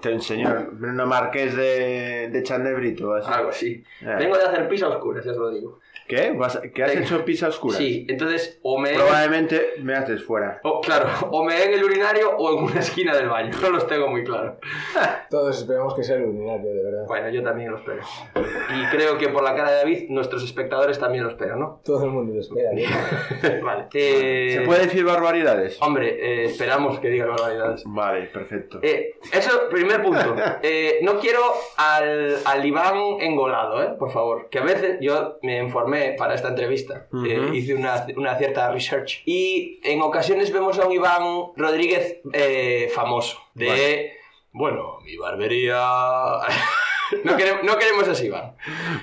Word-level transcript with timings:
te 0.00 0.12
enseñó 0.12 0.68
Bruno 0.72 1.06
Marqués 1.06 1.54
de, 1.56 2.28
de 2.30 2.42
Chandebrito. 2.42 3.14
Así. 3.14 3.30
Algo 3.32 3.50
así. 3.50 3.84
Eh. 4.02 4.14
Vengo 4.18 4.36
de 4.36 4.44
hacer 4.44 4.68
pizza 4.68 4.88
oscura, 4.88 5.22
ya 5.24 5.30
os 5.32 5.36
lo 5.36 5.50
digo. 5.50 5.80
¿Qué? 6.06 6.30
¿Vas- 6.32 6.58
¿Que 6.74 6.82
has 6.84 6.90
Venga. 6.94 7.04
hecho 7.04 7.22
pizza 7.22 7.48
oscura? 7.48 7.76
Sí, 7.76 8.06
entonces 8.08 8.58
o 8.62 8.78
me... 8.78 8.94
Probablemente 8.94 9.74
me 9.82 9.94
haces 9.94 10.24
fuera. 10.24 10.58
o- 10.64 10.80
claro, 10.80 11.06
o 11.30 11.44
me 11.44 11.62
en 11.62 11.74
el 11.74 11.84
urinario 11.84 12.30
o 12.34 12.56
en 12.58 12.64
una 12.64 12.80
esquina 12.80 13.14
del 13.14 13.28
baño. 13.28 13.50
No 13.60 13.68
los 13.70 13.86
tengo 13.86 14.08
muy 14.08 14.24
claro. 14.24 14.58
Todos 15.30 15.58
esperamos 15.58 15.94
que 15.94 16.02
sea 16.02 16.16
el 16.16 16.24
urinario, 16.24 16.70
de 16.72 16.82
verdad. 16.82 17.04
Bueno, 17.06 17.28
yo 17.28 17.42
también 17.42 17.70
lo 17.72 17.76
espero. 17.76 18.00
Y 18.34 18.86
creo 18.96 19.18
que 19.18 19.28
por 19.28 19.42
la 19.42 19.54
cara 19.54 19.70
de 19.70 19.76
David, 19.78 20.06
nuestros 20.08 20.42
espectadores 20.44 20.98
también 20.98 21.24
lo 21.24 21.30
esperan, 21.30 21.60
¿no? 21.60 21.82
Todo 21.84 22.04
el 22.04 22.10
mundo 22.10 22.32
lo 22.32 22.40
espera. 22.40 22.70
¿bien? 22.72 22.90
vale. 23.62 23.86
Eh, 23.92 24.54
¿Se 24.54 24.60
puede 24.62 24.84
decir 24.86 25.04
barbaridades? 25.04 25.76
Hombre, 25.82 26.08
eh, 26.08 26.44
esperamos 26.46 26.98
que 27.00 27.08
diga 27.10 27.26
barbaridades. 27.26 27.82
Vale, 27.84 28.26
perfecto. 28.28 28.78
Eh, 28.80 29.16
eso, 29.30 29.68
primer 29.88 30.02
punto. 30.02 30.36
Eh, 30.62 30.98
no 31.02 31.18
quiero 31.18 31.40
al, 31.76 32.36
al 32.44 32.66
Iván 32.66 32.96
engolado, 33.20 33.82
¿eh? 33.82 33.90
Por 33.98 34.10
favor. 34.10 34.48
Que 34.50 34.58
a 34.58 34.62
veces 34.62 34.98
yo 35.00 35.38
me 35.42 35.58
informé 35.58 36.14
para 36.18 36.34
esta 36.34 36.48
entrevista. 36.48 37.06
Eh, 37.26 37.50
hice 37.54 37.74
una, 37.74 38.06
una 38.16 38.36
cierta 38.36 38.70
research. 38.70 39.22
Y 39.24 39.80
en 39.84 40.00
ocasiones 40.02 40.52
vemos 40.52 40.78
a 40.78 40.86
un 40.86 40.92
Iván 40.92 41.22
Rodríguez 41.56 42.18
eh, 42.32 42.90
famoso. 42.94 43.38
De, 43.54 43.66
Vale. 43.66 44.12
bueno, 44.52 44.98
mi 45.04 45.16
barbería... 45.16 45.78
no, 47.24 47.36
queremos, 47.36 47.64
no 47.64 47.76
queremos 47.78 48.08
ese 48.08 48.26
Iván. 48.26 48.54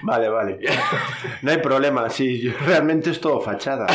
Vale, 0.04 0.30
vale. 0.30 0.60
No 1.42 1.52
hay 1.52 1.58
problema, 1.58 2.10
sí, 2.10 2.42
yo- 2.42 2.52
realmente 2.66 3.10
es 3.12 3.20
todo 3.22 3.40
fachada. 3.42 3.86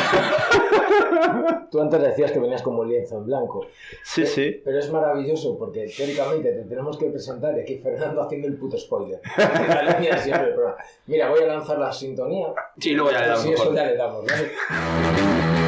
Tú 1.71 1.81
antes 1.81 2.01
decías 2.01 2.33
que 2.33 2.39
venías 2.39 2.63
como 2.63 2.85
lienzo 2.85 3.19
en 3.19 3.27
blanco. 3.27 3.67
Sí, 4.05 4.27
sí. 4.27 4.61
Pero 4.65 4.79
es 4.79 4.91
maravilloso 4.91 5.57
porque 5.59 5.87
teóricamente 5.97 6.53
te 6.53 6.65
tenemos 6.65 6.99
que 6.99 7.07
presentar 7.07 7.57
y 7.57 7.61
aquí 7.61 7.79
Fernando 7.79 8.23
haciendo 8.23 8.49
el 8.49 8.57
puto 8.57 8.77
spoiler. 8.77 9.21
La 9.37 9.83
línea 9.83 10.19
siempre 10.19 10.47
del 10.47 10.55
programa. 10.55 10.79
Mira, 11.07 11.31
voy 11.31 11.43
a 11.43 11.47
lanzar 11.47 11.79
la 11.79 11.93
sintonía. 11.93 12.49
Sí, 12.79 12.93
luego 12.93 13.11
ya 13.11 13.21
le 13.21 13.27
damos 13.29 13.43
Sí, 13.43 13.53
eso 13.53 13.75
ya 13.75 13.85
le 13.85 13.97
damos, 13.97 14.25
¿vale? 14.25 15.60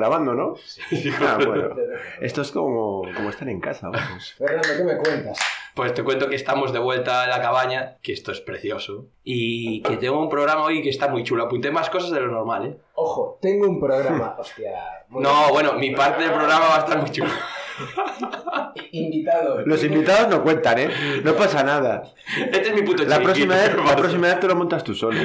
Grabando, 0.00 0.34
¿no? 0.34 0.54
Ah, 1.20 1.38
bueno. 1.44 1.68
Esto 2.20 2.42
es 2.42 2.50
como, 2.50 3.02
como 3.14 3.30
estar 3.30 3.48
en 3.48 3.60
casa, 3.60 3.88
vamos. 3.90 4.34
Fernando, 4.36 4.68
¿qué 4.76 4.84
me 4.84 4.96
cuentas? 4.96 5.38
Pues 5.74 5.94
te 5.94 6.02
cuento 6.02 6.28
que 6.28 6.34
estamos 6.34 6.72
de 6.72 6.80
vuelta 6.80 7.22
a 7.22 7.26
la 7.28 7.40
cabaña, 7.40 7.96
que 8.02 8.12
esto 8.12 8.32
es 8.32 8.40
precioso, 8.40 9.06
y 9.22 9.82
que 9.82 9.96
tengo 9.96 10.18
un 10.20 10.28
programa 10.28 10.64
hoy 10.64 10.82
que 10.82 10.90
está 10.90 11.06
muy 11.06 11.22
chulo. 11.22 11.44
Apunté 11.44 11.70
más 11.70 11.88
cosas 11.88 12.10
de 12.10 12.20
lo 12.20 12.26
normal, 12.26 12.66
¿eh? 12.66 12.76
Ojo, 12.94 13.38
tengo 13.40 13.68
un 13.68 13.78
programa. 13.78 14.34
Hostia. 14.38 14.72
muy 15.08 15.22
No, 15.22 15.50
bueno, 15.52 15.74
mi 15.74 15.94
parte 15.94 16.24
del 16.24 16.32
programa 16.32 16.66
va 16.66 16.76
a 16.76 16.78
estar 16.80 16.98
muy 16.98 17.10
chulo. 17.10 17.30
bien. 17.30 18.80
Invitado. 18.92 19.60
Los 19.64 19.84
invitados 19.84 20.28
no 20.28 20.42
cuentan, 20.42 20.78
¿eh? 20.80 20.90
No 21.22 21.34
pasa 21.34 21.62
nada. 21.62 22.02
Este 22.36 22.68
es 22.70 22.74
mi 22.74 22.82
puto 22.82 23.04
La 23.04 23.20
próxima 23.20 23.54
vez, 23.54 23.74
la 23.74 23.96
próxima 23.96 24.26
vez 24.26 24.40
te 24.40 24.48
lo 24.48 24.56
montas 24.56 24.82
tú 24.82 24.94
solo. 24.94 25.18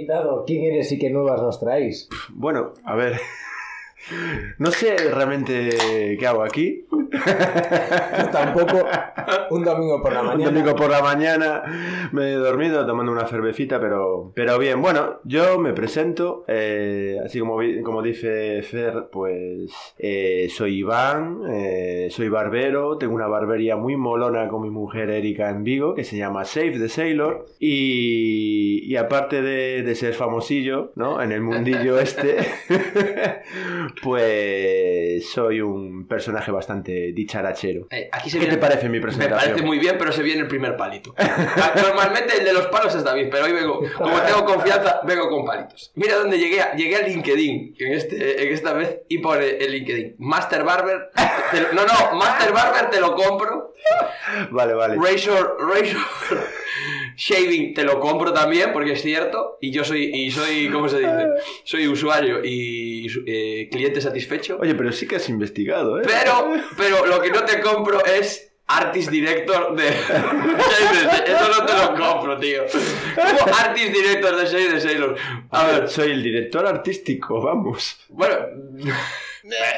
Invitado, 0.00 0.44
¿quién 0.46 0.64
eres 0.64 0.90
y 0.92 0.98
qué 0.98 1.10
nuevas 1.10 1.42
nos 1.42 1.60
traéis? 1.60 2.08
Bueno, 2.30 2.72
a 2.84 2.94
ver. 2.94 3.20
No 4.58 4.70
sé 4.70 4.96
realmente 5.12 6.16
qué 6.18 6.26
hago 6.26 6.42
aquí. 6.42 6.86
Yo 6.90 8.28
tampoco. 8.30 8.86
Un 9.50 9.64
domingo 9.64 10.00
por 10.02 10.12
la 10.12 10.20
Un 10.20 10.26
mañana. 10.28 10.50
domingo 10.50 10.76
por 10.76 10.90
la 10.90 11.02
mañana 11.02 11.62
me 12.12 12.30
he 12.32 12.34
dormido 12.34 12.86
tomando 12.86 13.10
una 13.12 13.26
cervecita, 13.26 13.80
pero, 13.80 14.32
pero 14.34 14.58
bien. 14.58 14.80
Bueno, 14.80 15.20
yo 15.24 15.58
me 15.58 15.72
presento, 15.72 16.44
eh, 16.48 17.18
así 17.24 17.40
como, 17.40 17.58
como 17.84 18.02
dice 18.02 18.62
Fer, 18.62 19.08
pues 19.10 19.70
eh, 19.98 20.48
soy 20.50 20.78
Iván, 20.78 21.40
eh, 21.50 22.08
soy 22.10 22.28
barbero, 22.28 22.96
tengo 22.98 23.14
una 23.14 23.26
barbería 23.26 23.76
muy 23.76 23.96
molona 23.96 24.48
con 24.48 24.62
mi 24.62 24.70
mujer 24.70 25.10
Erika 25.10 25.50
en 25.50 25.64
Vigo, 25.64 25.94
que 25.94 26.04
se 26.04 26.16
llama 26.16 26.44
Save 26.44 26.78
the 26.78 26.88
Sailor, 26.88 27.46
y, 27.58 28.82
y 28.84 28.96
aparte 28.96 29.42
de, 29.42 29.82
de 29.82 29.94
ser 29.94 30.14
famosillo, 30.14 30.92
¿no? 30.94 31.20
En 31.22 31.32
el 31.32 31.40
mundillo 31.42 31.98
este, 31.98 32.36
pues 34.02 35.30
soy 35.30 35.60
un 35.60 36.06
personaje 36.06 36.50
bastante 36.50 37.12
dicharachero. 37.12 37.86
Eh, 37.90 38.08
aquí 38.12 38.30
se 38.30 38.38
¿Qué 38.38 38.44
viene- 38.46 38.54
te 38.56 38.60
parece 38.60 38.88
mi 38.88 38.98
Me 38.98 39.02
presentación? 39.02 39.38
parece 39.38 39.62
muy 39.66 39.78
bien, 39.78 39.96
pero 39.98 40.12
se 40.12 40.22
viene 40.22 40.42
el 40.42 40.48
primer 40.48 40.76
palito. 40.76 41.14
Ah, 41.18 41.72
Normalmente 41.80 42.38
el 42.38 42.44
de 42.44 42.52
los 42.52 42.66
palos 42.68 42.94
es 42.94 43.04
David, 43.04 43.28
pero 43.30 43.44
hoy 43.46 43.52
vengo, 43.52 43.80
como 43.96 44.20
tengo 44.22 44.44
confianza, 44.44 45.00
vengo 45.06 45.28
con 45.28 45.44
palitos. 45.44 45.92
Mira 45.94 46.16
dónde 46.16 46.38
llegué, 46.38 46.60
a- 46.60 46.74
llegué 46.74 46.96
a 46.96 47.02
LinkedIn 47.06 47.74
en, 47.78 47.92
este, 47.92 48.42
en 48.46 48.52
esta 48.52 48.72
vez 48.72 49.00
y 49.08 49.18
pone 49.18 49.48
el 49.58 49.72
LinkedIn. 49.72 50.16
Master 50.18 50.64
Barber, 50.64 51.10
lo- 51.72 51.72
no, 51.72 51.86
no, 51.86 52.16
Master 52.18 52.52
Barber 52.52 52.90
te 52.90 53.00
lo 53.00 53.14
compro. 53.14 53.69
Vale, 54.50 54.74
vale. 54.74 54.96
Razor, 54.96 55.56
Razor 55.58 55.98
Shaving 57.16 57.74
te 57.74 57.84
lo 57.84 58.00
compro 58.00 58.32
también 58.32 58.72
porque 58.72 58.92
es 58.92 59.02
cierto 59.02 59.58
y 59.60 59.70
yo 59.70 59.84
soy 59.84 60.04
y 60.04 60.30
soy 60.30 60.68
¿cómo 60.70 60.88
se 60.88 61.00
dice? 61.00 61.28
Soy 61.64 61.88
usuario 61.88 62.40
y 62.42 63.06
eh, 63.26 63.68
cliente 63.70 64.00
satisfecho. 64.00 64.58
Oye, 64.60 64.74
pero 64.74 64.90
sí 64.92 65.06
que 65.06 65.16
has 65.16 65.28
investigado, 65.28 66.00
¿eh? 66.00 66.04
Pero 66.06 66.52
pero 66.76 67.06
lo 67.06 67.20
que 67.20 67.30
no 67.30 67.44
te 67.44 67.60
compro 67.60 68.04
es 68.04 68.52
Artist 68.66 69.10
Director 69.10 69.74
de 69.76 69.88
Eso 69.88 71.48
no 71.58 71.66
te 71.66 71.72
lo 71.74 71.94
compro, 71.94 72.38
tío. 72.38 72.62
Como 73.14 73.54
Artist 73.54 73.92
Director 73.92 74.36
de 74.36 74.44
Shade 74.46 74.70
the 74.70 74.80
Sailor. 74.80 75.16
A 75.50 75.66
ver, 75.66 75.88
soy 75.88 76.12
el 76.12 76.22
director 76.22 76.66
artístico, 76.66 77.42
vamos. 77.42 78.00
bueno, 78.08 78.36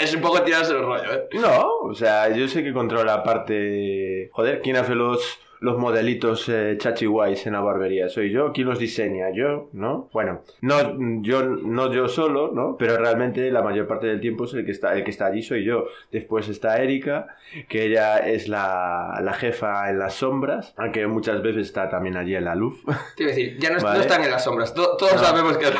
es 0.00 0.14
un 0.14 0.20
poco 0.20 0.42
tirarse 0.42 0.72
el 0.72 0.82
rollo, 0.82 1.12
¿eh? 1.12 1.28
No, 1.34 1.68
o 1.82 1.94
sea, 1.94 2.28
yo 2.30 2.48
sé 2.48 2.62
que 2.62 2.72
controla 2.72 3.16
la 3.16 3.22
parte... 3.22 4.30
Joder, 4.32 4.60
¿quién 4.60 4.76
hace 4.76 4.94
los, 4.94 5.38
los 5.62 5.78
modelitos 5.78 6.48
eh, 6.48 6.76
chachi 6.78 7.06
guays 7.06 7.46
en 7.46 7.54
la 7.54 7.60
barbería? 7.60 8.08
Soy 8.08 8.30
yo. 8.30 8.52
¿Quién 8.52 8.68
los 8.68 8.78
diseña? 8.78 9.30
Yo, 9.34 9.68
¿no? 9.72 10.08
Bueno, 10.12 10.42
no 10.60 11.22
yo, 11.22 11.42
no 11.44 11.92
yo 11.92 12.08
solo, 12.08 12.50
¿no? 12.52 12.76
Pero 12.78 12.96
realmente 12.98 13.50
la 13.50 13.62
mayor 13.62 13.86
parte 13.86 14.06
del 14.08 14.20
tiempo 14.20 14.44
es 14.44 14.54
el 14.54 14.64
que 14.64 14.72
está, 14.72 14.92
el 14.94 15.04
que 15.04 15.10
está 15.10 15.26
allí 15.26 15.42
soy 15.42 15.64
yo. 15.64 15.86
Después 16.10 16.48
está 16.48 16.82
Erika, 16.82 17.28
que 17.68 17.86
ella 17.86 18.18
es 18.18 18.48
la, 18.48 19.20
la 19.22 19.32
jefa 19.32 19.88
en 19.90 19.98
las 19.98 20.14
sombras, 20.14 20.74
aunque 20.76 21.06
muchas 21.06 21.42
veces 21.42 21.66
está 21.66 21.88
también 21.88 22.16
allí 22.16 22.34
en 22.34 22.44
la 22.44 22.54
luz. 22.54 22.82
Te 23.16 23.22
iba 23.24 23.32
a 23.32 23.34
decir, 23.34 23.56
ya 23.58 23.70
no, 23.70 23.76
están 23.94 24.22
en 24.24 24.30
las 24.30 24.44
sombras. 24.44 24.74
To- 24.74 24.96
todos 24.96 25.14
No. 25.14 25.18
sabemos 25.18 25.58
que 25.58 25.66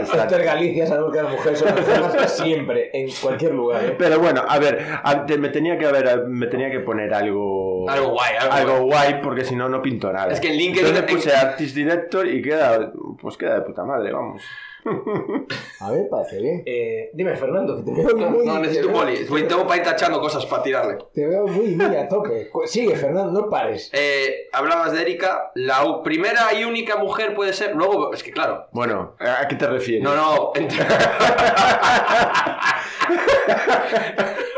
es 0.00 0.44
Galicia, 0.44 0.86
sabemos 0.86 1.12
que 1.12 1.22
las 1.22 1.32
mujeres 1.32 1.58
son 1.58 2.28
siempre, 2.28 2.90
en 2.92 3.08
cualquier 3.22 3.54
lugar. 3.54 3.84
¿eh? 3.84 3.94
Pero 3.98 4.18
bueno, 4.20 4.42
a 4.46 4.58
ver, 4.58 4.78
a- 5.02 5.26
te- 5.26 5.38
me 5.38 5.48
tenía 5.48 5.78
que 5.78 5.86
haber, 5.86 6.26
me 6.28 6.46
tenía 6.46 6.70
que 6.70 6.80
poner 6.80 7.12
algo, 7.14 7.65
Algo 7.88 8.10
guay, 8.10 8.34
algo 8.40 8.52
algo 8.54 8.80
guay, 8.86 9.20
porque 9.22 9.44
si 9.44 9.54
no 9.56 9.68
no 9.68 9.82
pinto 9.82 10.12
nada. 10.12 10.32
Es 10.32 10.40
que 10.40 10.48
en 10.48 10.54
LinkedIn- 10.58 10.86
Entonces 10.88 11.02
puse 11.14 11.34
artist 11.34 11.74
director 11.74 12.26
y 12.26 12.42
queda, 12.42 12.92
pues 13.20 13.36
queda 13.36 13.54
de 13.56 13.60
puta 13.62 13.84
madre, 13.84 14.12
vamos. 14.12 14.42
A 15.80 15.90
ver, 15.90 16.06
parece 16.08 16.40
bien. 16.40 16.62
Eh, 16.64 17.10
dime, 17.12 17.34
Fernando, 17.34 17.76
que 17.76 17.82
te 17.82 17.92
veo 17.92 18.16
No, 18.16 18.30
muy. 18.30 18.46
no, 18.46 18.60
necesito 18.60 18.86
veo-. 18.92 19.26
Pues 19.28 19.48
Tengo 19.48 19.66
para 19.66 19.78
ir 19.78 19.82
tachando 19.82 20.20
cosas 20.20 20.46
para 20.46 20.62
tirarle. 20.62 20.98
Te 21.12 21.26
veo 21.26 21.44
muy, 21.48 21.74
muy 21.74 21.96
a 21.96 22.08
tope. 22.08 22.52
Sigue, 22.66 22.94
Fernando, 22.94 23.32
no 23.42 23.50
pares. 23.50 23.90
Eh, 23.92 24.46
hablabas 24.52 24.92
de 24.92 25.02
Erika, 25.02 25.50
la 25.56 26.02
primera 26.04 26.54
y 26.54 26.62
única 26.64 26.96
mujer 26.98 27.34
puede 27.34 27.52
ser. 27.52 27.74
Luego, 27.74 28.14
es 28.14 28.22
que 28.22 28.30
claro. 28.30 28.68
Bueno, 28.70 29.16
¿a 29.18 29.48
qué 29.48 29.56
te 29.56 29.66
refieres? 29.66 30.04
No, 30.04 30.14
no. 30.14 30.52
ent- 30.52 30.72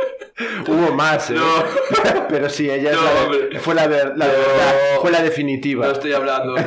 Hubo 0.66 0.92
más, 0.94 1.30
¿eh? 1.30 1.34
No. 1.34 1.64
Pero 2.28 2.48
sí, 2.48 2.70
ella 2.70 2.90
es 2.92 2.96
la 3.54 3.60
fue 3.60 3.74
la, 3.74 3.86
ver- 3.88 4.12
la 4.16 4.26
de 4.26 4.32
No. 4.32 4.38
verdad, 4.38 4.74
fue 5.00 5.10
la 5.10 5.22
definitiva. 5.22 5.86
No 5.86 5.92
estoy 5.92 6.12
hablando 6.12 6.54
de 6.54 6.62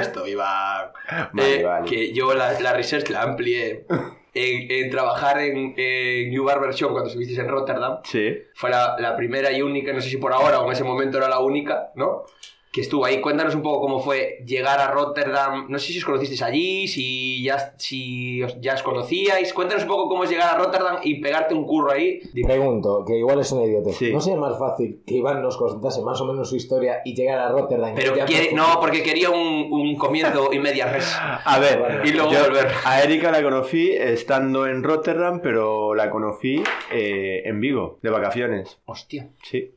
esto, 0.00 0.26
Iván. 0.26 0.90
Vale, 1.32 1.60
Eh, 1.60 1.62
vale. 1.64 1.88
Que 1.88 2.12
yo 2.12 2.34
la, 2.34 2.58
la 2.60 2.72
research 2.72 3.08
la 3.10 3.22
amplié 3.22 3.86
en, 4.34 4.70
en 4.70 4.90
trabajar 4.90 5.38
en, 5.40 5.72
en 5.76 6.30
New 6.30 6.44
Barber 6.44 6.74
Show 6.74 6.90
cuando 6.90 7.08
estuvisteis 7.08 7.38
en 7.38 7.48
Rotterdam. 7.48 7.98
Sí. 8.04 8.36
Fue 8.54 8.70
la, 8.70 8.96
la 8.98 9.16
primera 9.16 9.50
y 9.52 9.62
única, 9.62 9.92
no 9.92 10.00
sé 10.00 10.10
si 10.10 10.16
por 10.16 10.32
ahora 10.32 10.60
o 10.60 10.66
en 10.66 10.72
ese 10.72 10.82
momento 10.84 11.16
era 11.18 11.28
la 11.28 11.38
única, 11.38 11.90
¿no? 11.94 12.24
Que 12.72 12.82
estuvo 12.82 13.06
ahí. 13.06 13.22
Cuéntanos 13.22 13.54
un 13.54 13.62
poco 13.62 13.80
cómo 13.80 14.00
fue 14.00 14.42
llegar 14.44 14.78
a 14.80 14.90
Rotterdam. 14.90 15.66
No 15.70 15.78
sé 15.78 15.92
si 15.92 15.98
os 15.98 16.04
conocisteis 16.04 16.42
allí, 16.42 16.86
si 16.86 17.42
ya, 17.42 17.74
si 17.78 18.42
os, 18.42 18.60
ya 18.60 18.74
os 18.74 18.82
conocíais. 18.82 19.54
Cuéntanos 19.54 19.84
un 19.84 19.88
poco 19.88 20.08
cómo 20.10 20.24
es 20.24 20.30
llegar 20.30 20.54
a 20.54 20.58
Rotterdam 20.58 20.98
y 21.02 21.20
pegarte 21.20 21.54
un 21.54 21.64
curro 21.64 21.90
ahí. 21.92 22.20
Dime. 22.34 22.48
Pregunto, 22.48 23.02
que 23.06 23.16
igual 23.16 23.40
es 23.40 23.50
una 23.52 23.64
idiota. 23.64 23.92
Sí. 23.92 24.12
¿No 24.12 24.20
sería 24.20 24.38
más 24.38 24.58
fácil 24.58 25.00
que 25.06 25.14
Iván 25.14 25.40
nos 25.40 25.56
contase 25.56 26.02
más 26.02 26.20
o 26.20 26.26
menos 26.26 26.50
su 26.50 26.56
historia 26.56 27.00
y 27.04 27.14
llegar 27.14 27.38
a 27.38 27.48
Rotterdam? 27.50 27.94
Pero 27.94 28.12
quiere, 28.26 28.52
no, 28.52 28.78
porque 28.78 29.02
quería 29.02 29.30
un, 29.30 29.68
un 29.72 29.96
comienzo 29.96 30.52
y 30.52 30.58
media 30.58 30.92
res. 30.92 31.16
A 31.18 31.58
ver, 31.58 32.02
Y 32.04 32.10
luego 32.10 32.30
yo 32.30 32.40
volver. 32.44 32.68
a 32.84 33.02
Erika 33.02 33.30
la 33.30 33.42
conocí 33.42 33.90
estando 33.92 34.66
en 34.66 34.82
Rotterdam, 34.82 35.40
pero 35.42 35.94
la 35.94 36.10
conocí 36.10 36.62
eh, 36.92 37.42
en 37.46 37.58
Vigo, 37.58 37.98
de 38.02 38.10
vacaciones. 38.10 38.78
Hostia. 38.84 39.30
Sí, 39.42 39.72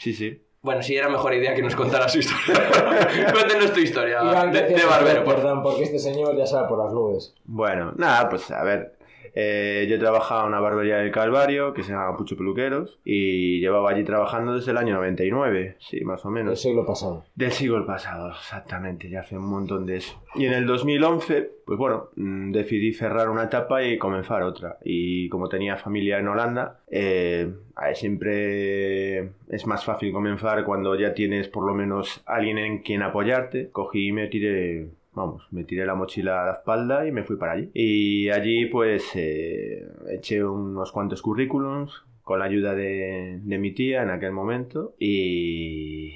sí, 0.00 0.12
sí. 0.12 0.42
Bueno, 0.62 0.80
sí, 0.80 0.96
era 0.96 1.08
mejor 1.08 1.34
idea 1.34 1.54
que 1.54 1.62
nos 1.62 1.74
contara 1.74 2.08
su 2.08 2.20
historia. 2.20 2.70
Cuéntenos 3.32 3.72
tu 3.72 3.80
historia 3.80 4.22
de, 4.22 4.86
barbero. 4.86 5.24
Perdón, 5.24 5.60
porque 5.60 5.82
este 5.82 5.98
señor 5.98 6.36
ya 6.36 6.46
sabe 6.46 6.68
por 6.68 6.78
las 6.78 6.92
nubes. 6.92 7.34
Bueno, 7.44 7.92
nada, 7.96 8.28
pues 8.28 8.48
a 8.52 8.62
ver. 8.62 8.94
Eh, 9.34 9.86
yo 9.88 9.98
trabajaba 9.98 10.42
en 10.42 10.48
una 10.48 10.60
barbería 10.60 10.98
del 10.98 11.10
Calvario 11.10 11.72
que 11.72 11.82
se 11.82 11.92
llama 11.92 12.16
Pucho 12.16 12.36
Peluqueros 12.36 13.00
y 13.04 13.60
llevaba 13.60 13.90
allí 13.90 14.04
trabajando 14.04 14.54
desde 14.54 14.72
el 14.72 14.76
año 14.76 14.94
99, 14.94 15.76
sí, 15.78 16.04
más 16.04 16.24
o 16.24 16.30
menos. 16.30 16.60
siglo 16.60 16.84
pasado. 16.84 17.24
Del 17.34 17.52
siglo 17.52 17.84
pasado, 17.86 18.30
exactamente, 18.30 19.08
ya 19.08 19.20
hace 19.20 19.36
un 19.36 19.46
montón 19.46 19.86
de 19.86 19.96
eso. 19.96 20.20
Y 20.34 20.46
en 20.46 20.52
el 20.52 20.66
2011, 20.66 21.50
pues 21.66 21.78
bueno, 21.78 22.10
mm, 22.16 22.52
decidí 22.52 22.92
cerrar 22.92 23.30
una 23.30 23.44
etapa 23.44 23.82
y 23.82 23.98
comenzar 23.98 24.42
otra. 24.42 24.78
Y 24.84 25.28
como 25.28 25.48
tenía 25.48 25.76
familia 25.76 26.18
en 26.18 26.28
Holanda, 26.28 26.80
eh, 26.90 27.52
siempre 27.94 29.30
es 29.48 29.66
más 29.66 29.84
fácil 29.84 30.12
comenzar 30.12 30.64
cuando 30.64 30.94
ya 30.94 31.14
tienes 31.14 31.48
por 31.48 31.66
lo 31.66 31.74
menos 31.74 32.22
alguien 32.26 32.58
en 32.58 32.82
quien 32.82 33.02
apoyarte. 33.02 33.70
Cogí 33.70 34.08
y 34.08 34.12
me 34.12 34.28
tiré... 34.28 34.88
Vamos, 35.14 35.46
me 35.50 35.64
tiré 35.64 35.84
la 35.84 35.94
mochila 35.94 36.42
a 36.42 36.46
la 36.46 36.52
espalda 36.52 37.06
y 37.06 37.12
me 37.12 37.22
fui 37.22 37.36
para 37.36 37.52
allí. 37.52 37.70
Y 37.74 38.30
allí 38.30 38.66
pues 38.66 39.10
eh, 39.14 39.86
eché 40.10 40.42
unos 40.42 40.90
cuantos 40.90 41.20
currículums 41.20 42.04
con 42.22 42.38
la 42.38 42.46
ayuda 42.46 42.74
de, 42.74 43.40
de 43.42 43.58
mi 43.58 43.72
tía 43.72 44.02
en 44.02 44.10
aquel 44.10 44.32
momento 44.32 44.94
y, 44.98 46.14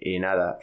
y 0.00 0.18
nada, 0.20 0.58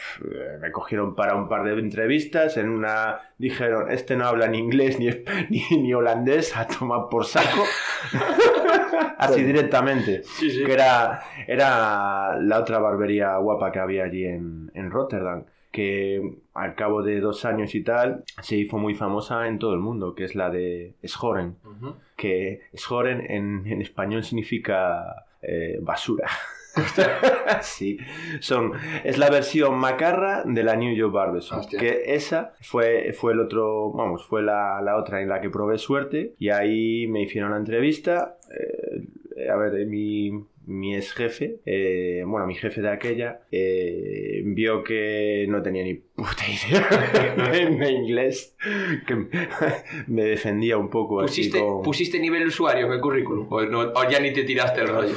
me 0.62 0.72
cogieron 0.72 1.16
para 1.16 1.36
un 1.36 1.50
par 1.50 1.64
de 1.66 1.74
entrevistas. 1.80 2.56
En 2.58 2.70
una 2.70 3.20
dijeron, 3.38 3.92
este 3.92 4.16
no 4.16 4.26
habla 4.26 4.48
ni 4.48 4.60
inglés 4.60 4.98
ni, 5.00 5.08
ni, 5.50 5.78
ni 5.78 5.94
holandés, 5.94 6.56
a 6.56 6.68
tomar 6.68 7.10
por 7.10 7.26
saco. 7.26 7.64
Así 9.18 9.44
directamente. 9.44 10.24
Sí, 10.24 10.50
sí. 10.50 10.64
Que 10.64 10.74
era, 10.74 11.22
era 11.48 12.38
la 12.40 12.60
otra 12.60 12.80
barbería 12.80 13.36
guapa 13.38 13.72
que 13.72 13.80
había 13.80 14.06
allí 14.06 14.26
en, 14.26 14.72
en 14.74 14.92
Rotterdam. 14.92 15.46
Que 15.76 16.22
al 16.54 16.76
cabo 16.76 17.04
de 17.04 17.20
dos 17.20 17.44
años 17.44 17.76
y 17.76 17.84
tal 17.84 18.24
se 18.42 18.56
hizo 18.56 18.78
muy 18.78 18.96
famosa 18.96 19.46
en 19.48 19.60
todo 19.60 19.74
el 19.74 19.82
mundo, 19.82 20.16
que 20.16 20.24
es 20.24 20.34
la 20.34 20.50
de 20.50 20.96
Schoren. 21.06 21.58
Ujú. 21.66 21.96
Que 22.16 22.62
Schoren 22.74 23.20
en, 23.30 23.68
en 23.68 23.82
español 23.82 24.24
significa 24.24 25.26
eh, 25.42 25.80
basura. 25.82 26.30
sí, 27.62 27.98
son, 28.40 28.72
es 29.04 29.18
la 29.18 29.30
versión 29.30 29.78
macarra 29.78 30.44
de 30.46 30.64
la 30.64 30.76
New 30.78 30.96
York 30.96 31.14
Barbershop. 31.14 31.60
Hostia. 31.60 31.80
Que 31.80 32.16
esa 32.16 32.54
fue, 32.62 33.12
fue 33.14 33.34
el 33.34 33.40
otro, 33.42 33.92
vamos, 33.92 34.26
fue 34.26 34.42
la, 34.44 34.82
la 34.82 34.96
otra 34.98 35.22
en 35.22 35.30
la 35.30 35.42
que 35.42 35.50
probé 35.50 35.78
suerte 35.78 36.36
y 36.40 36.50
ahí 36.50 37.08
me 37.08 37.22
hicieron 37.22 37.52
la 37.52 37.58
entrevista. 37.58 38.38
eh, 38.50 39.50
a 39.50 39.56
ver, 39.58 39.86
mi, 39.88 40.32
mi 40.68 40.96
ex 40.96 41.14
jefe, 41.14 41.58
eh, 41.66 42.24
bueno, 42.26 42.48
mi 42.48 42.56
jefe 42.56 42.82
de 42.82 42.90
aquella, 42.90 43.42
eh, 43.52 44.42
vio 44.46 44.84
que 44.84 45.46
no 45.48 45.62
tenía 45.62 45.84
ni 45.84 45.96
puta 45.96 46.44
idea 46.70 47.70
de, 47.70 47.92
inglés, 48.02 48.56
que 49.06 49.16
me 50.08 50.24
defendía 50.24 50.78
un 50.78 50.90
poco 50.90 51.22
así 51.22 51.42
¿Pusiste, 51.42 51.60
con- 51.60 51.84
¿Pusiste 51.84 52.20
nivel 52.20 52.48
usuario 52.48 52.88
en 52.88 52.94
el 52.94 53.02
currículum? 53.02 53.48
¿O, 53.50 53.62
no- 53.64 53.92
o 53.96 54.10
ya 54.10 54.20
ni 54.20 54.32
te 54.34 54.44
tiraste 54.44 54.82
el 54.82 54.88
rollo? 54.88 55.16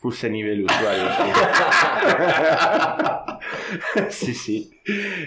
Puse 0.00 0.28
nivel 0.28 0.64
usuario, 0.64 1.04
sí. 4.10 4.34
sí. 4.34 4.70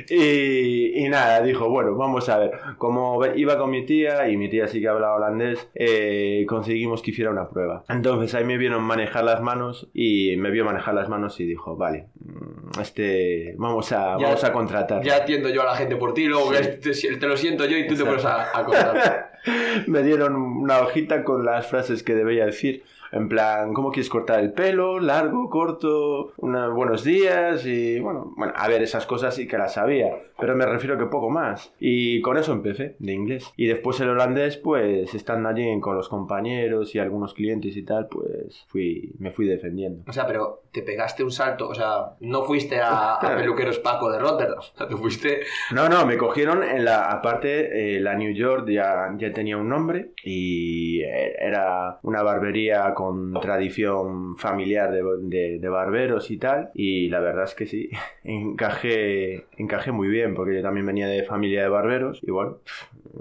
Y, 0.09 1.05
y 1.05 1.09
nada, 1.09 1.41
dijo, 1.41 1.69
bueno, 1.69 1.95
vamos 1.95 2.27
a 2.29 2.37
ver. 2.37 2.51
Como 2.77 3.21
iba 3.35 3.57
con 3.57 3.69
mi 3.71 3.85
tía 3.85 4.27
y 4.29 4.37
mi 4.37 4.49
tía 4.49 4.67
sí 4.67 4.81
que 4.81 4.87
hablaba 4.87 5.15
holandés, 5.15 5.69
eh, 5.75 6.45
conseguimos 6.47 7.01
que 7.01 7.11
hiciera 7.11 7.31
una 7.31 7.49
prueba. 7.49 7.83
Entonces 7.89 8.33
ahí 8.35 8.43
me 8.43 8.57
vieron 8.57 8.83
manejar 8.83 9.23
las 9.23 9.41
manos 9.41 9.89
y 9.93 10.35
me 10.37 10.51
vio 10.51 10.65
manejar 10.65 10.93
las 10.93 11.09
manos 11.09 11.39
y 11.39 11.45
dijo, 11.45 11.75
vale, 11.77 12.07
mm, 12.19 12.79
este, 12.81 13.55
vamos 13.57 13.91
a, 13.91 14.17
Ya- 14.19 14.27
vamos 14.27 14.43
a 14.43 14.51
contratar. 14.53 15.03
Ya 15.03 15.17
atiendo 15.17 15.49
yo 15.49 15.61
a 15.61 15.65
la 15.65 15.75
gente 15.75 15.95
por 15.95 16.13
ti, 16.13 16.25
luego 16.25 16.53
Sí. 16.53 17.09
te, 17.11 17.17
te 17.17 17.27
lo 17.27 17.37
siento 17.37 17.65
yo 17.65 17.77
y 17.77 17.87
tú 17.87 17.95
te 17.95 18.03
Exacto. 18.03 18.09
pones 18.09 18.25
a, 18.25 18.59
a 18.59 18.63
contar. 18.65 19.31
me 19.87 20.03
dieron 20.03 20.35
una 20.35 20.79
hojita 20.79 21.23
con 21.23 21.45
las 21.45 21.67
frases 21.67 22.03
que 22.03 22.15
debía 22.15 22.45
decir. 22.45 22.83
En 23.11 23.29
plan, 23.29 23.73
¿cómo 23.73 23.91
quieres 23.91 24.09
cortar 24.09 24.39
el 24.39 24.53
pelo? 24.53 24.99
¿Largo? 24.99 25.49
¿Corto? 25.49 26.33
Una, 26.37 26.67
buenos 26.69 27.03
días 27.03 27.65
y 27.65 27.99
bueno, 27.99 28.33
bueno, 28.35 28.53
a 28.55 28.67
ver, 28.67 28.81
esas 28.81 29.05
cosas 29.05 29.35
sí 29.35 29.47
que 29.47 29.57
las 29.57 29.73
sabía, 29.73 30.07
pero 30.39 30.55
me 30.55 30.65
refiero 30.65 30.97
que 30.97 31.05
poco 31.05 31.29
más. 31.29 31.73
Y 31.79 32.21
con 32.21 32.37
eso 32.37 32.51
empecé, 32.53 32.95
de 32.99 33.13
inglés. 33.13 33.51
Y 33.55 33.67
después 33.67 33.99
el 33.99 34.09
holandés, 34.09 34.57
pues 34.57 35.13
estando 35.13 35.49
allí 35.49 35.79
con 35.79 35.95
los 35.95 36.09
compañeros 36.09 36.93
y 36.95 36.99
algunos 36.99 37.33
clientes 37.33 37.75
y 37.77 37.83
tal, 37.83 38.07
pues 38.07 38.65
fui, 38.67 39.11
me 39.19 39.31
fui 39.31 39.45
defendiendo. 39.47 40.03
O 40.07 40.13
sea, 40.13 40.25
pero 40.27 40.61
te 40.71 40.81
pegaste 40.81 41.23
un 41.23 41.31
salto, 41.31 41.69
o 41.69 41.73
sea, 41.75 42.15
no 42.19 42.43
fuiste 42.43 42.79
a, 42.81 43.15
a 43.15 43.35
peluqueros 43.37 43.79
Paco 43.79 44.11
de 44.11 44.19
Rotterdam, 44.19 44.59
o 44.59 44.61
sea, 44.77 44.87
te 44.87 44.95
fuiste... 44.97 45.41
No, 45.73 45.87
no, 45.89 46.05
me 46.05 46.17
cogieron 46.17 46.63
en 46.63 46.83
la, 46.85 47.11
aparte, 47.11 47.95
eh, 47.95 47.99
la 48.01 48.15
New 48.15 48.33
York 48.33 48.67
ya, 48.69 49.13
ya 49.17 49.31
tenía 49.33 49.57
un 49.57 49.69
nombre 49.69 50.11
y 50.23 51.01
eh, 51.01 51.35
era 51.39 51.99
una 52.03 52.21
barbería 52.23 52.93
con 52.93 53.33
tradición 53.39 54.35
familiar 54.37 54.91
de, 54.91 55.01
de- 55.21 55.59
de 55.59 55.69
barberos 55.69 56.29
y 56.31 56.37
tal. 56.37 56.71
Y 56.73 57.07
la 57.09 57.19
verdad 57.19 57.45
es 57.45 57.55
que 57.55 57.65
sí, 57.65 57.89
encajé, 58.23 59.45
encajé 59.57 59.91
muy 59.91 60.07
bien 60.07 60.24
porque 60.33 60.55
yo 60.55 60.61
también 60.61 60.85
venía 60.85 61.07
de 61.07 61.23
familia 61.23 61.63
de 61.63 61.69
barberos 61.69 62.19
y 62.23 62.31
bueno, 62.31 62.59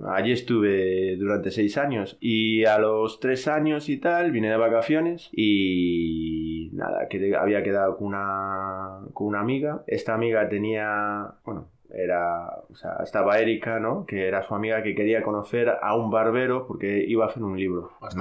allí 0.09 0.33
estuve 0.33 1.17
durante 1.17 1.51
seis 1.51 1.77
años 1.77 2.17
y 2.21 2.65
a 2.65 2.79
los 2.79 3.21
tres 3.21 3.49
años 3.49 3.89
y 3.89 3.99
tal 3.99 4.31
vine 4.31 4.51
de 4.51 4.57
vacaciones 4.57 5.31
y 5.33 6.71
nada, 6.73 7.09
que 7.09 7.35
había 7.37 7.63
quedado 7.63 7.97
con 7.97 8.09
una, 8.09 9.01
con 9.13 9.27
una 9.29 9.41
amiga. 9.41 9.83
Esta 9.87 10.15
amiga 10.15 10.49
tenía, 10.49 11.35
bueno, 11.45 11.69
era, 11.91 12.49
o 12.71 12.75
sea, 12.75 12.97
estaba 13.03 13.39
Erika, 13.39 13.79
¿no? 13.79 14.05
Que 14.07 14.27
era 14.27 14.43
su 14.43 14.55
amiga 14.55 14.83
que 14.83 14.95
quería 14.95 15.23
conocer 15.23 15.69
a 15.81 15.97
un 15.97 16.11
barbero 16.11 16.67
porque 16.67 17.05
iba 17.07 17.25
a 17.25 17.29
hacer 17.29 17.43
un 17.43 17.57
libro, 17.59 17.93
Hostia. 18.01 18.19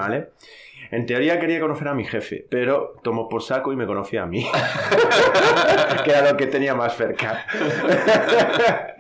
En 0.92 1.06
teoría 1.06 1.40
quería 1.40 1.60
conocer 1.60 1.88
a 1.88 1.94
mi 1.94 2.06
jefe, 2.06 2.46
pero 2.50 2.96
tomó 3.04 3.30
por 3.30 3.42
saco 3.42 3.72
y 3.74 3.76
me 3.76 3.86
conocía 3.86 4.24
a 4.24 4.26
mí, 4.26 4.46
que 6.04 6.12
era 6.12 6.32
lo 6.32 6.38
que 6.38 6.48
tenía 6.48 6.76
más 6.76 6.96
cerca. 6.96 7.46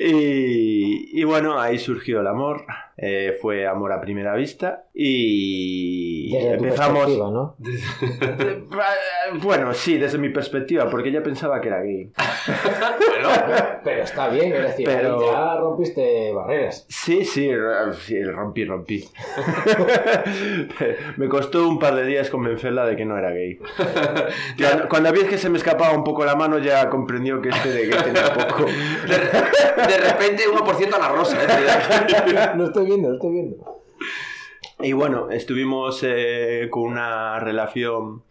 y, 0.00 0.75
y 1.12 1.24
bueno, 1.24 1.60
ahí 1.60 1.78
surgió 1.78 2.20
el 2.20 2.26
amor, 2.26 2.64
eh, 2.96 3.36
fue 3.42 3.66
amor 3.66 3.92
a 3.92 4.00
primera 4.00 4.34
vista 4.34 4.84
y 4.94 6.32
Desde 6.32 6.56
tu 6.58 6.64
empezamos... 6.64 6.98
perspectiva, 7.06 7.30
¿no? 7.30 7.56
Bueno, 9.42 9.74
sí, 9.74 9.98
desde 9.98 10.18
mi 10.18 10.28
perspectiva, 10.28 10.88
porque 10.88 11.08
ella 11.08 11.22
pensaba 11.22 11.60
que 11.60 11.68
era 11.68 11.82
gay. 11.82 12.12
Bueno, 12.14 13.28
Pero 13.82 14.02
está 14.04 14.28
bien, 14.28 14.52
es 14.54 14.62
decir, 14.62 14.86
Pero- 14.86 15.20
ya 15.32 15.56
rompiste 15.56 16.32
barreras. 16.32 16.86
Sí, 16.88 17.24
sí, 17.24 17.50
sí, 18.00 18.24
rompí, 18.24 18.64
rompí. 18.64 19.04
me 21.16 21.28
costó 21.28 21.68
un 21.68 21.78
par 21.78 21.94
de 21.96 22.04
días 22.06 22.30
convencerla 22.30 22.86
de 22.86 22.96
que 22.96 23.04
no 23.04 23.18
era 23.18 23.30
gay. 23.30 23.58
Cuando, 24.58 24.88
cuando 24.88 25.12
vi 25.12 25.24
que 25.24 25.38
se 25.38 25.48
me 25.50 25.58
escapaba 25.58 25.92
un 25.94 26.04
poco 26.04 26.24
la 26.24 26.34
mano, 26.36 26.58
ya 26.58 26.88
comprendió 26.88 27.40
que 27.40 27.48
este 27.50 27.70
de 27.70 27.86
gay 27.86 27.98
tenía 28.04 28.32
poco. 28.32 28.64
de, 28.66 29.86
de 29.86 29.98
repente 29.98 30.44
1% 30.48 30.85
a 30.94 30.98
la 30.98 31.08
rosa, 31.08 31.42
¿eh? 31.42 32.52
Lo 32.56 32.66
estoy 32.66 32.86
viendo, 32.86 33.08
lo 33.08 33.14
estoy 33.14 33.32
viendo. 33.32 33.82
Y 34.80 34.92
bueno, 34.92 35.30
estuvimos 35.30 36.00
eh, 36.02 36.68
con 36.70 36.84
una 36.84 37.40
relación 37.40 38.22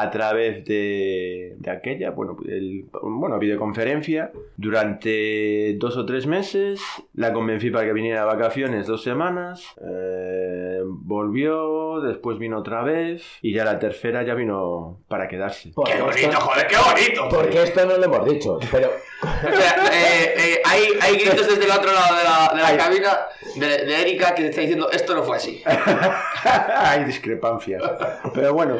a 0.00 0.10
través 0.10 0.64
de, 0.64 1.54
de 1.58 1.70
aquella, 1.70 2.10
bueno, 2.10 2.36
el- 2.46 2.84
bueno, 3.02 3.38
videoconferencia 3.38 4.30
durante 4.56 5.74
dos 5.78 5.96
o 5.96 6.06
tres 6.06 6.26
meses. 6.26 6.80
La 7.14 7.32
convencí 7.32 7.70
para 7.70 7.84
que 7.86 7.92
viniera 7.92 8.20
de 8.20 8.26
vacaciones 8.26 8.86
dos 8.86 9.02
semanas. 9.02 9.62
eh, 9.82 10.80
volvió, 10.84 12.00
después 12.00 12.38
vino 12.38 12.58
otra 12.58 12.82
vez 12.82 13.22
y 13.42 13.52
ya 13.52 13.64
la 13.64 13.78
tercera 13.78 14.22
ya 14.22 14.34
vino 14.34 15.00
para 15.08 15.26
quedarse. 15.28 15.70
¡Qué 15.84 16.00
bonito, 16.00 16.16
esto- 16.28 16.40
joder, 16.40 16.66
qué 16.68 16.76
bonito! 16.76 17.28
Porque 17.36 17.62
esto 17.62 17.86
no 17.86 17.96
lo 17.96 18.04
hemos 18.04 18.24
dicho, 18.28 18.58
pero 18.70 18.88
O 19.20 19.56
sea, 19.56 19.74
eh, 19.92 20.34
eh, 20.38 20.62
hay, 20.64 20.84
hay 21.00 21.16
gritos 21.16 21.48
desde 21.48 21.64
el 21.64 21.70
otro 21.72 21.90
lado 21.92 22.14
de 22.16 22.22
la, 22.22 22.52
de 22.54 22.62
la 22.72 22.76
cabina 22.84 23.08
de, 23.56 23.84
de 23.84 24.00
Erika 24.02 24.32
que 24.32 24.42
te 24.42 24.48
está 24.50 24.60
diciendo 24.60 24.88
esto 24.92 25.12
no 25.16 25.24
fue 25.24 25.36
así. 25.38 25.60
Hay 26.44 27.02
discrepancias. 27.04 27.82
Pero 28.32 28.54
bueno, 28.54 28.76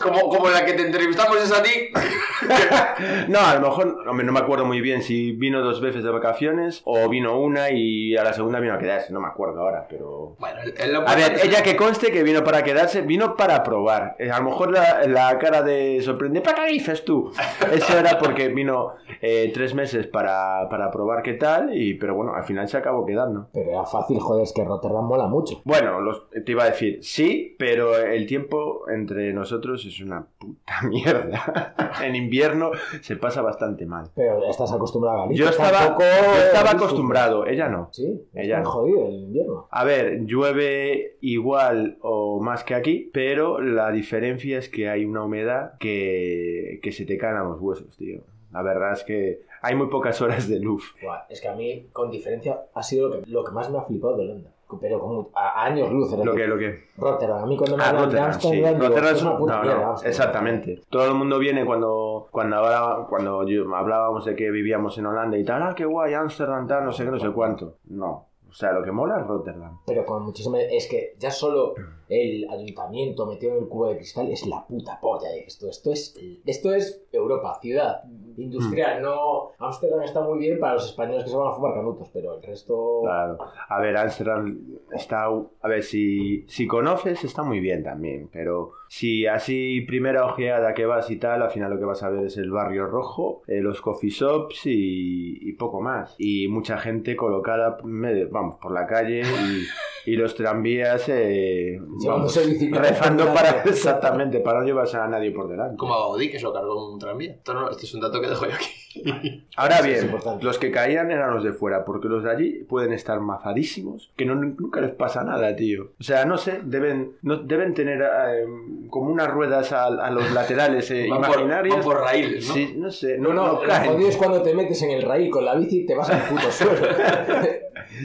Como, 0.00 0.27
como 0.28 0.48
la 0.48 0.64
que 0.64 0.72
te 0.74 0.82
entrevistamos 0.86 1.36
es 1.42 1.52
a 1.52 1.62
ti. 1.62 1.70
no, 3.28 3.38
a 3.40 3.54
lo 3.54 3.60
mejor 3.60 4.08
hombre, 4.08 4.24
no 4.26 4.32
me 4.32 4.40
acuerdo 4.40 4.64
muy 4.64 4.80
bien 4.80 5.02
si 5.02 5.32
vino 5.32 5.60
dos 5.62 5.80
veces 5.80 6.02
de 6.02 6.10
vacaciones 6.10 6.82
o 6.84 7.08
vino 7.08 7.38
una 7.38 7.70
y 7.70 8.16
a 8.16 8.24
la 8.24 8.32
segunda 8.32 8.60
vino 8.60 8.74
a 8.74 8.78
quedarse. 8.78 9.12
No 9.12 9.20
me 9.20 9.28
acuerdo 9.28 9.60
ahora, 9.60 9.86
pero. 9.88 10.36
Bueno, 10.38 10.58
lo 10.90 11.08
A 11.08 11.14
ver, 11.14 11.40
ella 11.42 11.62
que 11.62 11.76
conste 11.76 12.10
que 12.10 12.22
vino 12.22 12.42
para 12.44 12.62
quedarse, 12.62 13.02
vino 13.02 13.36
para 13.36 13.62
probar. 13.62 14.16
Eh, 14.18 14.30
A 14.30 14.38
lo 14.38 14.44
mejor 14.50 14.70
la, 14.72 15.06
la 15.06 15.38
cara 15.38 15.62
de 15.62 16.00
sorprendente, 16.02 16.48
¿para 16.50 16.64
qué 16.66 16.72
dices 16.72 17.04
tú? 17.04 17.32
Eso 17.72 17.98
era 17.98 18.18
porque 18.18 18.48
vino 18.48 18.94
eh, 19.20 19.50
tres 19.54 19.74
meses 19.74 20.06
para, 20.06 20.68
para 20.68 20.90
probar 20.90 21.22
qué 21.22 21.34
tal, 21.34 21.76
y, 21.76 21.94
pero 21.94 22.14
bueno, 22.14 22.34
al 22.34 22.44
final 22.44 22.68
se 22.68 22.76
acabó 22.76 23.04
quedando. 23.06 23.48
Pero 23.52 23.70
era 23.70 23.84
fácil, 23.84 24.18
joder, 24.20 24.44
es 24.44 24.52
que 24.52 24.64
Rotterdam 24.64 25.06
mola 25.06 25.26
mucho. 25.26 25.60
Bueno, 25.64 26.00
los- 26.00 26.28
te 26.30 26.52
iba 26.52 26.64
a 26.64 26.70
decir, 26.70 26.98
sí, 27.02 27.56
pero 27.58 27.96
el 27.96 28.26
tiempo 28.26 28.88
entre 28.90 29.32
nosotros 29.32 29.84
es 29.84 30.00
una 30.00 30.17
puta 30.38 30.74
mierda. 30.88 31.74
en 32.02 32.14
invierno 32.16 32.70
se 33.00 33.16
pasa 33.16 33.42
bastante 33.42 33.86
mal. 33.86 34.10
Pero 34.14 34.44
estás 34.48 34.72
acostumbrado 34.72 35.18
a 35.18 35.20
Galicia. 35.22 35.44
Yo 35.44 35.50
estaba, 35.50 35.78
tampoco- 35.78 36.02
yo 36.02 36.42
estaba 36.42 36.70
acostumbrado, 36.72 37.46
ella 37.46 37.68
no. 37.68 37.88
Sí, 37.92 38.22
Ella 38.34 38.60
no. 38.60 38.70
jodido 38.70 39.06
el 39.08 39.14
invierno. 39.24 39.68
A 39.70 39.84
ver, 39.84 40.24
llueve 40.26 41.16
igual 41.20 41.98
o 42.02 42.40
más 42.40 42.64
que 42.64 42.74
aquí, 42.74 43.10
pero 43.12 43.60
la 43.60 43.90
diferencia 43.90 44.58
es 44.58 44.68
que 44.68 44.88
hay 44.88 45.04
una 45.04 45.24
humedad 45.24 45.72
que, 45.78 46.80
que 46.82 46.92
se 46.92 47.04
te 47.04 47.18
caen 47.18 47.36
a 47.36 47.44
los 47.44 47.60
huesos, 47.60 47.96
tío. 47.96 48.20
La 48.52 48.62
verdad 48.62 48.92
es 48.92 49.04
que 49.04 49.40
hay 49.60 49.74
muy 49.74 49.88
pocas 49.88 50.20
horas 50.22 50.48
de 50.48 50.58
luz. 50.60 50.94
Buah, 51.02 51.24
es 51.28 51.40
que 51.40 51.48
a 51.48 51.54
mí, 51.54 51.88
con 51.92 52.10
diferencia, 52.10 52.62
ha 52.72 52.82
sido 52.82 53.08
lo 53.08 53.20
que, 53.22 53.30
lo 53.30 53.44
que 53.44 53.52
más 53.52 53.70
me 53.70 53.78
ha 53.78 53.82
flipado 53.82 54.16
de 54.16 54.24
Holanda. 54.24 54.50
Pero 54.80 55.00
como 55.00 55.30
a, 55.34 55.64
años 55.64 55.90
luz. 55.90 56.12
Lo 56.12 56.34
que, 56.34 56.46
lo 56.46 56.58
que... 56.58 56.84
Rotterdam, 56.98 57.42
a 57.42 57.46
mí 57.46 57.56
cuando 57.56 57.76
me 57.76 57.82
Ah, 57.84 57.88
hablan 57.88 58.10
de 58.10 58.16
sí. 58.18 58.22
Amsterdam, 58.22 58.74
Rotterdam 58.80 59.04
"Esto 59.04 59.16
es 59.16 59.22
una 59.22 59.30
un- 59.32 59.38
puta 59.38 59.56
no, 59.56 59.62
mierda, 59.62 59.80
no, 59.80 59.88
Amsterdam". 59.90 60.10
exactamente. 60.10 60.80
Todo 60.90 61.06
el 61.06 61.14
mundo 61.14 61.38
viene 61.38 61.64
cuando 61.64 62.28
cuando 62.30 62.56
ahora 62.56 63.06
cuando 63.08 63.46
yo- 63.46 63.74
hablábamos 63.74 64.24
de 64.26 64.36
que 64.36 64.50
vivíamos 64.50 64.98
en 64.98 65.06
Holanda 65.06 65.38
y 65.38 65.44
tal, 65.44 65.62
ah, 65.62 65.74
qué 65.74 65.84
guay, 65.84 66.14
Ámsterdam, 66.14 66.66
tal, 66.66 66.84
no 66.84 66.92
sé 66.92 67.04
qué, 67.04 67.10
no 67.10 67.18
sé 67.18 67.30
cuánto. 67.30 67.76
No. 67.86 68.26
O 68.48 68.52
sea, 68.52 68.72
lo 68.72 68.82
que 68.82 68.92
mola 68.92 69.20
es 69.20 69.26
Rotterdam. 69.26 69.78
Pero 69.86 70.04
con 70.06 70.22
muchísima... 70.24 70.58
Es 70.60 70.86
que 70.88 71.14
ya 71.18 71.30
solo 71.30 71.74
el 72.08 72.48
ayuntamiento 72.50 73.26
metido 73.26 73.56
en 73.56 73.62
el 73.64 73.68
cubo 73.68 73.88
de 73.88 73.96
cristal 73.96 74.30
es 74.30 74.46
la 74.46 74.66
puta 74.66 74.98
polla 75.00 75.28
de 75.30 75.40
esto. 75.40 75.68
Esto 75.68 75.92
es, 75.92 76.14
esto 76.46 76.74
es 76.74 77.02
Europa, 77.12 77.58
ciudad 77.60 78.02
industrial. 78.36 79.02
No... 79.02 79.50
Ámsterdam 79.58 80.02
está 80.02 80.20
muy 80.22 80.38
bien 80.38 80.58
para 80.60 80.74
los 80.74 80.86
españoles 80.86 81.24
que 81.24 81.30
se 81.30 81.36
van 81.36 81.48
a 81.48 81.52
fumar 81.52 81.74
canutos, 81.74 82.08
pero 82.12 82.36
el 82.36 82.42
resto... 82.42 83.00
Claro. 83.02 83.38
A 83.68 83.80
ver, 83.80 83.96
Ámsterdam 83.96 84.58
está. 84.92 85.24
A 85.26 85.68
ver, 85.68 85.82
si, 85.82 86.44
si 86.48 86.66
conoces, 86.66 87.24
está 87.24 87.42
muy 87.42 87.60
bien 87.60 87.82
también. 87.82 88.28
Pero 88.32 88.72
si 88.88 89.26
así, 89.26 89.80
primera 89.82 90.24
ojeada 90.24 90.74
que 90.74 90.86
vas 90.86 91.10
y 91.10 91.16
tal, 91.18 91.42
al 91.42 91.50
final 91.50 91.70
lo 91.72 91.78
que 91.78 91.84
vas 91.84 92.02
a 92.02 92.08
ver 92.10 92.26
es 92.26 92.36
el 92.36 92.50
barrio 92.50 92.86
rojo, 92.86 93.42
eh, 93.48 93.60
los 93.60 93.80
coffee 93.80 94.10
shops 94.10 94.66
y, 94.66 95.38
y 95.48 95.52
poco 95.54 95.80
más. 95.80 96.14
Y 96.18 96.48
mucha 96.48 96.78
gente 96.78 97.16
colocada, 97.16 97.78
me- 97.84 98.24
vamos, 98.26 98.56
por 98.62 98.72
la 98.72 98.86
calle 98.86 99.22
y, 99.22 99.64
y 100.12 100.16
los 100.16 100.34
tranvías. 100.34 101.04
Eh, 101.08 101.78
vamos, 102.06 102.38
rezando 102.72 103.24
por 103.26 103.34
para. 103.34 103.62
Exactamente, 103.66 104.40
para 104.40 104.60
no 104.60 104.66
llevarse 104.66 104.96
a 104.96 105.06
nadie 105.06 105.30
por 105.30 105.48
delante. 105.48 105.76
Como 105.76 105.94
a 105.94 105.98
Gaudí, 105.98 106.30
que 106.30 106.38
se 106.38 106.44
lo 106.44 106.52
cargó 106.52 106.86
en 106.88 106.94
un 106.94 106.98
tranvía. 106.98 107.32
Esto, 107.32 107.54
no- 107.54 107.70
esto 107.70 107.82
es 107.84 107.94
un 107.94 108.00
dato 108.00 108.20
que 108.20 108.28
dejo 108.28 108.46
yo 108.46 108.52
aquí. 108.54 108.66
Ahora 109.56 109.80
bien, 109.82 110.10
los 110.40 110.58
que 110.58 110.70
caían 110.70 111.10
eran 111.10 111.34
los 111.34 111.44
de 111.44 111.52
fuera, 111.52 111.84
porque 111.84 112.08
los 112.08 112.24
de 112.24 112.30
allí 112.30 112.64
pueden 112.68 112.92
estar 112.92 113.20
mazadísimos, 113.20 114.10
que 114.16 114.24
no, 114.24 114.34
nunca 114.34 114.80
les 114.80 114.92
pasa 114.92 115.22
nada, 115.24 115.54
tío. 115.54 115.92
O 116.00 116.02
sea, 116.02 116.24
no 116.24 116.36
sé, 116.38 116.60
deben, 116.64 117.12
no, 117.22 117.36
deben 117.36 117.74
tener 117.74 118.00
eh, 118.02 118.44
como 118.90 119.10
unas 119.10 119.28
ruedas 119.28 119.72
a, 119.72 119.84
a 119.86 120.10
los 120.10 120.30
laterales 120.32 120.90
eh, 120.90 121.06
Van 121.10 121.20
por- 121.20 121.30
imaginarias. 121.30 121.74
van 121.76 121.84
por 121.84 122.00
raíles, 122.00 122.48
¿no? 122.48 122.54
Sí, 122.54 122.74
no 122.76 122.90
sé, 122.90 123.18
No, 123.18 123.32
no, 123.34 123.46
no, 123.46 123.52
no 123.54 123.60
caen. 123.62 124.00
es 124.02 124.16
cuando 124.16 124.42
te 124.42 124.54
metes 124.54 124.80
en 124.82 124.90
el 124.90 125.02
raíl 125.02 125.30
con 125.30 125.44
la 125.44 125.54
bici 125.54 125.80
y 125.82 125.86
te 125.86 125.94
vas 125.94 126.08
al 126.10 126.22
puto 126.22 126.50
suelo. 126.50 126.86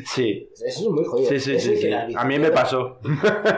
Sí, 0.06 0.50
Eso 0.54 0.66
es 0.66 0.88
muy 0.90 1.04
jodido. 1.06 1.30
sí, 1.30 1.40
sí, 1.40 1.60
sí, 1.60 1.92
A 1.92 2.24
mí 2.26 2.40
me 2.40 2.52
pasó. 2.52 2.98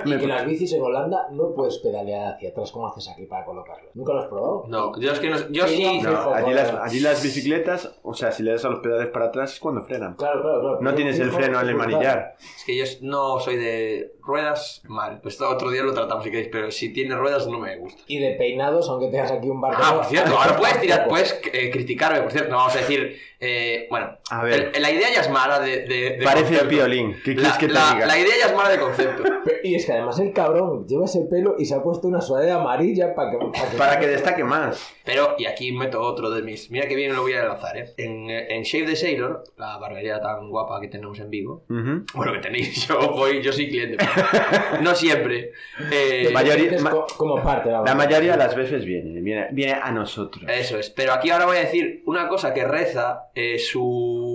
Y 0.05 0.17
que 0.17 0.27
las 0.27 0.45
bicis 0.45 0.73
en 0.73 0.81
Holanda 0.81 1.27
no 1.31 1.53
puedes 1.53 1.77
pedalear 1.79 2.33
hacia 2.35 2.49
atrás 2.49 2.71
como 2.71 2.87
haces 2.87 3.07
aquí 3.09 3.25
para 3.25 3.45
colocarlas. 3.45 3.95
¿Nunca 3.95 4.13
lo 4.13 4.19
has 4.21 4.27
probado? 4.27 4.65
No, 4.67 4.99
yo 4.99 5.11
es 5.11 5.19
que 5.19 5.29
no, 5.29 5.37
yo 5.49 5.67
Sí, 5.67 5.75
sí. 5.77 6.01
no. 6.01 6.11
No, 6.11 6.33
allí, 6.33 6.53
las, 6.53 6.69
joder. 6.71 6.83
allí 6.83 6.99
las 6.99 7.23
bicicletas, 7.23 7.99
o 8.03 8.13
sea, 8.13 8.31
si 8.31 8.43
le 8.43 8.51
das 8.51 8.65
a 8.65 8.69
los 8.69 8.79
pedales 8.79 9.07
para 9.07 9.25
atrás 9.25 9.53
es 9.53 9.59
cuando 9.59 9.83
frenan. 9.83 10.15
Claro, 10.15 10.41
claro, 10.41 10.61
claro. 10.61 10.77
No 10.81 10.93
tienes 10.95 11.19
el 11.19 11.31
freno 11.31 11.59
al 11.59 11.73
manillar. 11.75 12.35
Es 12.39 12.63
que 12.65 12.75
yo 12.77 12.83
no 13.01 13.39
soy 13.39 13.57
de 13.57 14.13
ruedas, 14.21 14.81
mal. 14.87 15.21
Esto 15.23 15.47
otro 15.49 15.69
día 15.69 15.83
lo 15.83 15.93
tratamos 15.93 16.23
si 16.23 16.31
queréis, 16.31 16.49
pero 16.51 16.71
si 16.71 16.91
tiene 16.91 17.15
ruedas 17.15 17.47
no 17.47 17.59
me 17.59 17.77
gusta. 17.77 18.01
Y 18.07 18.19
de 18.19 18.31
peinados, 18.31 18.89
aunque 18.89 19.07
tengas 19.07 19.31
aquí 19.31 19.47
un 19.49 19.61
barco. 19.61 19.81
Ah, 19.83 19.95
por 19.97 20.05
cierto, 20.05 20.37
ahora 20.37 20.55
puedes 20.57 20.81
tirar, 20.81 21.07
puedes 21.07 21.39
eh, 21.53 21.69
criticarme, 21.71 22.21
por 22.21 22.31
cierto, 22.31 22.49
no 22.51 22.57
vamos 22.57 22.75
a 22.75 22.79
decir. 22.79 23.17
eh, 23.39 23.87
bueno, 23.89 24.17
A 24.31 24.43
ver. 24.43 24.71
el- 24.73 24.81
la 24.81 24.91
idea 24.91 25.07
ya 25.13 25.21
es 25.21 25.29
mala 25.29 25.59
de. 25.59 25.81
de- 25.85 26.17
de 26.17 26.24
Parece 26.25 26.55
el 26.61 26.67
piolín. 26.67 27.13
¿Qué 27.23 27.35
quieres 27.35 27.43
La, 27.53 27.57
que 27.57 27.67
te 27.67 27.73
la- 27.73 27.93
diga? 27.93 28.05
la 28.07 28.17
idea 28.19 28.33
ya 28.39 28.45
es 28.47 28.55
mala 28.55 28.69
de 28.69 28.79
concepto. 28.79 29.23
Y 29.63 29.73
es 29.75 29.85
que 29.85 29.93
además 29.93 30.19
el 30.19 30.31
cabrón 30.31 30.85
lleva 30.87 31.05
ese 31.05 31.21
pelo 31.21 31.55
y 31.57 31.65
se 31.65 31.73
ha 31.73 31.81
puesto 31.81 32.07
una 32.07 32.21
sudadera 32.21 32.55
amarilla 32.55 33.15
para 33.15 33.31
que, 33.31 33.37
para 33.37 33.69
que, 33.71 33.77
Para 33.77 33.99
que 33.99 34.07
destaque 34.07 34.43
más. 34.43 34.93
Pero, 35.03 35.35
y 35.39 35.45
aquí 35.45 35.71
meto 35.71 36.01
otro 36.01 36.29
de 36.29 36.43
mis. 36.43 36.69
Mira 36.69 36.87
que 36.87 36.95
bien 36.95 37.15
lo 37.15 37.21
voy 37.23 37.33
a 37.33 37.43
lanzar, 37.45 37.75
¿eh? 37.77 37.93
En, 37.97 38.29
en 38.29 38.61
Shave 38.63 38.85
the 38.85 38.95
Sailor, 38.95 39.43
la 39.57 39.77
barbería 39.77 40.19
tan 40.21 40.49
guapa 40.49 40.79
que 40.81 40.87
tenemos 40.87 41.19
en 41.19 41.29
Vigo. 41.31 41.63
Ujú. 41.69 42.05
Bueno, 42.13 42.33
que 42.33 42.39
tenéis, 42.39 42.87
yo 42.87 42.99
voy, 43.11 43.41
yo 43.41 43.51
soy 43.51 43.69
cliente. 43.69 43.97
pero 43.97 44.81
no 44.83 44.93
siempre. 44.93 45.51
Eh, 45.91 46.29
mayoría- 46.31 46.79
ma- 46.81 46.91
co- 46.91 47.07
como 47.17 47.41
parte 47.41 47.69
de 47.69 47.73
la 47.75 47.81
La 47.81 47.95
mayoría 47.95 48.33
de 48.33 48.37
las 48.37 48.55
veces 48.55 48.85
viene, 48.85 49.19
viene, 49.21 49.47
viene 49.51 49.73
a 49.73 49.91
nosotros. 49.91 50.43
Eso 50.47 50.77
es. 50.77 50.89
Pero 50.91 51.13
aquí 51.13 51.31
ahora 51.31 51.45
voy 51.45 51.57
a 51.57 51.61
decir 51.61 52.03
una 52.05 52.27
cosa 52.27 52.53
que 52.53 52.63
reza 52.65 53.29
eh, 53.33 53.57
su, 53.57 54.34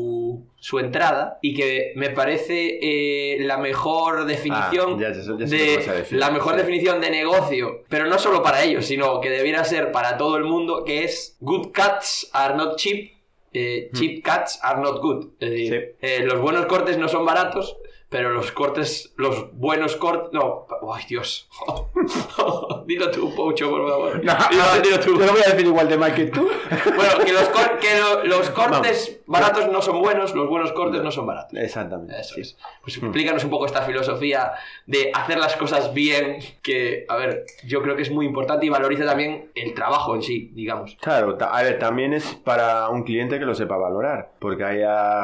su 0.62 0.78
entrada 0.78 1.38
y 1.40 1.54
que 1.54 1.92
me 1.96 2.10
parece 2.10 2.78
eh, 2.82 3.38
la 3.40 3.56
mejor 3.56 4.26
definición. 4.26 4.94
Ah, 4.94 5.00
ya 5.00 5.12
ya 5.12 5.32
a 5.32 5.46
de 5.46 6.06
la 6.10 6.30
mejor 6.30 6.56
definición 6.56 7.00
de 7.00 7.10
negocio, 7.10 7.84
pero 7.88 8.06
no 8.06 8.18
solo 8.18 8.42
para 8.42 8.62
ellos, 8.62 8.84
sino 8.86 9.20
que 9.20 9.30
debiera 9.30 9.64
ser 9.64 9.90
para 9.90 10.16
todo 10.18 10.36
el 10.36 10.44
mundo, 10.44 10.84
que 10.84 11.04
es 11.04 11.36
good 11.40 11.72
cats 11.72 12.28
are 12.34 12.54
not 12.54 12.76
cheap, 12.76 13.10
eh, 13.54 13.90
cheap 13.94 14.22
cats 14.22 14.60
are 14.62 14.80
not 14.80 15.00
good. 15.00 15.28
Es 15.40 15.50
decir, 15.50 15.96
Hmm. 15.98 16.06
Sí. 16.06 16.06
eh, 16.06 16.24
los 16.24 16.40
buenos 16.40 16.66
cortes 16.66 16.98
no 16.98 17.08
son 17.08 17.24
baratos, 17.24 17.76
pero 18.10 18.30
los 18.34 18.52
cortes, 18.52 19.14
los 19.16 19.50
buenos 19.56 19.96
cortes, 19.96 20.30
no, 20.32 20.66
ay 20.92 21.04
Dios, 21.08 21.48
dilo 22.86 23.10
tú, 23.10 23.34
Poucho, 23.34 23.70
por 23.70 23.88
favor. 23.88 24.24
No, 24.24 24.34
dilo, 24.50 24.64
dilo 24.82 25.00
tú. 25.00 25.18
Yo 25.18 25.26
lo 25.26 25.32
voy 25.32 25.42
a 25.46 25.50
decir 25.50 25.66
igual 25.66 25.88
de 25.88 25.96
mal 25.96 26.14
que 26.14 26.24
tú. 26.26 26.48
Bueno, 26.96 27.24
que 27.24 27.32
los, 27.32 27.48
cor- 27.48 27.78
que 27.78 27.98
lo- 27.98 28.24
los 28.24 28.50
cortes 28.50 29.20
baratos 29.26 29.70
no 29.70 29.80
son 29.82 30.00
buenos, 30.00 30.34
los 30.34 30.48
buenos 30.48 30.72
cortes 30.72 31.02
no 31.02 31.10
son 31.10 31.26
baratos. 31.26 31.58
Exactamente. 31.58 32.18
Eso 32.20 32.34
sí. 32.34 32.40
es. 32.42 32.56
Pues 32.82 32.96
explícanos 32.98 33.42
un 33.44 33.50
poco 33.50 33.66
esta 33.66 33.82
filosofía 33.82 34.52
de 34.86 35.10
hacer 35.14 35.38
las 35.38 35.56
cosas 35.56 35.92
bien, 35.94 36.38
que, 36.62 37.04
a 37.08 37.16
ver, 37.16 37.44
yo 37.66 37.82
creo 37.82 37.96
que 37.96 38.02
es 38.02 38.10
muy 38.10 38.26
importante 38.26 38.66
y 38.66 38.68
valoriza 38.68 39.04
también 39.04 39.50
el 39.54 39.74
trabajo 39.74 40.14
en 40.14 40.22
sí, 40.22 40.50
digamos. 40.54 40.96
Claro, 41.00 41.36
a 41.40 41.62
ver, 41.62 41.78
también 41.78 42.12
es 42.12 42.24
para 42.44 42.88
un 42.88 43.02
cliente 43.04 43.38
que 43.38 43.44
lo 43.44 43.54
sepa 43.54 43.76
valorar, 43.76 44.30
porque 44.38 44.64
hay 44.64 44.80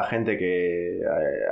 gente 0.09 0.37
que 0.37 0.99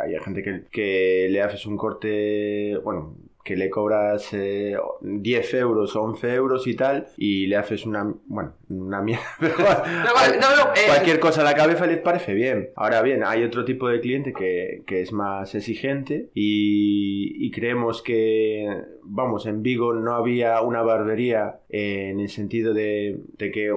hay, 0.04 0.10
hay 0.10 0.16
a 0.16 0.24
gente 0.24 0.44
que, 0.44 0.64
que 0.72 1.25
le 1.30 1.42
haces 1.42 1.66
un 1.66 1.78
corte, 1.78 2.78
bueno, 2.84 3.16
que 3.46 3.56
le 3.56 3.70
cobras 3.70 4.34
eh, 4.34 4.76
10 5.02 5.54
euros 5.54 5.96
o 5.96 6.02
11 6.02 6.34
euros 6.34 6.66
y 6.66 6.76
tal, 6.76 7.08
y 7.16 7.46
le 7.46 7.58
haces 7.58 7.86
una, 7.86 8.12
bueno, 8.26 8.56
una 8.70 9.02
mierda, 9.02 9.24
pero 9.40 9.56
No, 9.60 10.14
vale, 10.16 10.38
no, 10.42 10.56
no, 10.56 10.74
eh, 10.74 10.88
cualquier 10.88 11.20
cosa 11.20 11.42
a 11.42 11.44
la 11.44 11.54
cabeza 11.54 11.86
les 11.86 12.00
parece 12.00 12.34
bien. 12.34 12.72
Ahora 12.76 13.04
bien, 13.04 13.24
hay 13.24 13.44
otro 13.44 13.64
tipo 13.64 13.88
de 13.88 14.00
cliente 14.00 14.34
que, 14.34 14.82
que 14.88 15.02
es 15.02 15.14
más 15.14 15.54
exigente 15.54 16.32
y, 16.34 17.46
y 17.46 17.52
creemos 17.52 18.02
que, 18.02 18.68
vamos, 19.06 19.46
en 19.46 19.64
Vigo 19.64 19.94
no 19.94 20.16
había 20.16 20.62
una 20.62 20.82
barbería 20.82 21.60
eh, 21.70 22.10
en 22.10 22.20
el 22.20 22.30
sentido 22.30 22.74
de, 22.74 23.20
que 23.38 23.74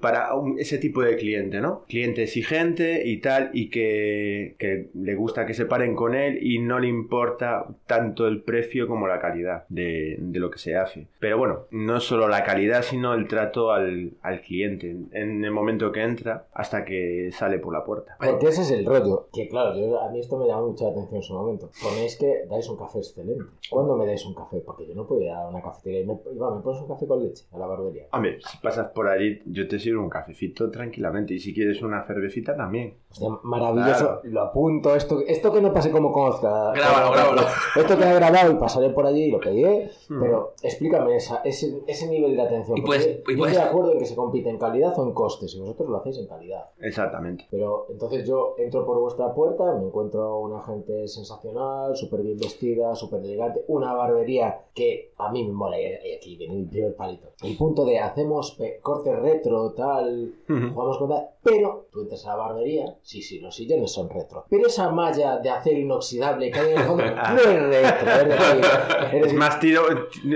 para 0.00 0.30
ese 0.58 0.78
tipo 0.78 1.02
de 1.02 1.16
cliente, 1.16 1.60
¿no? 1.60 1.84
Cliente 1.88 2.24
exigente 2.24 3.02
y 3.06 3.18
tal, 3.18 3.50
y 3.52 3.70
que, 3.70 4.88
le 4.94 5.14
gusta 5.14 5.46
que 5.46 5.54
se 5.54 5.66
paren 5.66 5.94
con 5.94 6.14
él 6.14 6.38
y 6.42 6.58
no 6.58 6.78
le 6.78 6.88
importa 6.88 7.66
tanto 7.86 8.26
el 8.26 8.42
precio 8.42 8.86
como 8.88 9.06
la 9.06 9.20
calidad 9.20 9.64
de, 9.68 10.18
lo 10.32 10.50
que 10.50 10.58
se 10.58 10.76
hace. 10.76 11.06
Pero 11.20 11.38
bueno, 11.38 11.66
no 11.70 12.00
solo 12.00 12.28
la 12.28 12.42
calidad, 12.44 12.82
sino 12.82 13.14
el 13.14 13.28
trato 13.28 13.70
al, 13.72 14.12
cliente 14.46 14.96
en 15.12 15.44
el 15.44 15.50
momento 15.50 15.92
que 15.92 16.02
entra 16.02 16.46
hasta 16.52 16.84
que 16.84 17.30
sale 17.32 17.58
por 17.58 17.72
la 17.72 17.84
puerta. 17.84 18.16
Ese 18.40 18.62
es 18.62 18.70
el 18.72 18.84
rollo. 18.84 19.28
Que 19.32 19.48
claro, 19.48 19.70
a 20.00 20.10
mí 20.10 20.20
esto 20.20 20.36
me 20.36 20.46
llama 20.46 20.66
mucha 20.66 20.88
atención 20.88 21.16
en 21.16 21.22
su 21.22 21.34
momento. 21.34 21.70
Ponéis 21.82 22.16
que 22.16 22.44
dais 22.48 22.68
un 22.68 22.76
café 22.76 22.98
excelente. 22.98 23.44
¿Cuándo 23.70 23.96
me 23.96 24.06
dais 24.06 24.24
un 24.26 24.34
café 24.34 24.60
porque 24.72 24.86
yo 24.88 24.94
no 24.94 25.06
puedo 25.06 25.20
ir 25.22 25.30
a 25.30 25.48
una 25.48 25.60
cafetería 25.62 26.00
y 26.00 26.06
me, 26.06 26.18
Iván, 26.34 26.56
¿me 26.56 26.62
pones 26.62 26.80
un 26.82 26.88
café 26.88 27.06
con 27.06 27.22
leche 27.22 27.44
a 27.52 27.58
la 27.58 27.66
barbería? 27.66 28.06
Hombre, 28.12 28.38
si 28.40 28.58
pasas 28.58 28.88
por 28.90 29.06
allí, 29.08 29.40
yo 29.46 29.68
te 29.68 29.78
sirvo 29.78 30.02
un 30.02 30.08
cafecito 30.10 30.70
tranquilamente. 30.70 31.34
Y 31.34 31.38
si 31.38 31.54
quieres 31.54 31.82
una 31.82 32.02
cervecita 32.04 32.56
también. 32.56 32.94
Hostia, 33.10 33.28
maravilloso, 33.42 33.98
Claro. 34.04 34.20
lo 34.24 34.40
apunto. 34.40 34.96
Esto, 34.96 35.20
esto 35.26 35.52
que 35.52 35.60
no 35.60 35.72
pase 35.72 35.90
como 35.90 36.10
conozca. 36.12 36.72
Grábalo, 36.72 37.12
grábalo. 37.12 37.42
Esto 37.76 37.96
queda 37.98 38.14
grabado 38.14 38.52
y 38.52 38.54
pasaré 38.56 38.90
por 38.90 39.06
allí 39.06 39.24
y 39.24 39.30
lo 39.30 39.38
pediré. 39.40 39.90
Mm. 40.08 40.20
Pero 40.20 40.54
explícame 40.62 41.16
esa, 41.16 41.42
ese, 41.44 41.82
ese 41.86 42.08
nivel 42.08 42.34
de 42.36 42.42
atención. 42.42 42.78
Y 42.78 42.82
puedes- 42.82 43.06
y 43.06 43.10
yo 43.16 43.22
puedes- 43.38 43.52
estoy 43.52 43.64
de 43.64 43.70
acuerdo 43.70 43.92
en 43.92 43.98
que 43.98 44.06
se 44.06 44.14
compite 44.16 44.48
en 44.48 44.58
calidad 44.58 44.98
o 44.98 45.06
en 45.06 45.12
costes, 45.12 45.54
y 45.54 45.60
vosotros 45.60 45.88
lo 45.90 45.98
hacéis 45.98 46.18
en 46.18 46.26
calidad. 46.26 46.70
Exactamente. 46.80 47.46
Pero 47.50 47.86
entonces 47.90 48.26
yo 48.26 48.54
entro 48.58 48.84
por 48.86 48.98
vuestra 48.98 49.34
puerta, 49.34 49.74
me 49.74 49.86
encuentro 49.86 50.38
una 50.38 50.62
gente 50.62 51.06
sensacional, 51.08 51.94
súper 51.96 52.22
bien 52.22 52.38
vestida, 52.38 52.94
súper 52.94 53.20
elegante, 53.20 53.64
una 53.68 53.92
barbería 53.94 54.61
que 54.74 55.12
a 55.18 55.30
mí 55.30 55.44
me 55.46 55.52
mola, 55.52 55.78
y 55.80 55.84
y 55.84 56.14
aquí 56.16 56.36
viene 56.36 56.54
mi 56.56 56.64
primer 56.64 56.94
palito. 56.96 57.28
El 57.42 57.56
punto 57.56 57.84
de 57.84 57.98
hacemos 57.98 58.52
pe- 58.58 58.78
corte 58.82 59.14
retro, 59.14 59.72
tal, 59.72 60.32
jugamos 60.46 60.98
con 60.98 61.08
tal, 61.10 61.28
pero 61.42 61.86
tú 61.92 62.02
entras 62.02 62.24
a 62.26 62.30
la 62.30 62.36
barbería, 62.36 62.96
sí, 63.02 63.20
sí, 63.20 63.38
los 63.40 63.54
sillones 63.54 63.92
son 63.92 64.08
retro, 64.08 64.44
pero 64.48 64.66
esa 64.66 64.90
malla 64.90 65.38
de 65.38 65.50
acero 65.50 65.78
inoxidable 65.78 66.50
que 66.50 66.58
hay 66.58 66.72
en 66.72 66.78
el 66.78 66.84
fondo 66.84 67.04
no 67.14 67.38
es 67.38 67.62
retro, 67.62 68.10
es 68.10 68.28
decir, 68.28 69.24
es 69.26 69.34
más 69.34 69.60
tiro, 69.60 69.82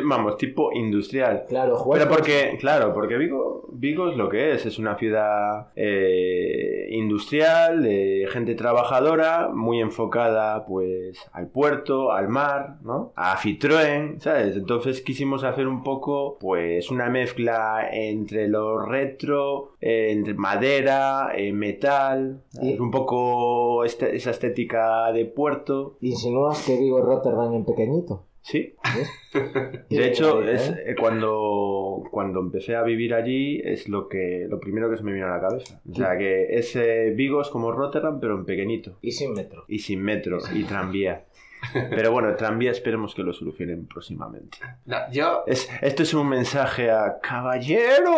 vamos, 0.05 0.37
tipo 0.37 0.73
industrial. 0.73 1.45
claro, 1.49 1.77
jugar 1.77 2.01
Pero 2.01 2.11
con- 2.11 2.19
porque, 2.19 2.57
claro, 2.61 2.93
porque 2.93 3.17
Vigo, 3.17 3.67
Vigo 3.73 4.11
es 4.11 4.17
lo 4.17 4.29
que 4.29 4.53
es, 4.55 4.67
es 4.67 4.79
una 4.79 4.97
ciudad 4.97 5.69
eh, 5.77 6.87
industrial, 6.91 7.83
de 7.83 8.27
gente 8.31 8.55
trabajadora, 8.55 9.49
muy 9.53 9.81
enfocada 9.81 10.65
pues 10.67 11.19
al 11.33 11.49
puerto, 11.49 12.13
al 12.13 12.29
mar, 12.29 12.77
¿no? 12.83 13.13
A 13.17 13.37
Citroën, 13.37 14.16
¿sabes? 14.19 14.57
Entonces 14.57 15.01
quisimos 15.03 15.45
hacer 15.45 15.67
un 15.69 15.83
poco 15.83 16.39
pues 16.41 16.91
una 16.91 17.09
mezcla 17.09 17.89
entre 17.93 18.49
lo 18.49 18.79
retro, 18.79 19.73
eh, 19.81 20.09
entre 20.11 20.35
madera, 20.35 21.33
eh, 21.37 21.53
metal, 21.53 22.43
un 22.79 22.91
poco 22.91 23.85
este- 23.85 24.17
esa 24.17 24.31
estética 24.31 25.13
de 25.13 25.25
puerto, 25.27 25.97
Insinúas 26.01 26.65
que 26.65 26.77
digo 26.77 27.01
Rotterdam 27.01 27.55
en 27.55 27.65
pequeñito. 27.65 28.25
¿sí? 28.47 28.75
De 29.91 30.07
hecho, 30.07 30.41
es 30.43 30.71
¿eh? 30.71 30.85
eh, 30.87 30.95
cuando, 30.99 32.05
cuando 32.13 32.41
empecé 32.41 32.77
a 32.77 32.83
vivir 32.83 33.13
allí 33.13 33.61
es 33.65 33.89
lo 33.89 34.09
que 34.09 34.47
lo 34.49 34.61
primero 34.61 34.89
que 34.89 34.97
se 34.97 35.03
me 35.03 35.13
vino 35.13 35.27
a 35.27 35.31
la 35.31 35.41
cabeza. 35.41 35.81
O 35.91 35.95
sea, 35.95 36.17
que 36.17 36.47
es 36.57 36.75
eh, 36.77 37.13
Vigo 37.15 37.41
es 37.41 37.49
como 37.49 37.73
Rotterdam, 37.73 38.21
pero 38.21 38.37
en 38.37 38.45
pequeñito. 38.45 38.99
Y 39.03 39.13
sin 39.13 39.33
metro. 39.35 39.65
Y 39.69 39.81
sin 39.81 40.01
metro 40.03 40.39
y 40.55 40.63
tranvía. 40.63 41.26
Pero 41.73 42.13
bueno, 42.13 42.35
tranvía 42.35 42.71
esperemos 42.71 43.15
que 43.15 43.23
lo 43.23 43.33
solucionen 43.33 43.87
próximamente. 43.87 44.59
No, 44.85 44.97
yo, 45.11 45.45
Es, 45.47 45.69
esto 45.83 46.03
es 46.03 46.15
un 46.15 46.29
mensaje 46.29 46.91
a 46.91 47.19
caballero. 47.21 48.15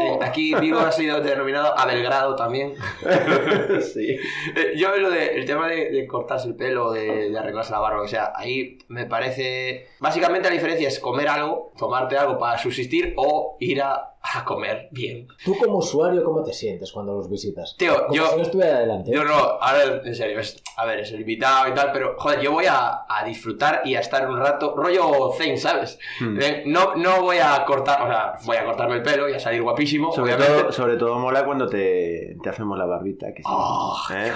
eh, 0.00 0.18
aquí 0.22 0.54
Vigo 0.54 0.78
ha 0.80 0.92
sido 0.92 1.20
denominado 1.20 1.78
a 1.78 1.86
Belgrado 1.86 2.34
también. 2.36 2.74
sí. 3.80 4.16
Eh, 4.56 4.72
Yo 4.76 4.96
lo 4.96 5.10
de, 5.10 5.34
el 5.36 5.44
tema 5.46 5.68
de, 5.68 5.90
de 5.90 6.06
cortarse 6.06 6.48
el 6.48 6.54
pelo, 6.56 6.92
de, 6.92 7.30
de 7.30 7.38
arreglarse 7.38 7.72
la 7.72 7.80
barba, 7.80 8.02
o 8.02 8.08
sea, 8.08 8.32
ahí 8.34 8.78
me 8.88 9.06
parece... 9.06 9.88
Básicamente 10.00 10.48
la 10.48 10.54
diferencia 10.54 10.88
es 10.88 10.98
comer 10.98 11.28
algo, 11.28 11.72
tomarte 11.76 12.16
algo 12.16 12.38
para 12.38 12.58
subsistir 12.58 13.14
o 13.16 13.56
ir 13.60 13.82
a, 13.82 14.09
a 14.22 14.44
comer 14.44 14.88
bien. 14.90 15.26
Tú 15.44 15.56
como 15.58 15.78
usuario, 15.78 16.22
¿cómo 16.22 16.42
te 16.42 16.52
sientes 16.52 16.92
cuando 16.92 17.14
los 17.14 17.30
visitas? 17.30 17.74
Tío, 17.78 18.02
Como 18.06 18.14
yo... 18.14 18.26
si 18.28 18.36
no 18.36 18.42
estuviera 18.42 18.76
adelante. 18.76 19.10
¿eh? 19.10 19.14
Yo 19.14 19.24
no, 19.24 19.34
ahora 19.34 20.02
en 20.04 20.14
serio, 20.14 20.38
es- 20.40 20.62
a 20.76 20.84
ver, 20.84 21.00
es 21.00 21.10
el 21.12 21.20
invitado 21.20 21.68
y 21.68 21.74
tal, 21.74 21.90
pero 21.92 22.16
joder, 22.18 22.40
yo 22.40 22.52
voy 22.52 22.66
a, 22.66 23.04
a 23.08 23.24
disfrutar 23.24 23.82
y 23.84 23.94
a 23.94 24.00
estar 24.00 24.28
un 24.28 24.38
rato, 24.38 24.74
rollo 24.76 25.32
zen, 25.36 25.58
¿sabes? 25.58 25.98
Hmm. 26.20 26.38
Eh, 26.40 26.62
No, 26.66 26.94
no 26.96 27.22
voy 27.22 27.38
a 27.38 27.64
cortar, 27.64 28.02
o 28.02 28.06
sea, 28.06 28.34
voy 28.44 28.56
a 28.56 28.64
cortarme 28.64 28.96
el 28.96 29.02
pelo 29.02 29.28
y 29.28 29.32
a 29.34 29.40
salir 29.40 29.62
guapísimo, 29.62 30.12
Sobre 30.12 30.34
obviamente. 30.34 30.62
todo, 30.62 30.72
sobre 30.72 30.96
todo 30.96 31.18
mola 31.18 31.44
cuando 31.44 31.66
te, 31.66 32.36
te 32.42 32.48
hacemos 32.50 32.78
la 32.78 32.84
barbita, 32.86 33.28
que 33.34 33.42
sí, 33.42 33.48
Oh, 33.50 33.96
¿eh? 34.14 34.32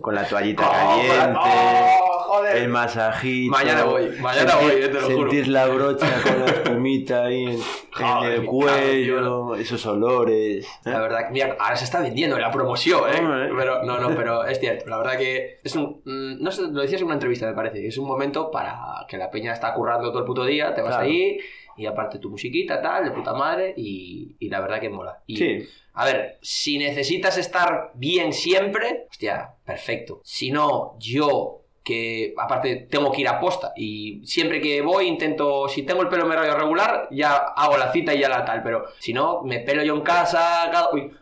Con 0.00 0.14
la 0.14 0.26
toallita 0.26 0.68
Oh, 0.68 0.72
caliente. 0.72 1.38
oh, 1.38 2.07
joder. 2.28 2.56
El 2.56 2.68
masajito. 2.68 3.50
Mañana 3.50 3.84
voy, 3.84 4.08
mañana 4.20 4.56
voy, 4.56 4.72
eh, 4.72 4.88
te 4.88 4.94
lo 4.94 5.00
juro. 5.02 5.30
Sentir 5.30 5.48
la 5.48 5.66
brocha 5.66 6.22
con 6.22 6.40
la 6.40 6.46
espumita 6.52 7.24
ahí 7.24 7.44
en, 7.44 7.60
el 8.32 8.44
cuello, 8.44 9.54
esos 9.56 9.84
olores. 9.86 10.64
¿eh? 10.66 10.90
La 10.90 11.00
verdad, 11.00 11.26
que, 11.26 11.32
mira, 11.32 11.56
ahora 11.58 11.76
se 11.76 11.84
está 11.84 12.00
vendiendo 12.00 12.36
en 12.36 12.42
la 12.42 12.50
promoción, 12.50 13.00
¿eh? 13.12 13.18
Hombre. 13.18 13.50
Pero, 13.56 13.82
no, 13.84 13.98
no, 13.98 14.14
pero 14.14 14.44
es 14.44 14.60
cierto. 14.60 14.86
La 14.88 14.98
verdad 14.98 15.16
que 15.18 15.58
es 15.64 15.74
un. 15.74 16.00
mm, 16.04 16.42
No 16.42 16.50
sé, 16.50 16.62
lo 16.70 16.82
decías 16.82 17.00
en 17.00 17.06
una 17.06 17.14
entrevista, 17.14 17.46
me 17.46 17.54
parece. 17.54 17.86
Es 17.86 17.98
un 17.98 18.06
momento 18.06 18.50
para 18.50 18.76
que 19.08 19.16
la 19.16 19.30
peña 19.30 19.52
está 19.52 19.74
currando 19.74 20.10
todo 20.10 20.20
el 20.20 20.24
puto 20.26 20.44
día, 20.44 20.74
te 20.74 20.82
vas 20.82 20.90
Claro. 20.90 21.04
ahí 21.06 21.38
y 21.76 21.86
aparte 21.86 22.18
tu 22.18 22.28
musiquita, 22.28 22.82
tal, 22.82 23.04
de 23.04 23.10
puta 23.12 23.32
madre, 23.34 23.72
y, 23.76 24.34
y 24.40 24.48
la 24.48 24.60
verdad 24.60 24.80
que 24.80 24.88
mola. 24.88 25.22
Y, 25.26 25.36
Sí, 25.36 25.68
A 25.92 26.04
ver, 26.04 26.38
si 26.42 26.76
necesitas 26.76 27.38
estar 27.38 27.92
bien 27.94 28.32
siempre, 28.32 29.06
hostia, 29.08 29.50
perfecto. 29.64 30.20
Si 30.24 30.50
no, 30.50 30.96
yo 30.98 31.60
que 31.88 32.34
aparte 32.36 32.86
tengo 32.90 33.10
que 33.10 33.22
ir 33.22 33.28
a 33.28 33.40
posta. 33.40 33.72
Y 33.74 34.20
siempre 34.26 34.60
que 34.60 34.82
voy 34.82 35.06
intento, 35.06 35.66
si 35.70 35.84
tengo 35.84 36.02
el 36.02 36.08
pelo 36.08 36.26
medio 36.26 36.54
regular, 36.54 37.08
ya 37.10 37.34
hago 37.34 37.78
la 37.78 37.90
cita 37.90 38.12
y 38.12 38.20
ya 38.20 38.28
la 38.28 38.44
tal, 38.44 38.62
pero 38.62 38.84
si 38.98 39.14
no, 39.14 39.42
me 39.42 39.60
pelo 39.60 39.82
yo 39.82 39.94
en 39.94 40.02
casa, 40.02 40.70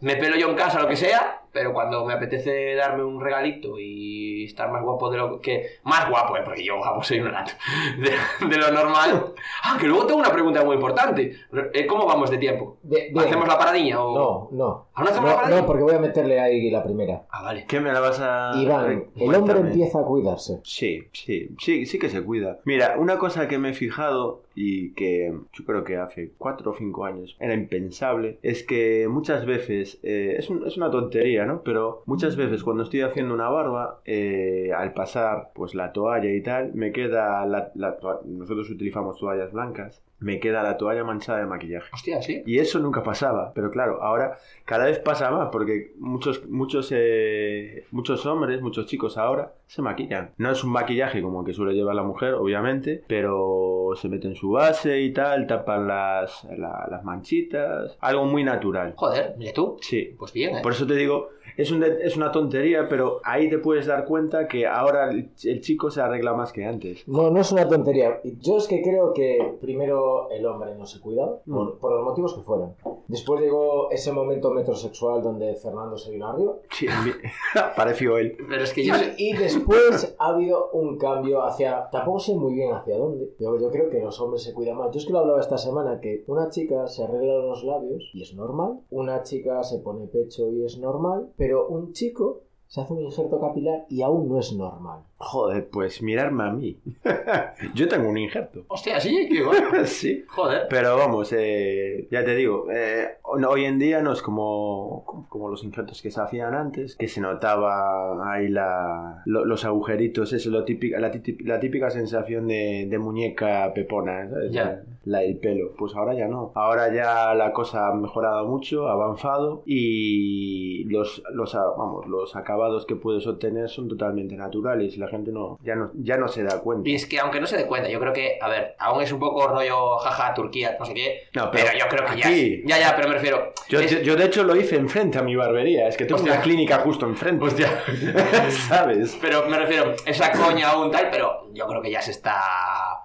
me 0.00 0.16
pelo 0.16 0.34
yo 0.34 0.48
en 0.48 0.56
casa, 0.56 0.80
lo 0.80 0.88
que 0.88 0.96
sea, 0.96 1.42
pero 1.56 1.72
cuando 1.72 2.04
me 2.04 2.12
apetece 2.12 2.74
darme 2.74 3.02
un 3.02 3.18
regalito 3.18 3.78
y 3.78 4.44
estar 4.44 4.70
más 4.70 4.82
guapo 4.82 5.08
de 5.10 5.16
lo 5.16 5.40
que... 5.40 5.66
Más 5.84 6.06
guapo, 6.10 6.36
eh, 6.36 6.42
porque 6.44 6.62
yo 6.62 6.76
guapo 6.76 7.02
soy 7.02 7.20
un 7.20 7.30
rato, 7.30 7.52
de, 7.98 8.46
de 8.46 8.56
lo 8.58 8.70
normal. 8.70 9.32
Ah, 9.64 9.78
que 9.80 9.86
luego 9.86 10.04
tengo 10.04 10.20
una 10.20 10.30
pregunta 10.30 10.62
muy 10.62 10.74
importante. 10.74 11.34
Eh, 11.72 11.86
¿Cómo 11.86 12.04
vamos 12.04 12.30
de 12.30 12.36
tiempo? 12.36 12.76
Bien. 12.82 13.18
¿Hacemos 13.18 13.48
la 13.48 13.58
paradilla 13.58 14.02
o...? 14.04 14.48
No, 14.52 14.56
no. 14.58 14.86
¿Ah, 14.92 15.02
no 15.02 15.08
hacemos 15.08 15.30
la 15.30 15.36
paradilla? 15.36 15.60
no, 15.62 15.66
porque 15.66 15.82
voy 15.82 15.94
a 15.94 15.98
meterle 15.98 16.38
ahí 16.38 16.70
la 16.70 16.82
primera. 16.84 17.22
Ah, 17.30 17.42
vale. 17.42 17.64
¿qué 17.66 17.80
me 17.80 17.90
la 17.90 18.00
vas 18.00 18.20
a. 18.20 18.52
Iván, 18.56 18.90
el 19.16 19.22
hombre 19.34 19.38
cuéntame. 19.54 19.60
empieza 19.70 20.00
a 20.00 20.02
cuidarse. 20.04 20.60
Sí, 20.64 21.04
sí, 21.14 21.48
sí, 21.58 21.86
sí 21.86 21.98
que 21.98 22.10
se 22.10 22.22
cuida. 22.22 22.58
Mira, 22.64 22.96
una 22.98 23.16
cosa 23.18 23.48
que 23.48 23.58
me 23.58 23.70
he 23.70 23.74
fijado 23.74 24.42
y 24.54 24.92
que 24.94 25.32
yo 25.52 25.64
creo 25.64 25.84
que 25.84 25.96
hace 25.96 26.32
cuatro 26.38 26.70
o 26.70 26.74
cinco 26.74 27.04
años 27.04 27.36
era 27.40 27.52
impensable 27.54 28.38
es 28.42 28.62
que 28.62 29.06
muchas 29.08 29.44
veces, 29.46 29.98
eh, 30.02 30.36
es, 30.38 30.48
un- 30.50 30.66
es 30.66 30.76
una 30.76 30.90
tontería, 30.90 31.44
¿no? 31.46 31.62
Pero 31.62 32.02
muchas 32.06 32.36
veces 32.36 32.62
cuando 32.62 32.82
estoy 32.82 33.02
haciendo 33.02 33.34
una 33.34 33.48
barba, 33.48 34.00
eh, 34.04 34.72
al 34.76 34.92
pasar 34.92 35.50
pues 35.54 35.74
la 35.74 35.92
toalla 35.92 36.30
y 36.30 36.42
tal, 36.42 36.74
me 36.74 36.92
queda 36.92 37.44
la, 37.46 37.70
la 37.74 37.96
toa- 37.98 38.20
nosotros 38.24 38.68
utilizamos 38.70 39.18
toallas 39.18 39.52
blancas, 39.52 40.02
me 40.18 40.40
queda 40.40 40.62
la 40.62 40.76
toalla 40.78 41.04
manchada 41.04 41.40
de 41.40 41.46
maquillaje. 41.46 41.88
Hostia, 41.92 42.22
sí. 42.22 42.42
Y 42.46 42.58
eso 42.58 42.78
nunca 42.78 43.02
pasaba, 43.02 43.52
pero 43.54 43.70
claro, 43.70 44.02
ahora 44.02 44.38
cada 44.64 44.86
vez 44.86 44.98
pasa 44.98 45.30
más 45.30 45.48
porque 45.52 45.92
muchos, 45.98 46.46
muchos, 46.48 46.90
eh, 46.94 47.84
muchos 47.90 48.24
hombres, 48.26 48.60
muchos 48.62 48.86
chicos 48.86 49.18
ahora 49.18 49.52
se 49.66 49.82
maquillan. 49.82 50.30
No 50.38 50.50
es 50.50 50.64
un 50.64 50.70
maquillaje 50.72 51.20
como 51.22 51.40
el 51.40 51.46
que 51.46 51.52
suele 51.52 51.74
llevar 51.74 51.94
la 51.94 52.02
mujer, 52.02 52.34
obviamente, 52.34 53.02
pero 53.06 53.90
se 53.96 54.08
meten 54.08 54.34
su 54.34 54.50
base 54.52 55.00
y 55.00 55.12
tal, 55.12 55.46
tapan 55.46 55.86
las, 55.86 56.44
la- 56.56 56.86
las 56.90 57.04
manchitas, 57.04 57.96
algo 58.00 58.24
muy 58.24 58.42
natural. 58.44 58.94
Joder, 58.96 59.34
mira 59.36 59.52
tú. 59.52 59.76
Sí, 59.80 60.14
Pues 60.18 60.32
bien, 60.32 60.56
¿eh? 60.56 60.60
por 60.62 60.72
eso 60.72 60.86
te 60.86 60.94
digo, 60.94 61.28
es, 61.56 61.70
un 61.70 61.80
de- 61.80 61.98
es 62.02 62.16
una 62.16 62.30
tontería, 62.32 62.88
pero 62.88 63.20
ahí 63.24 63.48
te 63.50 63.58
puedes 63.58 63.86
dar 63.86 64.04
cuenta 64.04 64.46
que 64.48 64.66
ahora 64.66 65.10
el, 65.10 65.30
el 65.44 65.60
chico 65.60 65.90
se 65.90 66.00
arregla 66.00 66.32
más 66.34 66.52
que 66.52 66.64
antes. 66.64 67.06
No, 67.08 67.30
no 67.30 67.40
es 67.40 67.50
una 67.52 67.68
tontería. 67.68 68.20
Yo 68.40 68.56
es 68.58 68.66
que 68.66 68.82
creo 68.82 69.12
que 69.12 69.56
primero 69.60 70.30
el 70.30 70.44
hombre 70.46 70.74
no 70.74 70.86
se 70.86 71.00
cuidaba, 71.00 71.40
por, 71.46 71.76
Mm. 71.76 71.78
por 71.78 71.92
los 71.92 72.04
motivos 72.04 72.34
que 72.34 72.42
fueran. 72.42 72.74
Después 73.08 73.40
llegó 73.40 73.90
ese 73.90 74.12
momento 74.12 74.50
metrosexual 74.50 75.22
donde 75.22 75.54
Fernando 75.54 75.96
se 75.96 76.10
vino 76.10 76.26
arriba. 76.28 76.54
Sí, 76.70 76.86
pareció 77.76 78.18
él. 78.18 78.36
Pero 78.48 78.62
es 78.62 78.72
que 78.72 78.84
yo 78.84 78.94
sé... 78.94 79.14
Y 79.18 79.34
después 79.36 80.14
ha 80.18 80.28
habido 80.28 80.70
un 80.72 80.98
cambio 80.98 81.42
hacia. 81.44 81.88
Tampoco 81.90 82.18
sé 82.20 82.34
muy 82.34 82.54
bien 82.54 82.72
hacia 82.72 82.96
dónde. 82.96 83.30
Yo, 83.38 83.58
yo 83.58 83.70
creo 83.70 83.88
que 83.90 84.00
los 84.00 84.20
hombres 84.20 84.42
se 84.42 84.52
cuidan 84.52 84.76
más. 84.76 84.90
Yo 84.92 84.98
es 84.98 85.06
que 85.06 85.12
lo 85.12 85.20
hablaba 85.20 85.40
esta 85.40 85.58
semana 85.58 86.00
que 86.00 86.24
una 86.26 86.48
chica 86.50 86.86
se 86.86 87.04
arregla 87.04 87.34
los 87.38 87.64
labios 87.64 88.10
y 88.12 88.22
es 88.22 88.34
normal. 88.34 88.80
Una 88.90 89.22
chica 89.22 89.62
se 89.62 89.78
pone 89.78 90.06
pecho 90.06 90.48
y 90.50 90.64
es 90.64 90.78
normal. 90.78 91.28
Pero 91.36 91.68
un 91.68 91.92
chico 91.92 92.42
se 92.66 92.80
hace 92.80 92.92
un 92.92 93.02
injerto 93.02 93.40
capilar 93.40 93.86
y 93.88 94.02
aún 94.02 94.28
no 94.28 94.38
es 94.38 94.52
normal. 94.52 95.04
Joder, 95.18 95.68
pues 95.70 96.02
mirarme 96.02 96.44
a 96.44 96.50
mí. 96.52 96.76
Yo 97.74 97.88
tengo 97.88 98.08
un 98.10 98.18
injerto. 98.18 98.64
Hostia, 98.68 99.00
sí, 99.00 99.26
qué 99.30 99.42
bueno. 99.42 99.68
sí. 99.84 100.24
Joder. 100.28 100.66
Pero 100.68 100.96
vamos, 100.98 101.32
eh, 101.34 102.06
ya 102.10 102.22
te 102.22 102.34
digo, 102.36 102.66
eh, 102.70 103.16
hoy 103.22 103.64
en 103.64 103.78
día 103.78 104.02
no 104.02 104.12
es 104.12 104.20
como, 104.20 105.26
como 105.30 105.48
los 105.48 105.64
injertos 105.64 106.02
que 106.02 106.10
se 106.10 106.20
hacían 106.20 106.52
antes, 106.54 106.96
que 106.96 107.08
se 107.08 107.22
notaba 107.22 108.30
ahí 108.30 108.48
la, 108.48 109.22
lo- 109.24 109.46
los 109.46 109.64
agujeritos, 109.64 110.34
eso, 110.34 110.50
lo 110.50 110.64
típica, 110.64 111.00
la, 111.00 111.10
típica, 111.10 111.42
la 111.46 111.60
típica 111.60 111.88
sensación 111.90 112.46
de, 112.48 112.86
de 112.88 112.98
muñeca 112.98 113.72
pepona, 113.74 114.28
¿sabes? 114.28 114.52
Ya. 114.52 114.82
La 115.04 115.20
del 115.20 115.38
pelo. 115.38 115.72
Pues 115.78 115.94
ahora 115.94 116.14
ya 116.14 116.26
no. 116.28 116.52
Ahora 116.56 116.92
ya 116.92 117.32
la 117.34 117.52
cosa 117.52 117.88
ha 117.88 117.94
mejorado 117.94 118.46
mucho, 118.48 118.88
ha 118.88 118.92
avanzado 118.92 119.62
y 119.64 120.84
los, 120.90 121.22
los, 121.32 121.54
vamos, 121.54 122.06
los 122.06 122.34
acabados 122.36 122.84
que 122.86 122.96
puedes 122.96 123.26
obtener 123.26 123.68
son 123.68 123.88
totalmente 123.88 124.36
naturales 124.36 124.96
y 124.96 125.00
la 125.06 125.10
gente 125.10 125.32
no 125.32 125.58
ya 125.62 125.74
no, 125.74 125.90
ya 125.94 126.16
no 126.16 126.28
se 126.28 126.42
da 126.42 126.60
cuenta. 126.60 126.88
Y 126.88 126.94
es 126.94 127.06
que 127.06 127.18
aunque 127.18 127.40
no 127.40 127.46
se 127.46 127.56
dé 127.56 127.66
cuenta, 127.66 127.88
yo 127.88 127.98
creo 128.00 128.12
que, 128.12 128.38
a 128.40 128.48
ver, 128.48 128.74
aún 128.78 129.02
es 129.02 129.10
un 129.12 129.18
poco 129.18 129.46
rollo 129.48 129.96
jaja, 129.98 130.34
Turquía, 130.34 130.76
no 130.78 130.84
sé 130.84 130.94
qué. 130.94 131.22
No, 131.34 131.50
pero, 131.50 131.66
pero 131.66 131.78
yo 131.78 131.88
creo 131.88 132.04
que 132.06 132.16
ya. 132.20 132.26
aquí- 132.28 132.62
Ya, 132.66 132.78
ya, 132.78 132.94
pero 132.96 133.08
me 133.08 133.14
refiero. 133.14 133.52
Yo, 133.68 133.80
es- 133.80 133.90
yo, 133.90 133.98
yo, 134.00 134.16
de 134.16 134.24
hecho 134.26 134.44
lo 134.44 134.54
hice 134.56 134.76
enfrente 134.76 135.18
a 135.18 135.22
mi 135.22 135.34
barbería, 135.36 135.88
es 135.88 135.96
que 135.96 136.04
tengo 136.04 136.16
Hostia. 136.16 136.32
una 136.34 136.42
clínica 136.42 136.78
justo 136.78 137.06
enfrente. 137.06 137.44
Hostia. 137.44 137.68
¿Sabes? 138.68 139.16
Pero 139.20 139.46
me 139.48 139.58
refiero, 139.58 139.94
esa 140.04 140.30
coña 140.32 140.70
aún 140.70 140.90
tal, 140.90 141.08
pero 141.10 141.48
yo 141.52 141.66
creo 141.66 141.80
que 141.82 141.90
ya 141.90 142.02
se 142.02 142.10
está. 142.10 142.34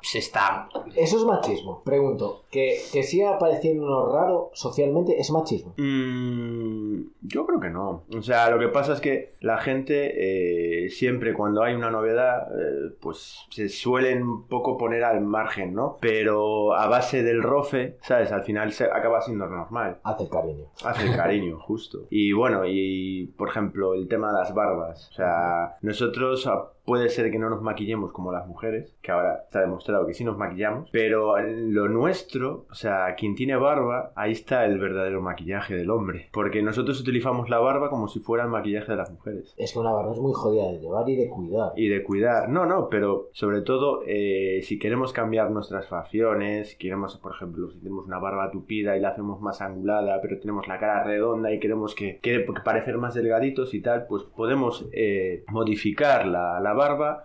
Se 0.01 0.19
está. 0.19 0.69
Eso 0.95 1.17
es 1.17 1.25
machismo. 1.25 1.83
Pregunto, 1.83 2.43
que, 2.49 2.77
que 2.91 3.03
siga 3.03 3.37
pareciendo 3.37 4.11
raro 4.11 4.49
socialmente, 4.53 5.19
¿es 5.19 5.31
machismo? 5.31 5.73
Mm, 5.77 7.01
yo 7.21 7.45
creo 7.45 7.59
que 7.59 7.69
no. 7.69 8.03
O 8.15 8.21
sea, 8.21 8.49
lo 8.49 8.59
que 8.59 8.67
pasa 8.67 8.93
es 8.93 9.01
que 9.01 9.33
la 9.39 9.57
gente 9.59 10.85
eh, 10.85 10.89
siempre 10.89 11.33
cuando 11.33 11.63
hay 11.63 11.75
una 11.75 11.91
novedad, 11.91 12.47
eh, 12.51 12.95
pues 12.99 13.45
se 13.49 13.69
suelen 13.69 14.23
un 14.23 14.47
poco 14.47 14.77
poner 14.77 15.03
al 15.03 15.21
margen, 15.21 15.73
¿no? 15.73 15.97
Pero 16.01 16.75
a 16.75 16.87
base 16.87 17.23
del 17.23 17.41
roce, 17.41 17.97
¿sabes? 18.01 18.31
Al 18.31 18.43
final 18.43 18.71
se 18.73 18.85
acaba 18.85 19.21
siendo 19.21 19.47
normal. 19.47 19.99
Hace 20.03 20.23
el 20.23 20.29
cariño. 20.29 20.65
Hace 20.83 21.07
el 21.07 21.15
cariño, 21.15 21.59
justo. 21.59 22.07
Y 22.09 22.33
bueno, 22.33 22.63
y 22.65 23.27
por 23.37 23.49
ejemplo, 23.49 23.93
el 23.93 24.07
tema 24.07 24.31
de 24.31 24.39
las 24.39 24.53
barbas. 24.53 25.09
O 25.11 25.13
sea, 25.13 25.77
nosotros 25.81 26.47
puede 26.85 27.09
ser 27.09 27.31
que 27.31 27.39
no 27.39 27.49
nos 27.49 27.61
maquillemos 27.61 28.11
como 28.11 28.31
las 28.31 28.47
mujeres, 28.47 28.93
que 29.01 29.11
ahora 29.11 29.43
está 29.45 29.61
demostrado 29.61 30.05
que 30.05 30.13
sí 30.13 30.23
nos 30.23 30.37
maquillamos, 30.37 30.89
pero 30.91 31.39
lo 31.39 31.87
nuestro, 31.87 32.65
o 32.69 32.75
sea, 32.75 33.15
quien 33.15 33.35
tiene 33.35 33.55
barba, 33.55 34.11
ahí 34.15 34.31
está 34.31 34.65
el 34.65 34.79
verdadero 34.79 35.21
maquillaje 35.21 35.75
del 35.75 35.89
hombre. 35.89 36.29
Porque 36.31 36.61
nosotros 36.61 36.99
utilizamos 36.99 37.49
la 37.49 37.59
barba 37.59 37.89
como 37.89 38.07
si 38.07 38.19
fuera 38.19 38.43
el 38.43 38.49
maquillaje 38.49 38.91
de 38.91 38.97
las 38.97 39.11
mujeres. 39.11 39.53
Es 39.57 39.73
que 39.73 39.79
una 39.79 39.91
barba 39.91 40.13
es 40.13 40.19
muy 40.19 40.33
jodida 40.33 40.71
de 40.71 40.79
llevar 40.79 41.09
y 41.09 41.15
de 41.15 41.29
cuidar. 41.29 41.71
Y 41.75 41.87
de 41.87 42.03
cuidar, 42.03 42.49
no, 42.49 42.65
no, 42.65 42.89
pero 42.89 43.29
sobre 43.31 43.61
todo 43.61 44.01
eh, 44.05 44.61
si 44.63 44.79
queremos 44.79 45.13
cambiar 45.13 45.51
nuestras 45.51 45.87
facciones, 45.87 46.71
si 46.71 46.77
queremos, 46.77 47.17
por 47.17 47.33
ejemplo, 47.33 47.69
si 47.71 47.79
tenemos 47.79 48.05
una 48.05 48.19
barba 48.19 48.51
tupida 48.51 48.97
y 48.97 48.99
la 48.99 49.09
hacemos 49.09 49.41
más 49.41 49.61
angulada, 49.61 50.19
pero 50.21 50.39
tenemos 50.39 50.67
la 50.67 50.79
cara 50.79 51.03
redonda 51.03 51.51
y 51.53 51.59
queremos 51.59 51.95
que, 51.95 52.19
que 52.21 52.45
parecer 52.65 52.97
más 52.97 53.13
delgaditos 53.13 53.73
y 53.73 53.81
tal, 53.81 54.07
pues 54.07 54.23
podemos 54.23 54.87
eh, 54.91 55.43
modificar 55.47 56.27
la, 56.27 56.59
la 56.59 56.73
barba 56.73 56.80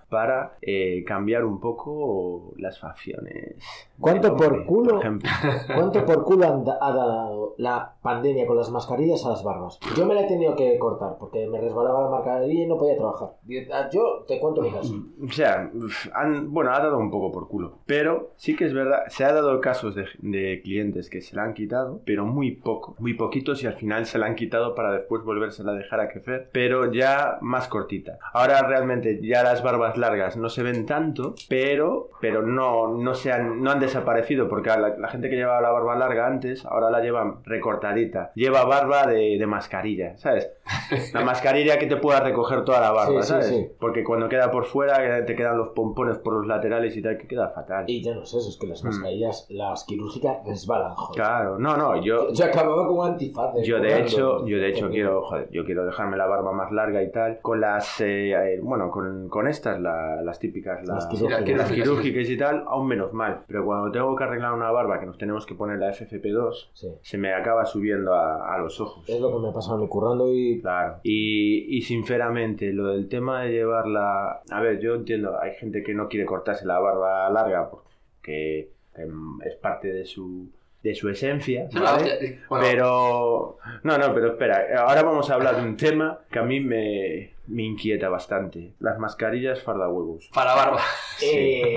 para 0.09 0.57
eh, 0.61 1.05
cambiar 1.07 1.45
un 1.45 1.61
poco 1.61 2.55
las 2.57 2.79
facciones. 2.79 3.57
¿Cuánto 3.99 4.37
por 4.37 4.64
culo? 4.66 5.01
Por. 5.01 5.19
¿Cuánto 5.75 6.05
por 6.05 6.25
culo 6.25 6.47
han 6.47 6.64
ha 6.81 6.92
dado 6.92 7.55
la 7.59 7.95
pandemia 8.03 8.47
con 8.47 8.57
las 8.57 8.71
mascarillas 8.71 9.25
a 9.25 9.31
las 9.31 9.42
barbas? 9.42 9.79
Yo 9.97 10.07
me 10.07 10.14
la 10.14 10.23
he 10.23 10.29
tenido 10.29 10.55
que 10.55 10.79
cortar 10.79 11.16
porque 11.19 11.47
me 11.47 11.61
resbalaba 11.61 12.03
la 12.03 12.11
mascarilla 12.11 12.64
y 12.64 12.66
no 12.66 12.77
podía 12.77 12.97
trabajar. 12.97 13.31
Y, 13.47 13.59
ah, 13.71 13.88
Yo 13.92 14.25
te 14.27 14.38
cuento 14.38 14.62
mi 14.62 14.71
caso. 14.71 14.95
O 15.23 15.33
sea, 15.33 15.71
han, 16.14 16.53
bueno, 16.53 16.73
ha 16.73 16.79
dado 16.81 16.99
un 16.99 17.11
poco 17.11 17.33
por 17.33 17.49
culo. 17.49 17.79
Pero 17.87 18.33
sí 18.37 18.57
que 18.57 18.66
es 18.66 18.75
verdad, 18.75 19.05
se 19.09 19.25
ha 19.25 19.33
dado 19.33 19.61
casos 19.61 19.95
de, 19.95 20.07
de 20.19 20.61
clientes 20.62 21.09
que 21.11 21.21
se 21.21 21.37
la 21.37 21.45
han 21.45 21.55
quitado, 21.55 22.01
pero 22.05 22.25
muy 22.25 22.53
poco, 22.53 22.97
muy 22.99 23.14
poquitos 23.14 23.62
y 23.62 23.66
al 23.66 23.75
final 23.75 24.07
se 24.07 24.19
la 24.19 24.27
han 24.27 24.35
quitado 24.35 24.75
para 24.75 24.92
después 24.92 25.23
volvérsela 25.25 25.73
a 25.73 25.75
dejar 25.75 26.01
a 26.01 26.09
crecer, 26.09 26.49
pero 26.53 26.92
ya 26.92 27.38
más 27.40 27.69
cortita. 27.69 28.19
Ahora 28.33 28.62
realmente 28.66 29.21
ya 29.23 29.36
las 29.42 29.62
barbas 29.62 29.96
largas 29.96 30.37
no 30.37 30.49
se 30.49 30.62
ven 30.62 30.87
tanto, 30.87 31.35
pero, 31.49 32.09
pero 32.20 32.42
no, 32.42 32.88
no, 32.96 33.14
se 33.14 33.33
han, 33.33 33.62
no 33.62 33.70
han 33.70 33.81
desaparecido 33.81 34.49
porque 34.49 34.70
la, 34.70 34.96
la 34.99 35.09
gente 35.09 35.29
que 35.31 35.37
llevaba 35.37 35.61
la 35.61 35.70
barba 35.70 35.96
larga 35.96 36.27
antes, 36.27 36.64
ahora 36.66 36.90
la 36.90 37.01
llevan 37.01 37.42
recortadita. 37.44 38.33
Lleva 38.35 38.64
barba 38.64 39.07
de, 39.07 39.37
de 39.38 39.46
mascarilla, 39.46 40.16
¿sabes? 40.16 40.51
La 41.12 41.22
mascarilla 41.25 41.79
que 41.79 41.87
te 41.87 41.96
pueda 41.96 42.20
recoger 42.20 42.64
toda 42.64 42.81
la 42.81 42.90
barba, 42.92 43.22
Sí, 43.22 43.29
¿sabes? 43.29 43.46
sí. 43.49 43.68
Porque 43.81 44.03
cuando 44.05 44.29
queda 44.29 44.51
por 44.51 44.64
fuera, 44.64 45.25
te 45.25 45.35
quedan 45.35 45.57
los 45.59 45.68
pompones 45.70 46.18
por 46.18 46.35
los 46.35 46.46
laterales 46.46 46.96
y 46.96 47.03
tal, 47.03 47.18
que 47.18 47.27
queda 47.27 47.49
fatal. 47.51 47.85
Y 47.88 48.03
ya 48.03 48.14
no 48.14 48.22
eso, 48.22 48.38
es 48.38 48.57
que 48.61 48.66
las 48.66 48.83
Mm. 48.83 48.87
mascarillas, 48.88 49.46
las 49.51 49.85
quirúrgicas, 49.85 50.38
resbalan, 50.46 50.94
joder. 50.94 51.22
Claro, 51.22 51.59
no, 51.59 51.77
no, 51.77 52.01
yo, 52.03 52.33
Yo 52.33 52.44
acababa 52.44 52.87
con 52.88 53.11
antifaz. 53.12 53.55
yo 53.64 53.79
de 53.81 54.01
hecho, 54.01 54.46
yo 54.46 54.59
de 54.59 54.68
hecho 54.68 54.88
quiero, 54.90 55.22
joder, 55.22 55.49
yo 55.51 55.64
quiero 55.64 55.85
dejarme 55.87 56.16
la 56.16 56.27
barba 56.27 56.53
más 56.53 56.70
larga 56.72 57.03
y 57.03 57.11
tal, 57.11 57.38
con 57.40 57.61
las, 57.61 58.01
eh, 58.01 58.33
eh, 58.33 58.61
bueno, 58.62 58.90
con, 58.90 59.26
con 59.29 59.49
estas, 59.49 59.81
la- 59.81 60.23
las 60.23 60.39
típicas, 60.39 60.79
Las 60.87 61.05
las, 61.05 61.07
quirúrgicas. 61.07 61.59
las 61.59 61.73
quirúrgicas 61.73 62.31
y 62.31 62.37
tal, 62.37 62.65
aún 62.67 62.87
menos 62.89 63.12
mal. 63.12 63.41
Pero 63.47 63.65
cuando 63.65 63.91
tengo 63.93 64.15
que 64.17 64.25
arreglar 64.25 64.53
una 64.53 64.71
barba, 64.71 64.99
que 65.01 65.07
nos 65.07 65.19
tenemos 65.19 65.47
que 65.47 65.55
poner 65.55 65.79
la 65.79 65.91
FFP2, 65.93 66.71
Sí. 66.73 66.89
se 67.03 67.19
me 67.19 67.33
acaba 67.35 67.65
subiendo 67.67 68.15
a, 68.15 68.55
a 68.55 68.59
los 68.59 68.81
ojos. 68.81 69.09
Es 69.09 69.21
lo 69.21 69.33
que 69.33 69.47
me 69.47 69.53
pasa 69.53 69.75
a 69.75 69.77
mí 69.77 69.89
currando 69.89 70.33
y... 70.33 70.61
Claro. 70.61 70.97
Y, 71.03 71.77
y 71.77 71.83
sinceramente, 71.83 72.73
lo 72.73 72.89
del 72.89 73.09
tema 73.09 73.43
de 73.43 73.53
llevarla. 73.53 74.43
A 74.51 74.61
ver, 74.61 74.81
yo 74.81 74.95
entiendo, 74.95 75.41
hay 75.41 75.55
gente 75.55 75.83
que 75.83 75.95
no 75.95 76.09
quiere 76.09 76.27
cortarse 76.27 76.65
la 76.67 76.79
barba 76.79 77.29
larga 77.31 77.71
porque 77.71 78.71
em, 78.97 79.41
es 79.45 79.55
parte 79.57 79.93
de 79.93 80.05
su, 80.05 80.49
de 80.83 80.95
su 80.95 81.09
esencia. 81.09 81.69
¿vale? 81.73 82.41
Bueno, 82.49 82.65
Pero. 82.69 83.59
No, 83.83 83.99
no, 83.99 84.15
pero 84.15 84.29
espera. 84.33 84.67
Ahora 84.79 85.03
vamos 85.03 85.31
a 85.31 85.35
hablar 85.35 85.57
de 85.57 85.62
un 85.62 85.77
tema 85.77 86.21
que 86.31 86.39
a 86.39 86.43
mí 86.43 86.61
me, 86.61 87.31
me 87.48 87.62
inquieta 87.64 88.09
bastante: 88.09 88.74
las 88.78 88.98
mascarillas 88.98 89.62
fardahuevos. 89.62 90.30
Para 90.35 90.54
barba. 90.54 90.80
Eh, 91.22 91.74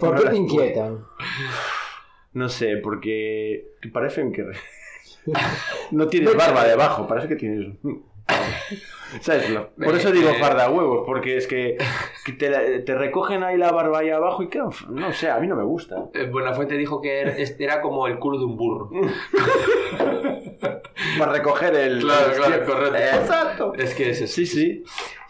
¿Por 0.00 0.16
No 0.16 0.20
qué 0.20 0.30
te 0.30 0.36
inquietan? 0.36 1.04
No 2.32 2.48
sé, 2.48 2.76
porque 2.78 3.68
parecen 3.92 4.32
que. 4.32 4.44
No 5.92 6.08
tienes 6.08 6.34
barba 6.36 6.64
debajo, 6.64 7.06
parece 7.06 7.28
que 7.28 7.36
tienes. 7.36 7.76
Por 9.82 9.94
eso 9.94 10.10
digo 10.10 10.30
Eh, 10.30 10.38
farda 10.40 10.68
huevos, 10.68 11.04
porque 11.06 11.36
es 11.36 11.46
que, 11.46 11.78
que 12.24 12.32
te, 12.32 12.94
recogen 12.94 13.44
ahí 13.44 13.56
la 13.56 13.70
barba 13.70 14.00
ahí 14.00 14.10
abajo 14.10 14.42
y 14.42 14.48
quedan. 14.48 14.70
No 14.90 15.12
sé, 15.12 15.30
a 15.30 15.38
mí 15.38 15.46
no 15.46 15.54
me 15.56 15.62
gusta. 15.62 16.06
Eh, 16.12 16.26
Buenafuente 16.30 16.76
dijo 16.76 17.00
que 17.00 17.20
era- 17.20 17.34
era 17.36 17.80
como 17.80 18.06
el 18.08 18.18
culo 18.18 18.38
de 18.38 18.44
un 18.44 18.56
burro. 18.56 18.90
Para 21.18 21.32
recoger 21.32 21.74
el. 21.74 22.00
Claro, 22.00 22.30
el- 22.32 22.36
claro, 22.36 22.64
correcto. 22.66 22.96
Exacto. 22.98 23.74
Es 23.74 23.94
que 23.94 24.10
es 24.10 24.20
eso. 24.22 24.34
Sí, 24.34 24.46
sí. 24.46 24.82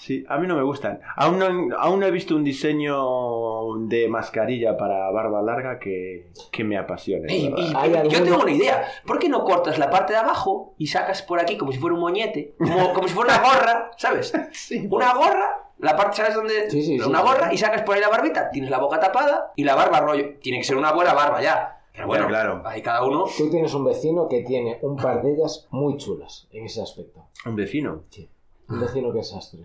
Sí, 0.06 0.24
a 0.28 0.38
mí 0.38 0.46
no 0.46 0.54
me 0.54 0.62
gustan. 0.62 1.00
Aún 1.16 1.36
no, 1.40 1.76
aún 1.78 1.98
no 1.98 2.06
he 2.06 2.12
visto 2.12 2.36
un 2.36 2.44
diseño 2.44 3.74
de 3.88 4.06
mascarilla 4.08 4.76
para 4.76 5.10
barba 5.10 5.42
larga 5.42 5.80
que, 5.80 6.30
que 6.52 6.62
me 6.62 6.78
apasione. 6.78 7.26
Ey, 7.32 7.48
la 7.50 7.56
verdad. 7.56 8.04
y- 8.04 8.04
¿Hay 8.04 8.08
yo 8.08 8.22
tengo 8.22 8.40
una 8.42 8.52
idea. 8.52 8.86
¿Por 9.04 9.18
qué 9.18 9.28
no 9.28 9.42
cortas 9.42 9.78
la 9.80 9.90
parte 9.90 10.12
de 10.12 10.20
abajo 10.20 10.74
y 10.78 10.86
sacas 10.86 11.22
por 11.22 11.40
aquí 11.40 11.56
como 11.58 11.72
si 11.72 11.78
fuera 11.78 11.94
un 11.94 12.00
moñete? 12.02 12.54
Como, 12.56 12.92
como 12.94 13.08
si 13.08 13.14
fuera 13.14 13.34
una 13.36 13.48
gorra, 13.48 13.90
¿sabes? 13.96 14.32
Sí, 14.52 14.86
Una 14.88 15.12
gorra, 15.14 15.72
la 15.78 15.96
parte, 15.96 16.18
¿sabes 16.18 16.34
dónde? 16.36 16.70
Sí, 16.70 16.82
sí, 16.82 17.00
sí. 17.00 17.04
una 17.08 17.22
gorra 17.22 17.52
y 17.52 17.58
sacas 17.58 17.82
por 17.82 17.96
ahí 17.96 18.00
la 18.00 18.08
barbita. 18.08 18.48
Tienes 18.50 18.70
la 18.70 18.78
boca 18.78 19.00
tapada 19.00 19.52
y 19.56 19.64
la 19.64 19.74
barba 19.74 19.98
rollo. 19.98 20.34
Tiene 20.40 20.58
que 20.58 20.64
ser 20.64 20.76
una 20.76 20.92
buena 20.92 21.14
barba 21.14 21.42
ya. 21.42 21.80
Pero 21.92 22.06
bueno, 22.06 22.28
claro. 22.28 22.62
ahí 22.64 22.80
cada 22.80 23.04
uno. 23.04 23.24
Tú 23.36 23.50
tienes 23.50 23.74
un 23.74 23.84
vecino 23.84 24.28
que 24.28 24.42
tiene 24.42 24.78
un 24.82 24.96
par 24.96 25.20
de 25.22 25.32
ellas 25.32 25.66
muy 25.70 25.96
chulas 25.96 26.46
en 26.52 26.66
ese 26.66 26.80
aspecto. 26.80 27.24
Un 27.44 27.56
vecino. 27.56 28.02
Sí. 28.10 28.28
Un 28.68 28.80
vecino 28.80 29.12
que 29.12 29.20
es 29.20 29.30
sastre. 29.30 29.64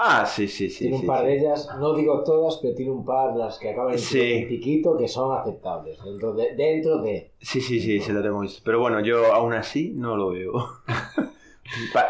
Ah, 0.00 0.24
sí, 0.24 0.46
sí, 0.46 0.70
sí. 0.70 0.78
tiene 0.84 0.94
un 0.94 1.00
sí, 1.00 1.06
par 1.08 1.22
sí. 1.22 1.26
de 1.26 1.38
ellas, 1.38 1.68
no 1.80 1.92
digo 1.94 2.22
todas, 2.22 2.58
pero 2.62 2.72
tiene 2.74 2.92
un 2.92 3.04
par 3.04 3.32
de 3.32 3.40
las 3.40 3.58
que 3.58 3.70
acaban 3.70 3.94
en 3.94 3.98
Sí. 3.98 4.44
piquito 4.48 4.96
que 4.96 5.08
son 5.08 5.36
aceptables. 5.36 5.98
Dentro 6.04 6.32
de. 6.34 6.54
Dentro 6.54 7.02
de 7.02 7.32
Sí, 7.40 7.60
sí, 7.60 7.80
sí, 7.80 7.98
se 7.98 8.12
lo 8.12 8.22
tengo 8.22 8.38
visto. 8.40 8.60
Pero 8.64 8.78
bueno, 8.78 9.00
yo 9.00 9.32
aún 9.34 9.54
así 9.54 9.92
no 9.96 10.16
lo 10.16 10.30
veo. 10.30 10.52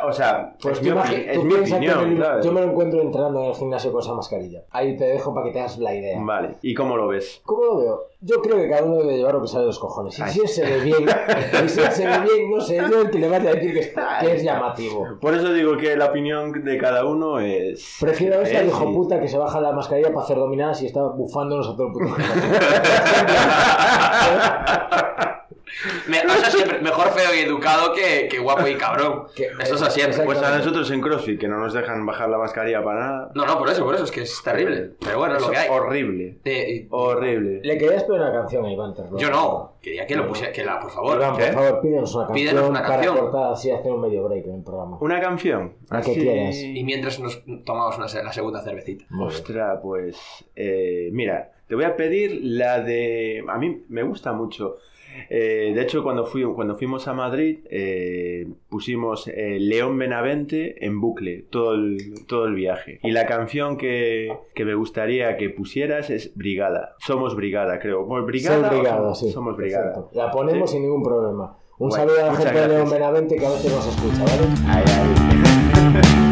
O 0.07 0.13
sea, 0.13 0.55
Pues 0.63 0.79
es 0.79 0.85
mi, 0.85 0.91
opi- 0.91 1.25
es 1.29 1.45
mi 1.45 1.55
opinión, 1.55 2.13
el- 2.13 2.23
¿sabes? 2.23 2.45
yo 2.45 2.53
me 2.53 2.61
lo 2.61 2.69
encuentro 2.71 3.03
entrando 3.03 3.41
en 3.43 3.47
el 3.51 3.55
gimnasio 3.57 3.93
con 3.93 4.01
esa 4.03 4.15
mascarilla. 4.15 4.63
Ahí 4.71 4.97
te 4.97 5.05
dejo 5.05 5.35
para 5.35 5.47
que 5.47 5.53
te 5.53 5.61
hagas 5.61 5.79
la 5.79 5.95
idea. 5.95 6.19
Vale, 6.21 6.57
¿y 6.63 6.75
cómo 6.75 6.97
lo 6.97 7.09
ves? 7.09 7.41
¿Cómo 7.45 7.65
lo 7.65 7.77
veo? 7.79 8.05
Yo 8.21 8.41
creo 8.43 8.57
que 8.57 8.69
cada 8.69 8.83
uno 8.85 8.97
debe 8.99 9.17
llevar 9.17 9.35
lo 9.35 9.43
que 9.43 9.49
sale 9.49 9.63
de 9.63 9.67
los 9.69 9.79
cojones. 9.79 10.19
Y 10.19 10.23
Ay. 10.23 10.33
si 10.33 10.47
se 10.49 10.65
ve 10.65 10.81
bien, 10.81 11.07
y 11.65 11.69
si 11.69 11.81
se 11.81 12.07
ve 12.07 12.19
bien, 12.21 12.51
no 12.51 12.61
sé 12.61 12.77
yo 12.77 13.03
el 13.03 13.11
que 13.11 13.19
le 13.19 13.29
vaya 13.29 13.51
a 13.51 13.55
decir 13.55 13.73
que 13.73 13.81
es, 13.81 13.93
que 14.21 14.35
es 14.37 14.43
llamativo. 14.43 15.07
Por 15.21 15.35
eso 15.35 15.53
digo 15.53 15.77
que 15.77 15.97
la 15.97 16.07
opinión 16.07 16.65
de 16.65 16.79
cada 16.79 17.05
uno 17.05 17.39
es... 17.41 17.97
Prefiero 18.01 18.41
a 18.41 18.43
ese 18.43 18.61
es- 18.63 18.69
hijo 18.69 18.93
puta 18.93 19.21
que 19.21 19.29
se 19.29 19.39
baja 19.39 19.61
la 19.61 19.73
mascarilla 19.73 20.09
para 20.13 20.25
hacer 20.25 20.37
dominadas 20.37 20.83
y 20.83 20.87
está 20.87 21.03
bufándonos 21.03 21.69
a 21.69 21.77
todo 21.77 21.87
el 21.89 21.93
puto. 21.93 22.07
Me, 26.09 26.19
o 26.21 26.29
sea, 26.31 26.51
siempre, 26.51 26.81
mejor 26.81 27.09
feo 27.11 27.35
y 27.35 27.41
educado 27.41 27.93
que, 27.95 28.29
que 28.29 28.39
guapo 28.39 28.67
y 28.67 28.75
cabrón. 28.77 29.25
Que- 29.35 29.49
Eso 29.61 29.75
es 29.77 29.83
así. 29.83 30.01
Exacto. 30.01 30.25
Pues 30.25 30.43
a 30.43 30.57
nosotros 30.57 30.91
en 30.91 31.01
CrossFit, 31.01 31.39
que 31.41 31.49
no 31.49 31.59
nos 31.59 31.73
dejan 31.75 32.05
bajar 32.07 32.29
la 32.29 32.39
mascarilla 32.39 32.83
para 32.83 33.01
nada. 33.01 33.31
No, 33.35 33.45
no, 33.47 33.59
por 33.59 33.69
eso, 33.69 33.85
por 33.85 33.95
eso, 33.95 34.05
es 34.05 34.11
que 34.11 34.23
es 34.23 34.43
terrible. 34.43 34.93
Pero 35.01 35.19
bueno, 35.19 35.37
es 35.37 35.43
lo 35.43 35.51
que 35.51 35.57
hay. 35.57 35.69
Horrible. 35.71 36.39
Eh, 36.45 36.87
Horrible. 36.91 37.61
Le 37.63 37.79
querías 37.79 38.05
pedir 38.05 38.21
una 38.21 38.33
canción 38.33 38.65
a 38.65 38.73
Iván 38.73 38.95
Terror. 38.95 39.19
yo 39.19 39.31
no, 39.31 39.75
quería 39.83 40.07
que 40.07 40.17
lo 40.17 40.27
pusiera, 40.27 40.53
que 40.53 40.65
la, 40.65 40.81
por 40.81 40.91
favor. 40.91 41.17
Iván, 41.17 41.37
¿Qué? 41.37 41.45
por 41.47 41.55
favor, 41.55 41.81
pídenos 41.81 42.15
una 42.15 42.27
canción, 42.27 42.35
Pídenos 42.49 42.69
una 42.71 42.83
canción. 42.83 43.15
para 43.17 43.31
cortar 43.31 43.53
así 43.53 43.71
hacer 43.71 43.93
un 43.93 44.01
medio 44.01 44.25
break 44.29 44.47
en 44.47 44.55
el 44.57 44.63
programa. 44.63 44.99
¿Una 45.01 45.21
canción? 45.21 45.75
Que 46.05 46.13
quieras. 46.15 46.57
Y 46.57 46.83
mientras 46.85 47.21
nos 47.21 47.43
tomamos 47.65 47.97
una, 47.99 48.07
la 48.23 48.33
segunda 48.33 48.63
cervecita. 48.63 49.05
Ostras, 49.21 49.79
pues... 49.83 50.17
eh, 50.57 51.11
mira, 51.13 51.53
te 51.67 51.75
voy 51.75 51.85
a 51.85 51.95
pedir 51.97 52.41
la 52.43 52.81
de... 52.81 53.45
A 53.49 53.59
mí 53.59 53.85
me 53.89 54.03
gusta 54.03 54.33
mucho 54.33 54.77
Eh, 55.31 55.73
de 55.75 55.83
hecho, 55.83 56.03
cuando, 56.03 56.25
fui, 56.25 56.43
cuando 56.45 56.77
fuimos 56.77 57.07
a 57.09 57.13
Madrid, 57.13 57.59
eh, 57.71 58.47
pusimos 58.69 59.29
eh, 59.29 59.59
León 59.61 59.99
Benavente 59.99 60.85
en 60.87 61.01
bucle 61.01 61.45
todo 61.51 61.75
el, 61.75 61.99
todo 62.27 62.47
el 62.47 62.55
viaje. 62.55 62.99
Y 63.03 63.11
la 63.11 63.27
canción 63.27 63.77
que, 63.77 64.33
que 64.55 64.65
me 64.65 64.75
gustaría 64.75 65.37
que 65.37 65.51
pusieras 65.51 66.11
es 66.11 66.35
Brigada. 66.35 66.95
Somos 66.99 67.37
Brigada, 67.37 67.79
creo. 67.79 68.07
¿Brigada? 68.23 68.69
Brigada, 68.71 68.97
somos, 68.99 69.19
sí. 69.21 69.31
somos 69.33 69.57
Brigada. 69.57 70.09
La 70.13 70.31
ponemos 70.31 70.71
Sí. 70.71 70.77
sin 70.77 70.85
ningún 70.85 71.03
problema. 71.03 71.57
Un 71.79 71.91
Bueno, 71.91 72.05
saludo 72.07 72.25
a 72.25 72.33
la 72.33 72.35
gente 72.37 72.53
de 72.61 72.69
León 72.69 72.71
gracias. 72.89 72.93
Benavente 72.93 73.37
que 73.37 73.47
a 73.47 73.51
veces 73.51 73.73
nos 73.73 73.87
escucha, 73.87 74.25
¿vale? 74.25 74.49
Ay, 74.67 74.85
ay. 74.87 76.25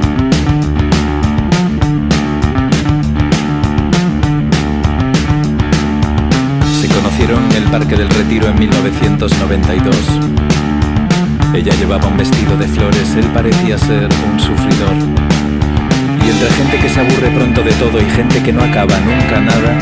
Parque 7.78 7.94
del 7.94 8.08
Retiro 8.08 8.48
en 8.48 8.58
1992. 8.58 9.94
Ella 11.52 11.74
llevaba 11.74 12.06
un 12.06 12.16
vestido 12.16 12.56
de 12.56 12.66
flores, 12.66 13.14
él 13.16 13.26
parecía 13.34 13.76
ser 13.76 14.08
un 14.32 14.40
sufridor. 14.40 14.96
Y 16.24 16.30
entre 16.30 16.50
gente 16.52 16.78
que 16.78 16.88
se 16.88 17.00
aburre 17.00 17.30
pronto 17.32 17.62
de 17.62 17.72
todo 17.72 18.00
y 18.00 18.06
gente 18.12 18.42
que 18.42 18.50
no 18.50 18.62
acaba 18.62 18.98
nunca 19.00 19.42
nada, 19.42 19.76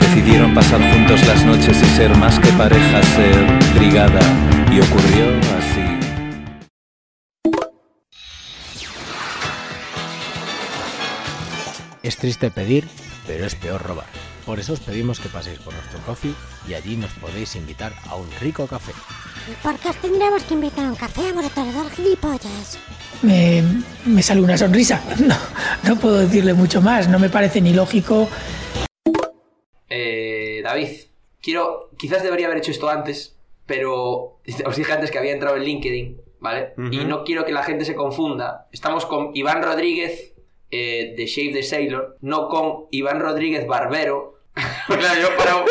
decidieron 0.00 0.52
pasar 0.52 0.82
juntos 0.92 1.26
las 1.26 1.46
noches 1.46 1.82
y 1.82 1.86
ser 1.96 2.14
más 2.18 2.38
que 2.38 2.48
pareja, 2.48 3.02
ser 3.02 3.46
brigada. 3.74 4.20
Y 4.70 4.78
ocurrió 4.80 5.28
así. 5.56 5.80
Es 12.02 12.18
triste 12.18 12.50
pedir, 12.50 12.86
pero 13.26 13.46
es 13.46 13.54
peor 13.54 13.82
robar. 13.82 14.27
Por 14.48 14.58
eso 14.58 14.72
os 14.72 14.80
pedimos 14.80 15.20
que 15.20 15.28
paséis 15.28 15.58
por 15.58 15.74
nuestro 15.74 16.00
coffee 16.06 16.32
y 16.66 16.72
allí 16.72 16.96
nos 16.96 17.12
podéis 17.20 17.54
invitar 17.54 17.92
a 18.08 18.16
un 18.16 18.26
rico 18.40 18.66
café. 18.66 18.92
¿Y 19.46 19.52
por 19.62 19.76
qué 19.78 19.90
os 19.90 19.96
tendremos 19.96 20.42
que 20.44 20.54
invitar 20.54 20.86
a 20.86 20.88
un 20.88 20.96
café 20.96 21.28
a 21.28 21.32
vosotros 21.34 21.92
gilipollas? 21.94 22.78
me, 23.20 23.62
me 24.06 24.22
sale 24.22 24.40
una 24.40 24.56
sonrisa. 24.56 25.04
No, 25.20 25.36
no 25.86 26.00
puedo 26.00 26.16
decirle 26.20 26.54
mucho 26.54 26.80
más, 26.80 27.10
no 27.10 27.18
me 27.18 27.28
parece 27.28 27.60
ni 27.60 27.74
lógico 27.74 28.26
Eh, 29.90 30.62
David, 30.64 30.88
quiero. 31.42 31.90
Quizás 31.98 32.22
debería 32.22 32.46
haber 32.46 32.58
hecho 32.58 32.70
esto 32.70 32.88
antes, 32.88 33.36
pero 33.66 34.40
os 34.64 34.76
dije 34.76 34.92
antes 34.92 35.10
que 35.10 35.18
había 35.18 35.32
entrado 35.32 35.56
en 35.56 35.64
LinkedIn, 35.64 36.22
¿vale? 36.40 36.72
Y 36.90 37.04
no 37.04 37.22
quiero 37.24 37.44
que 37.44 37.52
la 37.52 37.64
gente 37.64 37.84
se 37.84 37.94
confunda. 37.94 38.66
Estamos 38.72 39.04
con 39.04 39.32
Iván 39.34 39.62
Rodríguez 39.62 40.32
eh, 40.70 41.12
de 41.18 41.26
Shave 41.26 41.52
the 41.52 41.62
Sailor, 41.62 42.16
no 42.22 42.48
con 42.48 42.86
Iván 42.90 43.20
Rodríguez 43.20 43.66
Barbero. 43.66 44.37
claro, 44.86 45.20
yo 45.20 45.36
para, 45.36 45.64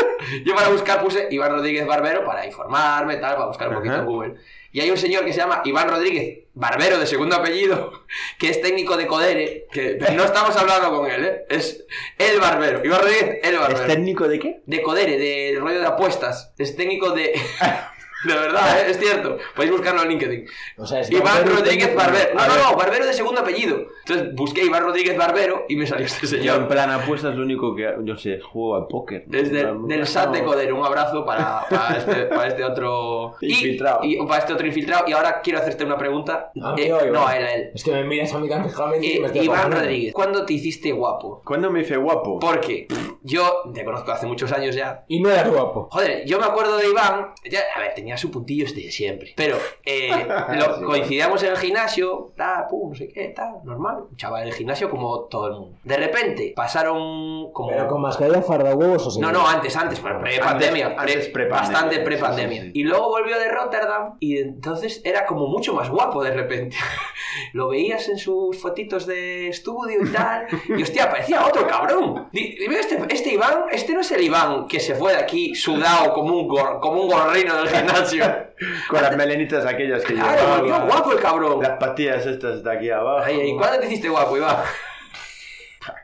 yo 0.44 0.56
para 0.56 0.70
buscar 0.70 1.02
puse 1.02 1.28
Iván 1.32 1.52
Rodríguez 1.52 1.86
Barbero 1.86 2.26
para 2.26 2.46
informarme, 2.46 3.18
tal, 3.18 3.36
para 3.36 3.48
buscar 3.48 3.70
un 3.70 3.76
poquito 3.76 3.96
en 3.96 4.06
Google. 4.06 4.36
Y 4.72 4.82
hay 4.82 4.92
un 4.92 4.98
señor 4.98 5.26
que 5.26 5.34
se 5.34 5.40
llama 5.40 5.62
Iván 5.66 5.90
Rodríguez 5.90 6.46
Barbero, 6.54 7.00
de 7.00 7.08
segundo 7.08 7.36
apellido, 7.36 8.04
que 8.38 8.50
es 8.50 8.62
técnico 8.62 8.98
de 8.98 9.08
Codere, 9.08 9.68
que 9.72 9.98
no 10.14 10.24
estamos 10.24 10.56
hablando 10.56 10.96
con 10.96 11.10
él, 11.10 11.26
¿eh? 11.26 11.46
Es 11.50 11.86
el 12.18 12.40
Barbero. 12.40 12.84
Iván 12.84 13.02
Rodríguez, 13.02 13.40
el 13.44 13.58
Barbero. 13.58 13.82
¿Es 13.82 13.88
técnico 13.88 14.28
de 14.28 14.40
qué? 14.40 14.62
De 14.66 14.82
Codere, 14.82 15.18
de 15.18 15.58
rollo 15.60 15.80
de 15.80 15.88
apuestas. 15.88 16.54
Es 16.58 16.76
técnico 16.76 17.12
de. 17.12 17.34
De 18.26 18.34
verdad, 18.34 18.80
¿eh? 18.82 18.86
es 18.92 19.00
cierto. 19.00 19.38
Podéis 19.56 19.72
buscarlo 19.74 20.02
en 20.04 20.10
LinkedIn. 20.10 20.46
O 20.78 20.86
sea, 20.88 21.02
es 21.02 21.12
Iván 21.12 21.24
Barbero 21.24 21.52
y 21.52 21.56
Rodríguez. 21.58 21.96
Barbero. 21.96 22.30
No, 22.36 22.48
no, 22.48 22.72
no, 22.72 22.78
Barbero 22.78 23.06
de 23.06 23.14
segundo 23.14 23.42
apellido. 23.42 23.78
Entonces 24.06 24.34
busqué 24.36 24.64
Iván 24.66 24.84
Rodríguez 24.84 25.16
Barbero 25.18 25.66
y 25.70 25.76
me 25.76 25.86
salió 25.86 26.06
este 26.06 26.26
Yo 26.28 26.36
en 26.38 26.42
señor. 26.42 26.68
plan 26.68 26.90
apuestas 26.90 27.36
lo 27.36 27.44
único 27.44 27.76
que 27.76 27.94
yo 28.04 28.18
sé, 28.18 28.40
juego 28.42 28.76
al 28.76 28.88
póker. 28.88 29.24
Desde 29.28 29.64
No, 29.64 29.86
del 29.88 30.00
no, 30.00 30.06
SAT 30.06 30.32
de 30.34 30.42
no. 30.42 30.46
Codere. 30.48 30.74
Un 30.74 30.86
abrazo 30.86 31.26
para, 31.26 31.62
para 31.70 31.98
este, 31.98 32.16
para 32.26 32.48
este 32.48 32.64
otro. 32.64 33.36
y- 33.42 33.52
Infiltrado. 33.52 34.00
Y, 34.04 34.18
para 34.26 34.40
este 34.40 34.54
otro 34.54 34.66
infiltrado. 34.68 35.04
Y 35.08 35.14
ahora 35.14 35.42
quiero 35.42 35.60
hacerte 35.60 35.84
una 35.84 35.98
pregunta. 35.98 36.52
Mí 36.56 36.62
Eh, 36.78 36.90
no, 37.12 37.28
a 37.28 37.38
él, 37.38 37.46
a 37.46 37.54
él. 37.54 37.72
Es 37.76 37.84
que 37.84 37.92
me 37.92 38.04
miras 38.04 38.34
a 38.34 38.40
mí 38.40 38.50
tan 38.50 38.64
fijamente 38.68 39.06
y 39.06 39.12
Eh, 39.18 39.20
me 39.20 39.28
estoy 39.28 39.42
Iván. 39.46 39.72
Rodríguez, 39.72 40.14
¿cuándo 40.14 40.46
te 40.46 40.54
hiciste 40.54 40.92
guapo? 40.92 41.42
¿Cuándo 41.46 41.70
me 41.70 41.82
hice 41.82 41.98
guapo? 41.98 42.40
Porque 42.40 42.88
yo 43.22 43.64
te 43.74 43.84
conozco 43.86 44.12
hace 44.12 44.26
muchos 44.26 44.52
años 44.52 44.76
ya. 44.76 45.04
Y 45.08 45.20
no 45.20 45.30
eras 45.30 45.50
guapo. 45.50 45.88
Joder, 45.92 46.26
yo 46.26 46.40
me 46.40 46.46
acuerdo 46.46 46.78
de 46.78 46.88
Iván, 46.90 47.28
ya, 47.50 47.60
a 47.76 47.80
ver, 47.80 47.94
tenía 47.94 48.07
su 48.16 48.32
puntillo 48.32 48.64
este 48.66 48.82
de 48.82 48.92
siempre, 48.92 49.34
pero 49.36 49.58
eh, 49.84 50.10
lo- 50.58 50.86
coincidíamos 50.86 51.42
en 51.44 51.50
el 51.52 51.58
gimnasio, 51.58 52.32
tal, 52.38 52.68
pum, 52.70 52.92
no 52.92 52.96
sé 52.96 53.10
qué, 53.10 53.30
tal, 53.30 53.56
normal, 53.64 54.04
un 54.10 54.16
chaval 54.16 54.46
del 54.46 54.54
gimnasio 54.54 54.90
como 54.90 55.22
todo 55.24 55.48
el 55.48 55.54
mundo. 55.54 55.78
De 55.84 55.98
repente 55.98 56.54
pasaron 56.56 57.52
como... 57.52 57.70
Pero 57.70 57.88
con 57.88 58.02
mascarilla 58.02 58.42
farda 58.42 58.76
huevos 58.76 59.06
o 59.08 59.12
sin 59.12 59.22
No, 59.22 59.32
no, 59.32 59.48
antes, 59.48 59.76
antes, 59.76 60.00
pre-pandemia, 60.00 60.96
pre- 60.96 61.14
pre-pandemia, 61.30 61.50
bastante 61.50 62.00
pre-pandemia. 62.00 62.62
sí, 62.62 62.68
sí. 62.68 62.80
Y 62.80 62.84
luego 62.84 63.10
volvió 63.10 63.38
de 63.40 63.50
Rotterdam 63.50 64.16
y 64.20 64.38
entonces 64.38 65.02
era 65.04 65.26
como 65.26 65.48
mucho 65.48 65.74
más 65.74 65.90
guapo 65.90 66.24
de 66.24 66.32
repente. 66.32 66.78
Lo 67.54 67.70
veías 67.70 68.08
en 68.10 68.18
sus 68.18 68.60
fotitos 68.60 69.06
de 69.06 69.48
estudio 69.50 70.00
y 70.04 70.12
tal, 70.12 70.48
y 70.76 70.82
hostia, 70.82 71.10
parecía 71.10 71.46
otro 71.46 71.68
cabrón. 71.68 72.28
Di- 72.32 72.56
Dime, 72.58 72.80
este, 72.80 73.00
este 73.10 73.34
Iván, 73.34 73.66
este 73.72 73.94
no 73.94 74.02
es 74.02 74.12
el 74.12 74.22
Iván 74.24 74.68
que 74.68 74.80
se 74.80 74.96
fue 74.96 75.14
de 75.14 75.20
aquí 75.20 75.54
sudado 75.56 76.14
como 76.14 76.36
un, 76.36 76.48
gor- 76.48 76.80
como 76.80 77.02
un 77.02 77.08
gorrino 77.10 77.56
del 77.58 77.70
gimnasio. 77.70 77.97
Con 78.90 79.02
las 79.02 79.16
melenitas 79.18 79.66
aquellas 79.66 80.04
que 80.04 80.14
Claro, 80.16 80.32
llevaba. 80.36 80.58
volvió 80.60 80.86
guapo 80.88 81.12
el 81.14 81.20
cabrón. 81.20 81.62
Las 81.62 81.78
patillas 81.78 82.26
estas 82.26 82.64
de 82.64 82.72
aquí 82.72 82.90
abajo. 82.90 83.24
Ay, 83.26 83.40
ay, 83.42 83.56
¿Cuándo 83.56 83.80
te 83.80 83.86
hiciste 83.88 84.10
guapo, 84.10 84.38
Iván? 84.38 84.58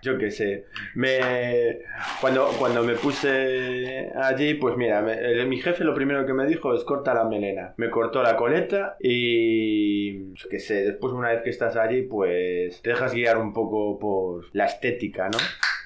Yo 0.01 0.17
qué 0.17 0.31
sé. 0.31 0.65
Me... 0.95 1.79
Cuando, 2.21 2.47
cuando 2.57 2.83
me 2.83 2.93
puse 2.93 4.09
allí, 4.15 4.53
pues 4.53 4.77
mira, 4.77 5.01
me- 5.01 5.13
el- 5.19 5.45
mi 5.47 5.59
jefe 5.59 5.83
lo 5.83 5.93
primero 5.93 6.25
que 6.25 6.33
me 6.33 6.45
dijo 6.45 6.73
es 6.73 6.83
corta 6.85 7.13
la 7.13 7.25
melena. 7.25 7.73
Me 7.77 7.89
cortó 7.89 8.23
la 8.23 8.37
coleta 8.37 8.95
y... 8.99 10.33
Yo 10.35 10.49
qué 10.49 10.59
sé, 10.59 10.85
después 10.85 11.11
una 11.13 11.29
vez 11.31 11.41
que 11.43 11.49
estás 11.49 11.75
allí, 11.75 12.03
pues 12.03 12.81
te 12.81 12.91
dejas 12.91 13.13
guiar 13.13 13.37
un 13.37 13.51
poco 13.51 13.99
por 13.99 14.45
la 14.53 14.65
estética, 14.65 15.25
¿no? 15.29 15.37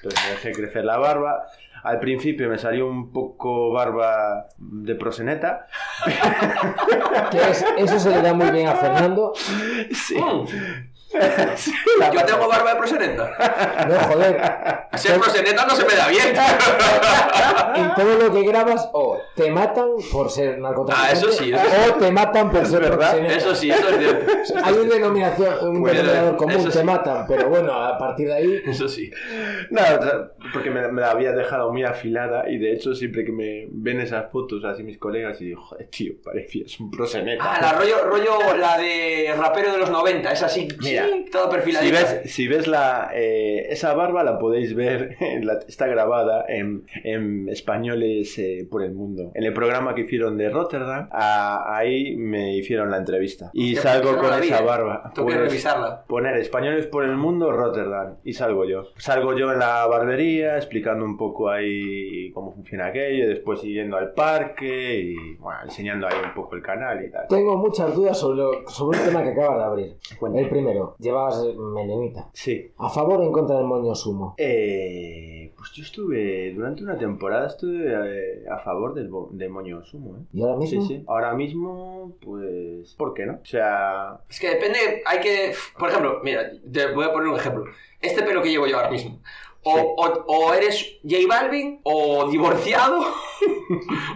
Entonces 0.02 0.24
me 0.26 0.30
dejé 0.30 0.52
crecer 0.52 0.84
la 0.84 0.98
barba. 0.98 1.46
Al 1.82 1.98
principio 2.00 2.48
me 2.48 2.58
salió 2.58 2.86
un 2.86 3.12
poco 3.12 3.72
barba 3.72 4.48
de 4.58 4.94
proseneta. 4.94 5.66
Eso 7.76 7.98
se 7.98 8.10
le 8.10 8.22
da 8.22 8.34
muy 8.34 8.50
bien 8.50 8.68
a 8.68 8.74
Fernando. 8.74 9.32
Sí. 9.92 10.16
Yo 11.12 12.24
tengo 12.26 12.48
barba 12.48 12.74
de 12.74 12.76
proseneta. 12.78 13.86
No, 13.88 13.94
joder. 14.12 14.40
Ser 14.96 15.18
proseneta 15.18 15.64
no 15.64 15.74
se 15.74 15.84
me 15.84 15.94
da 15.94 16.08
bien. 16.08 16.34
En 17.74 17.94
todo 17.94 18.14
lo 18.18 18.32
que 18.32 18.42
grabas, 18.42 18.88
o 18.92 19.18
te 19.34 19.50
matan 19.50 19.86
por 20.12 20.30
ser 20.30 20.58
narcotraficante, 20.58 21.10
Ah, 21.10 21.12
eso 21.18 21.30
sí, 21.32 21.52
eso 21.52 21.94
o 21.94 21.98
te 21.98 22.10
matan 22.10 22.50
por 22.50 22.66
ser 22.66 22.80
verdad. 22.80 23.10
proxeneta. 23.10 23.34
Eso 23.36 23.54
sí, 23.54 23.70
eso 23.70 23.88
es 23.88 23.96
cierto. 23.98 24.32
Hay 24.64 24.74
un 24.74 24.88
denominación, 24.88 25.54
un 25.68 25.82
denominador 25.84 26.36
común, 26.36 26.64
te 26.64 26.72
sí. 26.72 26.84
matan, 26.84 27.24
pero 27.28 27.48
bueno, 27.48 27.72
a 27.72 27.96
partir 27.96 28.26
de 28.28 28.34
ahí, 28.34 28.62
Eso 28.66 28.88
sí. 28.88 29.10
No, 29.70 29.80
porque 30.52 30.70
me, 30.70 30.88
me 30.88 31.00
la 31.02 31.12
había 31.12 31.32
dejado 31.32 31.70
muy 31.72 31.84
afilada 31.84 32.48
y 32.50 32.58
de 32.58 32.72
hecho 32.72 32.94
siempre 32.94 33.24
que 33.24 33.32
me 33.32 33.66
ven 33.70 34.00
esas 34.00 34.30
fotos 34.30 34.64
así 34.64 34.82
mis 34.82 34.98
colegas 34.98 35.40
y 35.40 35.46
digo, 35.46 35.62
joder, 35.62 35.86
tío, 35.88 36.14
parecías 36.24 36.78
un 36.80 36.90
proseneta. 36.90 37.44
Ah, 37.44 37.58
la 37.60 37.72
rollo, 37.72 38.04
rollo 38.04 38.56
la 38.56 38.76
de 38.78 39.32
rapero 39.36 39.72
de 39.72 39.78
los 39.78 39.90
90, 39.90 40.32
es 40.32 40.42
así, 40.42 40.68
Mira, 40.80 40.97
todo 41.30 41.44
si 41.44 41.50
perfiladito. 41.50 41.94
ves, 41.96 42.20
si 42.32 42.48
ves 42.48 42.66
la, 42.66 43.10
eh, 43.14 43.66
esa 43.70 43.94
barba 43.94 44.22
la 44.24 44.38
podéis 44.38 44.74
ver, 44.74 45.16
en 45.20 45.46
la- 45.46 45.58
está 45.68 45.86
grabada 45.86 46.44
en, 46.48 46.84
en 47.04 47.48
españoles 47.48 48.38
eh, 48.38 48.66
por 48.70 48.82
el 48.82 48.92
mundo. 48.94 49.30
En 49.34 49.44
el 49.44 49.52
programa 49.52 49.94
que 49.94 50.02
hicieron 50.02 50.36
de 50.36 50.48
Rotterdam, 50.50 51.08
a- 51.12 51.76
ahí 51.76 52.16
me 52.16 52.56
hicieron 52.56 52.90
la 52.90 52.96
entrevista. 52.98 53.50
Y 53.52 53.74
Hostia, 53.76 53.92
salgo 53.92 54.10
yo 54.12 54.16
no 54.16 54.22
con 54.28 54.42
esa 54.42 54.60
eh. 54.60 54.64
barba. 54.64 55.12
Tengo 55.14 55.28
que 55.28 55.34
Pues, 55.34 55.48
revisarla. 55.48 56.04
Poner 56.06 56.36
españoles 56.36 56.86
por 56.86 57.04
el 57.04 57.16
mundo, 57.16 57.52
Rotterdam, 57.52 58.16
y 58.24 58.32
salgo 58.32 58.64
yo. 58.64 58.84
Salgo 58.96 59.36
yo 59.36 59.52
en 59.52 59.58
la 59.58 59.86
barbería 59.86 60.56
explicando 60.56 61.04
un 61.04 61.16
poco 61.16 61.50
ahí 61.50 62.30
cómo 62.32 62.52
funciona 62.52 62.86
aquello, 62.86 63.28
después 63.28 63.62
yendo 63.62 63.96
al 63.96 64.12
parque 64.12 65.00
y 65.00 65.36
bueno, 65.36 65.60
enseñando 65.64 66.06
ahí 66.06 66.14
un 66.24 66.34
poco 66.34 66.56
el 66.56 66.62
canal 66.62 67.04
y 67.04 67.10
tal. 67.10 67.26
tengo 67.28 67.56
muchas 67.56 67.94
dudas 67.94 68.18
sobre, 68.18 68.38
lo- 68.38 68.68
sobre 68.68 68.98
un 68.98 69.04
tema 69.04 69.22
que 69.22 69.30
acabas 69.30 69.58
de 69.58 69.64
abrir. 69.64 69.96
Cuenta. 70.18 70.40
El 70.40 70.48
primero, 70.48 70.87
llevabas 70.98 71.42
melenita. 71.56 72.28
Sí. 72.32 72.72
¿A 72.78 72.88
favor 72.88 73.20
o 73.20 73.24
en 73.24 73.32
contra 73.32 73.56
del 73.56 73.66
moño 73.66 73.94
sumo? 73.94 74.34
Eh, 74.38 75.52
pues 75.56 75.72
yo 75.72 75.82
estuve, 75.82 76.52
durante 76.54 76.82
una 76.82 76.96
temporada 76.96 77.46
estuve 77.48 77.86
eh, 77.92 78.44
a 78.50 78.58
favor 78.58 78.94
del, 78.94 79.08
moño 79.50 79.84
sumo, 79.84 80.16
¿eh? 80.16 80.20
¿Y 80.32 80.42
ahora 80.42 80.54
Sí, 80.66 80.76
mismo? 80.76 80.82
sí. 80.88 81.04
Ahora 81.06 81.34
mismo, 81.34 82.12
pues, 82.24 82.94
¿por 82.96 83.14
qué 83.14 83.26
no? 83.26 83.34
O 83.42 83.44
sea, 83.46 84.20
Es 84.28 84.38
que 84.40 84.48
depende, 84.50 85.02
hay 85.06 85.20
que... 85.20 85.52
Por 85.78 85.88
ejemplo, 85.88 86.20
mira, 86.22 86.50
te 86.72 86.92
voy 86.92 87.04
a 87.04 87.12
poner 87.12 87.28
un 87.28 87.36
ejemplo. 87.36 87.64
Este 88.00 88.22
pelo 88.22 88.42
que 88.42 88.50
llevo 88.50 88.66
yo 88.66 88.76
ahora 88.76 88.90
mismo. 88.90 89.18
O, 89.64 89.76
Sí. 89.76 89.84
o, 89.96 90.24
o 90.28 90.54
eres 90.54 90.98
J 91.02 91.16
Balvin, 91.28 91.80
o 91.82 92.28
divorciado, 92.30 93.00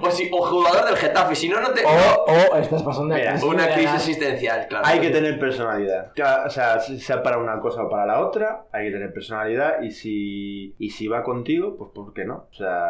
o, 0.00 0.10
si, 0.10 0.30
o 0.32 0.42
jugador 0.44 0.86
del 0.86 0.96
Getafe, 0.96 1.34
si 1.34 1.48
no, 1.48 1.60
no 1.60 1.70
te... 1.70 1.82
O, 1.84 2.24
o 2.52 2.56
estás 2.56 2.82
pasando 2.82 3.14
Mira, 3.14 3.32
crisis 3.32 3.48
Una 3.48 3.68
crisis 3.74 3.94
existencial, 3.94 4.66
claro. 4.68 4.86
Hay 4.86 5.00
que 5.00 5.10
tener 5.10 5.38
personalidad. 5.38 6.12
O 6.46 6.50
sea, 6.50 6.80
sea 6.80 7.22
para 7.22 7.38
una 7.38 7.60
cosa 7.60 7.84
o 7.84 7.88
para 7.88 8.06
la 8.06 8.20
otra, 8.20 8.66
hay 8.72 8.86
que 8.86 8.92
tener 8.92 9.12
personalidad 9.12 9.82
y 9.82 9.90
si, 9.90 10.74
y 10.78 10.90
si 10.90 11.08
va 11.08 11.22
contigo, 11.22 11.76
pues 11.76 11.90
¿por 11.94 12.12
qué 12.12 12.24
no? 12.24 12.46
O 12.50 12.54
sea, 12.54 12.86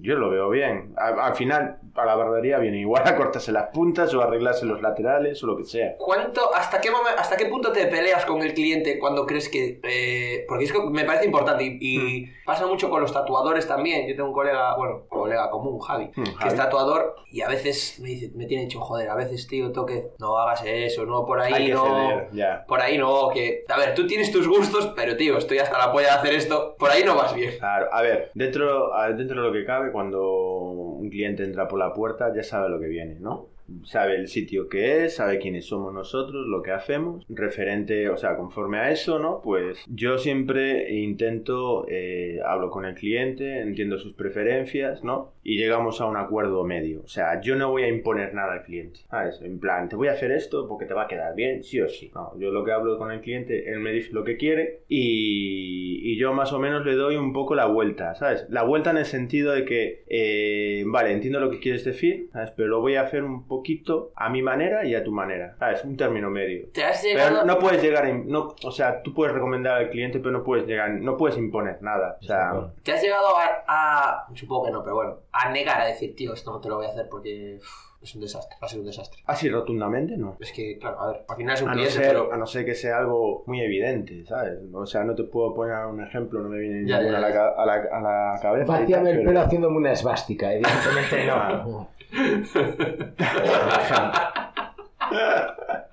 yo 0.00 0.16
lo 0.16 0.30
veo 0.30 0.50
bien. 0.50 0.94
Al, 0.96 1.18
al 1.18 1.34
final, 1.34 1.78
a 1.94 2.04
la 2.04 2.14
barbería 2.14 2.58
viene 2.58 2.78
igual 2.80 3.02
a 3.06 3.16
cortarse 3.16 3.52
las 3.52 3.68
puntas 3.68 4.12
o 4.14 4.22
arreglarse 4.22 4.66
los 4.66 4.82
laterales 4.82 5.42
o 5.42 5.46
lo 5.46 5.56
que 5.56 5.64
sea. 5.64 5.96
¿Cuánto, 5.98 6.54
hasta 6.54 6.80
qué 6.80 6.90
momen- 6.90 7.16
hasta 7.18 7.36
qué 7.36 7.46
punto 7.46 7.72
te 7.72 7.86
peleas 7.86 8.24
con 8.24 8.42
el 8.42 8.54
cliente 8.54 8.98
cuando 8.98 9.26
crees 9.26 9.48
que... 9.48 9.80
eh, 9.82 10.44
porque 10.48 10.64
es 10.64 10.72
que 10.72 10.80
me 10.80 11.04
parece 11.04 11.26
importante 11.26 11.64
y, 11.64 11.78
y 11.80 12.26
pasa 12.44 12.66
mucho 12.66 12.90
con 12.90 13.00
los 13.00 13.12
tatuadores 13.12 13.66
también. 13.66 14.06
Yo 14.08 14.14
tengo 14.14 14.28
un 14.28 14.34
colega, 14.34 14.76
bueno, 14.76 15.04
colega 15.08 15.50
común, 15.50 15.78
Javi, 15.86 16.06
Hmm, 16.16 16.24
que 16.24 16.30
Javi. 16.32 16.48
es 16.48 16.56
tatuador 16.56 17.14
y 17.30 17.40
a 17.42 17.48
veces 17.48 17.98
me 18.02 18.08
dice, 18.10 18.30
me 18.34 18.46
tiene 18.46 18.64
hecho 18.64 18.80
joder, 18.80 19.08
a 19.08 19.14
veces, 19.14 19.46
tío, 19.46 19.72
toque, 19.72 20.08
no 20.18 20.38
hagas 20.38 20.62
eso, 20.66 21.04
no, 21.06 21.24
por 21.24 21.40
ahí 21.40 21.52
Hay 21.52 21.68
no... 21.72 21.84
ceder. 22.30 22.60
Por 22.66 22.80
ahí 22.80 22.98
no, 22.98 23.28
que... 23.32 23.64
A 23.68 23.78
ver, 23.78 23.94
tú 23.94 24.06
tienes 24.06 24.30
tus 24.32 24.46
gustos, 24.48 24.92
pero 24.96 25.16
tío, 25.16 25.38
estoy 25.38 25.58
hasta 25.58 25.78
la 25.78 25.92
polla 25.92 26.08
de 26.08 26.14
hacer 26.14 26.34
esto, 26.34 26.74
por 26.78 26.90
ahí 26.90 27.02
no 27.04 27.14
vas 27.16 27.34
bien. 27.34 27.52
Claro, 27.58 27.88
a 27.92 28.02
ver, 28.02 28.30
dentro, 28.34 28.90
dentro 29.16 29.42
de 29.42 29.46
lo 29.48 29.52
que 29.52 29.64
cabe, 29.64 29.92
cuando 29.92 30.22
un 30.30 31.08
cliente 31.10 31.44
entra 31.44 31.68
por 31.68 31.78
la 31.78 31.92
puerta, 31.92 32.32
ya 32.34 32.42
sabe 32.42 32.68
lo 32.68 32.80
que 32.80 32.86
viene, 32.86 33.16
¿no? 33.20 33.48
Sabe 33.84 34.14
el 34.14 34.28
sitio 34.28 34.68
que 34.68 35.04
es, 35.06 35.16
sabe 35.16 35.38
quiénes 35.40 35.66
somos 35.66 35.92
nosotros, 35.92 36.46
lo 36.46 36.62
que 36.62 36.70
hacemos, 36.70 37.24
referente, 37.28 38.08
o 38.10 38.16
sea, 38.16 38.36
conforme 38.36 38.78
a 38.78 38.92
eso, 38.92 39.18
¿no? 39.18 39.40
Pues 39.42 39.84
yo 39.88 40.18
siempre 40.18 40.92
intento, 40.94 41.84
eh, 41.88 42.38
hablo 42.46 42.70
con 42.70 42.84
el 42.84 42.94
cliente, 42.94 43.60
entiendo 43.60 43.98
sus 43.98 44.12
preferencias, 44.12 45.02
¿no? 45.02 45.32
Y 45.48 45.58
llegamos 45.58 46.00
a 46.00 46.06
un 46.06 46.16
acuerdo 46.16 46.64
medio. 46.64 47.02
O 47.04 47.06
sea, 47.06 47.40
yo 47.40 47.54
no 47.54 47.70
voy 47.70 47.84
a 47.84 47.88
imponer 47.88 48.34
nada 48.34 48.54
al 48.54 48.62
cliente, 48.64 48.98
¿sabes? 49.08 49.40
En 49.42 49.60
plan, 49.60 49.88
te 49.88 49.94
voy 49.94 50.08
a 50.08 50.12
hacer 50.12 50.32
esto 50.32 50.66
porque 50.66 50.86
te 50.86 50.94
va 50.94 51.02
a 51.04 51.06
quedar 51.06 51.36
bien, 51.36 51.62
sí 51.62 51.80
o 51.80 51.88
sí. 51.88 52.10
No, 52.16 52.36
yo 52.36 52.50
lo 52.50 52.64
que 52.64 52.72
hablo 52.72 52.98
con 52.98 53.12
el 53.12 53.20
cliente, 53.20 53.70
él 53.70 53.78
me 53.78 53.92
dice 53.92 54.12
lo 54.12 54.24
que 54.24 54.36
quiere 54.36 54.80
y, 54.88 56.00
y 56.12 56.18
yo 56.18 56.32
más 56.32 56.52
o 56.52 56.58
menos 56.58 56.84
le 56.84 56.94
doy 56.94 57.16
un 57.16 57.32
poco 57.32 57.54
la 57.54 57.66
vuelta, 57.66 58.14
¿sabes? 58.16 58.46
La 58.50 58.64
vuelta 58.64 58.90
en 58.90 58.96
el 58.98 59.04
sentido 59.04 59.52
de 59.52 59.64
que, 59.64 60.04
eh, 60.08 60.82
vale, 60.86 61.12
entiendo 61.12 61.38
lo 61.38 61.50
que 61.50 61.60
quieres 61.60 61.84
decir, 61.84 62.28
¿sabes? 62.32 62.50
Pero 62.50 62.68
lo 62.68 62.80
voy 62.80 62.96
a 62.96 63.02
hacer 63.02 63.22
un 63.22 63.46
poquito 63.46 64.10
a 64.16 64.28
mi 64.28 64.42
manera 64.42 64.84
y 64.84 64.96
a 64.96 65.04
tu 65.04 65.12
manera, 65.12 65.54
¿sabes? 65.60 65.84
Un 65.84 65.96
término 65.96 66.28
medio. 66.28 66.66
¿Te 66.72 66.82
has 66.82 67.02
llegado... 67.04 67.30
Pero 67.42 67.44
no 67.46 67.58
puedes 67.60 67.80
llegar 67.82 68.12
No, 68.26 68.54
o 68.64 68.70
sea, 68.72 69.00
tú 69.02 69.14
puedes 69.14 69.32
recomendar 69.32 69.78
al 69.78 69.90
cliente, 69.90 70.18
pero 70.18 70.32
no 70.32 70.42
puedes 70.42 70.66
llegar... 70.66 70.90
No 70.90 71.16
puedes 71.16 71.38
imponer 71.38 71.80
nada. 71.82 72.18
O 72.20 72.24
sea, 72.24 72.52
¿Te 72.82 72.92
has 72.92 73.02
llegado 73.02 73.28
a, 73.36 73.64
a- 73.68 74.26
Supongo 74.34 74.66
que 74.66 74.72
no, 74.72 74.82
pero 74.82 74.96
bueno. 74.96 75.18
A 75.44 75.50
negar, 75.50 75.80
a 75.80 75.86
decir, 75.86 76.14
tío, 76.16 76.32
esto 76.34 76.50
no 76.52 76.60
te 76.60 76.68
lo 76.68 76.76
voy 76.76 76.86
a 76.86 76.90
hacer 76.90 77.08
porque 77.10 77.58
es 78.00 78.14
un 78.14 78.20
desastre, 78.20 78.56
va 78.62 78.66
a 78.66 78.68
ser 78.68 78.80
un 78.80 78.86
desastre. 78.86 79.22
así 79.26 79.48
rotundamente, 79.48 80.16
¿no. 80.16 80.36
Es 80.40 80.52
que, 80.52 80.78
claro, 80.78 81.00
a 81.00 81.06
ver, 81.12 81.24
al 81.28 81.36
final 81.36 81.54
es 81.54 81.62
un 81.62 81.68
A 81.68 81.70
no, 81.72 81.76
cliente, 81.76 81.94
ser, 81.98 82.08
pero... 82.08 82.32
a 82.32 82.36
no 82.36 82.46
ser 82.46 82.64
que 82.64 82.74
sea 82.74 82.98
algo 82.98 83.42
muy 83.46 83.60
evidente, 83.60 84.24
¿sabes? 84.26 84.58
O 84.72 84.86
sea, 84.86 85.04
no 85.04 85.14
te 85.14 85.24
puedo 85.24 85.54
poner 85.54 85.84
un 85.86 86.02
ejemplo, 86.02 86.40
no 86.40 86.48
me 86.48 86.58
viene 86.58 86.88
Ya, 86.88 86.98
ninguna 87.00 87.18
ya, 87.18 87.18
a, 87.18 87.20
la, 87.20 87.28
ya. 87.28 87.34
ca- 87.34 87.62
a, 87.62 87.66
la, 87.66 87.74
a 87.74 88.00
la 88.34 88.40
cabeza. 88.40 88.66
tal, 88.86 89.06
el 89.06 89.16
pero- 89.18 89.28
pelo 89.28 89.40
haciéndome 89.40 89.76
una 89.78 89.92
esvástica, 89.92 90.52
evidentemente 90.52 91.26
no. 91.26 91.88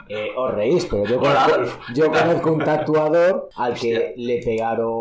Eh, 0.09 0.29
os 0.35 0.53
reís, 0.53 0.85
pero 0.85 1.05
yo, 1.05 1.19
Hola, 1.19 1.47
conozco, 1.49 1.79
yo 1.95 2.11
conozco 2.11 2.51
un 2.51 2.59
tatuador 2.59 3.49
al 3.55 3.71
Hostia. 3.73 3.99
que 3.99 4.13
le 4.17 4.41
pegaron 4.43 4.91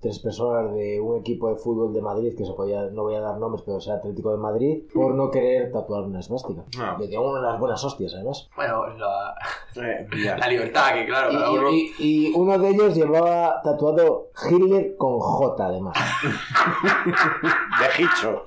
tres 0.00 0.18
personas 0.18 0.72
de 0.74 1.00
un 1.00 1.18
equipo 1.18 1.48
de 1.48 1.56
fútbol 1.56 1.92
de 1.92 2.02
Madrid, 2.02 2.34
que 2.36 2.44
se 2.44 2.52
podía, 2.52 2.82
no 2.90 3.02
voy 3.02 3.14
a 3.14 3.20
dar 3.20 3.38
nombres, 3.38 3.62
pero 3.64 3.78
es 3.78 3.86
el 3.86 3.94
Atlético 3.94 4.30
de 4.30 4.36
Madrid, 4.38 4.82
por 4.94 5.14
no 5.14 5.30
querer 5.30 5.70
tatuar 5.72 6.04
una 6.04 6.20
esvástica. 6.20 6.64
Ah. 6.78 6.96
Le 6.98 7.06
dieron 7.08 7.26
unas 7.38 7.58
buenas 7.58 7.82
hostias, 7.84 8.14
además. 8.14 8.48
Bueno, 8.56 8.86
la, 8.96 9.34
Eh, 9.76 10.06
la 10.38 10.48
libertad, 10.48 10.92
que 10.94 11.06
claro, 11.06 11.32
Y, 11.32 11.36
cada 11.36 11.50
uno... 11.50 11.70
y- 11.70 11.92
y 11.98 12.32
uno 12.34 12.58
de 12.58 12.68
ellos 12.70 12.94
llevaba 12.94 13.60
tatuado 13.62 14.28
Hitler 14.50 14.96
con 14.96 15.18
J, 15.18 15.66
además. 15.66 15.96
De 17.80 18.02
Hicho. 18.04 18.44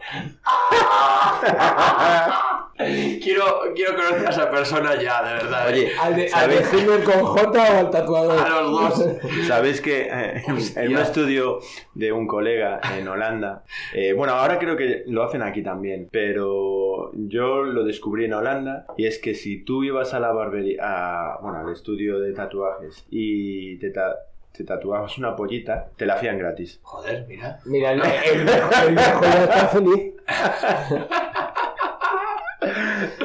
Quiero, 3.24 3.44
quiero 3.74 3.96
conocer 3.96 4.28
a 4.28 4.30
esa 4.32 4.52
persona 4.52 5.02
ya, 5.02 5.24
de 5.24 5.34
verdad. 5.36 5.70
¿eh? 5.70 5.74
Oye, 5.74 5.92
¿Al 5.98 6.16
de, 6.16 6.24
al 6.34 6.50
de 6.50 6.62
¿sabéis, 6.62 6.74
Hitler 6.74 7.04
con 7.04 7.24
J 7.24 7.50
o 7.74 7.78
al 7.80 7.90
tatuador? 7.90 8.38
A 8.38 8.62
los 8.62 8.72
dos. 8.72 9.06
sabéis 9.48 9.80
que 9.80 10.10
eh, 10.12 10.44
en 10.76 10.90
un 10.92 10.98
estudio 10.98 11.60
de 11.94 12.12
un 12.12 12.28
colega 12.28 12.82
en 12.98 13.08
Holanda, 13.08 13.64
eh, 13.94 14.12
bueno, 14.12 14.34
ahora 14.34 14.60
creo 14.60 14.76
que 14.76 15.04
lo 15.08 15.24
hacen 15.24 15.42
aquí 15.42 15.64
también, 15.64 16.10
pero 16.12 17.12
yo 17.14 17.64
lo 17.64 17.86
descubrí 17.86 18.26
en 18.26 18.34
Holanda 18.34 18.86
y 18.98 19.06
es 19.06 19.20
que 19.20 19.36
si 19.36 19.64
tú 19.64 19.84
ibas 19.86 20.14
a 20.14 20.20
la 20.20 20.34
barbería, 20.34 20.82
a- 20.82 21.38
bueno, 21.42 21.60
al 21.60 21.72
estudio 21.72 22.20
de 22.20 22.34
tatuajes 22.34 23.06
y 23.10 23.78
te, 23.80 23.90
ta- 23.92 24.18
te 24.52 24.66
tatuabas 24.66 25.18
una 25.18 25.34
pollita, 25.36 25.88
te 25.96 26.06
la 26.06 26.16
hacían 26.16 26.38
gratis. 26.38 26.80
Joder, 26.84 27.26
mira. 27.28 27.58
Mira, 27.66 27.94
el, 27.94 28.02
el 28.02 28.40
el 28.42 28.96
viejo 28.96 29.22
ya 29.24 29.44
está 29.46 29.68
feliz. 29.70 30.14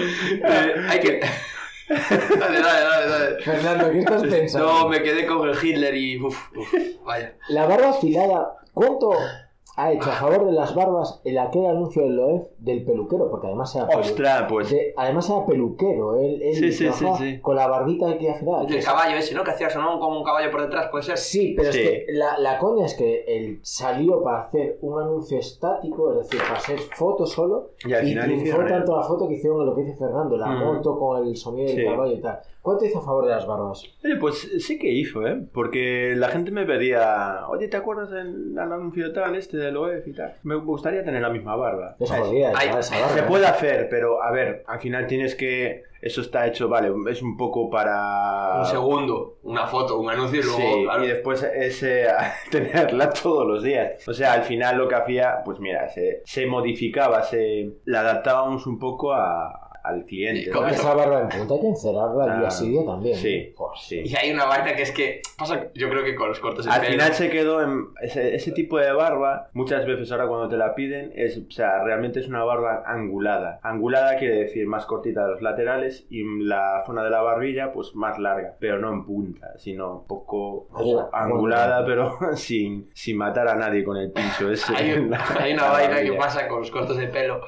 Eh, 0.00 0.74
hay 0.88 1.00
que... 1.00 1.20
dale, 1.90 2.60
dale, 2.60 2.60
dale, 2.60 3.06
dale. 3.08 3.42
Fernando, 3.42 3.90
¿qué 3.90 3.98
estás 4.00 4.22
pensando? 4.22 4.68
No, 4.68 4.88
me 4.88 5.02
quedé 5.02 5.26
con 5.26 5.48
el 5.48 5.56
Hitler 5.60 5.94
y... 5.94 6.20
Uf, 6.20 6.36
uf, 6.56 6.74
vaya. 7.04 7.34
La 7.48 7.66
barba 7.66 7.90
afilada, 7.90 8.56
¿cuánto 8.72 9.12
ha 9.76 9.92
hecho 9.92 10.11
a 10.11 10.14
favor 10.14 10.46
de 10.46 10.52
las 10.52 10.74
barbas 10.74 11.20
el 11.24 11.38
aquel 11.38 11.66
anuncio 11.66 12.02
del 12.02 12.16
Loef 12.16 12.48
del 12.59 12.85
peluquero? 12.85 13.30
Porque 13.30 13.46
además 13.46 13.74
era, 13.76 13.88
pelu- 13.88 14.00
Ostras, 14.00 14.46
pues 14.48 14.70
de- 14.70 14.92
además 14.96 15.30
era 15.30 15.46
peluquero, 15.46 16.16
él, 16.16 16.42
él 16.42 16.54
Sí, 16.54 16.72
sí, 16.72 16.85
trabajaba 16.85 17.16
sí, 17.18 17.33
sí. 17.35 17.40
con 17.40 17.56
la 17.56 17.66
barbita 17.66 18.12
que 18.18 18.18
que 18.18 18.76
El 18.78 18.85
caballo 18.85 19.16
ese, 19.16 19.35
¿no? 19.35 19.44
Que 19.44 19.50
hacía 19.52 19.70
sonó 19.70 19.98
como 20.00 20.18
un 20.18 20.24
caballo 20.24 20.50
por 20.50 20.62
detrás, 20.62 20.88
puede 20.90 21.04
ser. 21.04 21.18
Sí, 21.18 21.54
pero 21.56 21.72
Sí. 21.72 21.78
es 21.80 21.88
que 21.88 22.06
la, 22.12 22.38
la 22.38 22.59
coña 22.59 22.87
es 22.87 22.94
que 22.94 23.24
él 23.26 23.61
salió 23.62 24.22
para 24.22 24.42
hacer 24.42 24.78
un 24.83 25.00
anuncio 25.00 25.38
estático, 25.38 26.12
es 26.12 26.18
decir, 26.28 26.40
para 26.40 26.59
hacer 26.59 26.78
foto 26.96 27.26
solo, 27.26 27.70
Y 27.87 27.92
al 27.92 28.04
final 28.04 28.24
triunfó 28.24 28.44
hicieron 28.46 28.66
tanto 28.68 28.96
la 28.96 29.02
foto 29.04 29.28
que 29.28 29.35
hicieron 29.35 29.64
lo 29.66 29.74
que 29.74 29.83
dice 29.83 29.96
Fernando, 29.96 30.37
la 30.37 30.46
Mm. 30.48 30.64
moto 30.64 30.98
con 30.98 31.26
el 31.26 31.37
sonido 31.37 31.68
del 31.68 31.76
Sí. 31.76 31.85
caballo 31.85 32.12
y 32.12 32.20
tal. 32.20 32.40
¿Cuánto 32.62 32.85
hizo 32.85 32.98
a 32.98 33.02
favor 33.02 33.24
de 33.24 33.30
las 33.30 33.46
barbas? 33.46 33.83
Oye, 34.04 34.16
pues 34.16 34.37
sí 34.59 34.78
que 34.78 34.92
hizo, 34.92 35.26
¿eh? 35.26 35.46
Porque 35.54 36.12
la 36.14 36.28
gente 36.28 36.50
me 36.50 36.66
pedía, 36.66 37.46
oye, 37.48 37.68
¿te 37.68 37.78
acuerdas 37.78 38.11
del 38.11 38.59
anuncio 38.59 39.11
tal, 39.14 39.35
este 39.35 39.56
del 39.60 39.76
OEF 39.76 40.06
y 40.08 40.12
tal? 40.14 40.36
Me 40.42 40.54
gustaría 40.56 41.04
tener 41.04 41.22
la 41.22 41.30
misma 41.30 41.56
barba. 41.56 41.96
Es 42.00 42.10
jodida 42.10 42.52
Ay, 42.56 42.68
ya 42.72 42.78
esa 42.80 42.94
barba. 43.00 43.14
Se 43.16 43.22
puede 43.24 43.46
hacer, 43.46 43.88
pero 43.90 44.22
a 44.22 44.30
ver, 44.30 44.64
al 44.66 44.80
final 44.80 45.06
tienes 45.06 45.34
que... 45.34 45.82
Eso 46.02 46.22
está 46.22 46.46
hecho, 46.46 46.66
vale, 46.66 46.90
es 47.10 47.20
un 47.20 47.36
poco 47.36 47.68
para... 47.68 48.60
Un 48.60 48.64
segundo, 48.64 49.36
una 49.42 49.66
foto, 49.66 49.98
un 50.00 50.08
anuncio 50.08 50.40
y 50.40 50.42
luego, 50.42 50.58
Sí, 50.58 50.82
claro. 50.84 51.04
y 51.04 51.08
después 51.08 51.42
ese, 51.42 52.06
tenerla 52.50 53.10
todos 53.10 53.46
los 53.46 53.62
días. 53.62 54.08
O 54.08 54.14
sea, 54.14 54.32
al 54.32 54.44
final 54.44 54.78
lo 54.78 54.88
que 54.88 54.94
hacía, 54.94 55.42
pues 55.44 55.60
mira, 55.60 55.88
se, 55.90 56.22
se 56.24 56.46
modificaba, 56.46 57.22
se 57.22 57.72
la 57.84 58.00
adaptábamos 58.00 58.66
un 58.66 58.78
poco 58.78 59.12
a- 59.12 59.69
al 59.90 60.05
cliente. 60.05 60.42
Y 60.42 60.50
con 60.50 60.62
¿sabes? 60.62 60.79
Esa 60.81 60.94
barba 60.94 61.20
en 61.22 61.29
punta 61.29 61.55
hay 61.55 61.61
que 61.61 61.66
encerrarla 61.68 62.24
al 62.24 62.38
día 62.40 62.48
Ah, 62.50 62.62
día 62.62 62.85
también. 62.87 63.16
sí, 63.16 63.53
Joder. 63.57 63.79
sí. 63.81 64.03
Y 64.05 64.16
hay 64.16 64.33
una 64.33 64.46
vaina 64.46 64.74
que 64.74 64.83
es 64.83 64.92
que 64.92 65.20
pasa, 65.38 65.66
yo 65.74 65.88
creo 65.90 66.05
que 66.05 66.14
con 66.14 66.29
los 66.29 66.40
cortes 66.40 66.64
de 66.64 66.70
Al 66.70 66.81
pelo. 66.81 66.92
final 66.92 67.12
se 67.14 67.31
quedó 67.31 67.62
en 67.62 67.88
ese, 68.03 68.35
ese 68.35 68.53
tipo 68.53 68.79
de 68.79 68.92
barba, 68.92 69.50
muchas 69.53 69.85
veces 69.87 70.11
ahora 70.12 70.26
cuando 70.29 70.48
te 70.48 70.57
la 70.57 70.74
piden, 70.74 71.12
es, 71.14 71.38
o 71.38 71.50
sea, 71.50 71.83
realmente 71.85 72.20
es 72.20 72.29
una 72.29 72.42
barba 72.44 72.83
angulada. 72.87 73.61
Angulada 73.62 74.16
quiere 74.16 74.37
decir 74.40 74.66
más 74.66 74.87
cortita 74.87 75.24
de 75.24 75.33
los 75.33 75.42
laterales 75.42 76.07
y 76.11 76.22
la 76.44 76.83
zona 76.87 77.03
de 77.05 77.11
la 77.11 77.20
barbilla 77.22 77.72
pues 77.72 77.94
más 77.94 78.18
larga, 78.18 78.57
pero 78.59 78.79
no 78.79 78.90
en 78.92 79.05
punta, 79.05 79.53
sino 79.59 79.92
un 80.00 80.07
poco 80.07 80.68
angulada, 81.12 81.85
pero 81.85 82.18
sin, 82.37 82.90
sin 82.94 83.16
matar 83.16 83.48
a 83.48 83.55
nadie 83.55 83.85
con 83.85 83.96
el 83.96 84.11
pincho 84.12 84.50
ese. 84.53 84.74
hay, 84.76 84.90
en 84.90 85.05
un- 85.05 85.11
la- 85.11 85.24
hay 85.40 85.53
una 85.53 85.70
vaina 85.70 86.00
que 86.03 86.12
pasa 86.12 86.46
con 86.48 86.61
los 86.61 86.70
cortes 86.70 86.96
de 86.96 87.07
pelo 87.09 87.40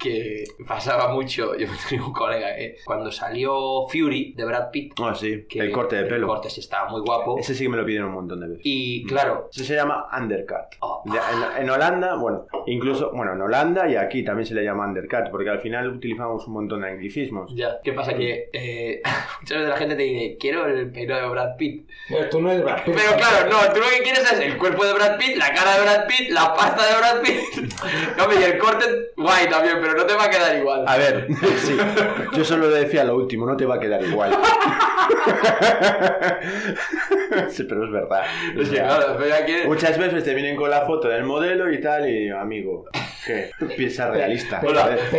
que 0.00 0.44
pasaba 0.66 1.12
mucho. 1.14 1.54
Yo 1.56 1.66
tenía 1.88 2.04
un 2.06 2.12
colega 2.12 2.54
que 2.56 2.76
cuando 2.84 3.10
salió 3.12 3.86
Fury 3.88 4.34
de 4.36 4.44
Brad 4.44 4.70
Pitt, 4.70 4.92
Ah, 5.00 5.14
sí, 5.14 5.46
que 5.48 5.58
el 5.60 5.70
corte 5.72 5.96
de 5.96 6.02
El 6.02 6.08
pelo. 6.08 6.26
corte 6.26 6.50
sí 6.50 6.60
estaba 6.60 6.88
muy 6.90 7.00
guapo. 7.00 7.38
Ese 7.38 7.54
sí 7.54 7.64
que 7.64 7.68
me 7.70 7.76
lo 7.76 7.84
pidieron 7.84 8.08
un 8.08 8.14
montón 8.14 8.40
de 8.40 8.48
veces. 8.48 8.62
Y 8.64 9.04
claro, 9.06 9.48
Eso 9.52 9.64
se 9.64 9.74
llama 9.74 10.06
undercut. 10.18 10.76
Oh. 10.80 11.02
En 11.58 11.68
Holanda, 11.70 12.16
bueno, 12.16 12.46
incluso, 12.66 13.10
bueno, 13.14 13.32
en 13.34 13.40
Holanda 13.42 13.88
y 13.88 13.96
aquí 13.96 14.24
también 14.24 14.46
se 14.46 14.54
le 14.54 14.64
llama 14.64 14.86
undercut, 14.86 15.30
porque 15.30 15.50
al 15.50 15.60
final 15.60 15.88
utilizamos 15.88 16.46
un 16.46 16.54
montón 16.54 16.80
de 16.82 16.88
anglicismos. 16.88 17.52
ya, 17.54 17.80
¿qué 17.82 17.92
pasa? 17.92 18.14
Que 18.14 18.50
eh, 18.52 19.02
muchas 19.40 19.58
veces 19.58 19.68
la 19.70 19.76
gente 19.76 19.96
te 19.96 20.02
dice, 20.02 20.36
quiero 20.38 20.66
el 20.66 20.90
pelo 20.90 21.16
de 21.16 21.28
Brad 21.28 21.56
Pitt. 21.56 21.88
Pero 22.08 22.28
tú 22.30 22.40
no 22.40 22.50
eres 22.50 22.64
Brad 22.64 22.84
Pitt. 22.84 22.94
Pero 22.94 23.16
claro, 23.16 23.50
no, 23.50 23.72
tú 23.72 23.80
lo 23.80 23.86
que 23.88 24.02
quieres 24.02 24.32
es 24.32 24.40
el 24.40 24.56
cuerpo 24.58 24.84
de 24.84 24.92
Brad 24.94 25.18
Pitt, 25.18 25.36
la 25.36 25.52
cara 25.52 25.76
de 25.76 25.82
Brad 25.82 26.06
Pitt, 26.06 26.30
la 26.30 26.54
pasta 26.54 26.86
de 26.86 26.96
Brad 26.98 27.20
Pitt. 27.22 27.74
No, 28.16 28.32
y 28.32 28.42
el 28.42 28.58
corte, 28.58 28.84
guay 29.16 29.48
también, 29.48 29.76
pero 29.80 29.94
no 29.94 30.04
te 30.04 30.14
va 30.14 30.24
a 30.24 30.30
quedar 30.30 30.56
igual. 30.56 30.84
A 30.86 30.96
ver, 30.96 31.26
sí, 31.64 31.76
yo 32.36 32.44
solo 32.44 32.68
le 32.70 32.80
decía 32.80 33.04
lo 33.04 33.16
último, 33.16 33.46
no 33.46 33.56
te 33.56 33.66
va 33.66 33.76
a 33.76 33.80
quedar 33.80 34.02
igual. 34.02 34.32
sí, 37.50 37.64
pero 37.64 37.84
es 37.84 37.90
verdad. 37.92 38.22
Es 38.48 38.54
que, 38.54 38.60
O 38.60 38.64
sea, 38.66 38.84
claro, 38.96 39.16
pero 39.18 39.34
aquí... 39.34 39.52
Muchas 39.66 39.98
veces 39.98 40.24
te 40.24 40.34
vienen 40.34 40.56
con 40.56 40.70
la 40.70 40.82
foto 40.82 41.08
del 41.08 41.24
modelo 41.24 41.70
y 41.72 41.80
tal, 41.80 42.08
y 42.08 42.28
amigo, 42.30 42.84
¿Qué? 43.26 43.50
Tú 43.58 43.66
piensas 43.76 44.10
realista. 44.12 44.60
Pero, 44.60 44.78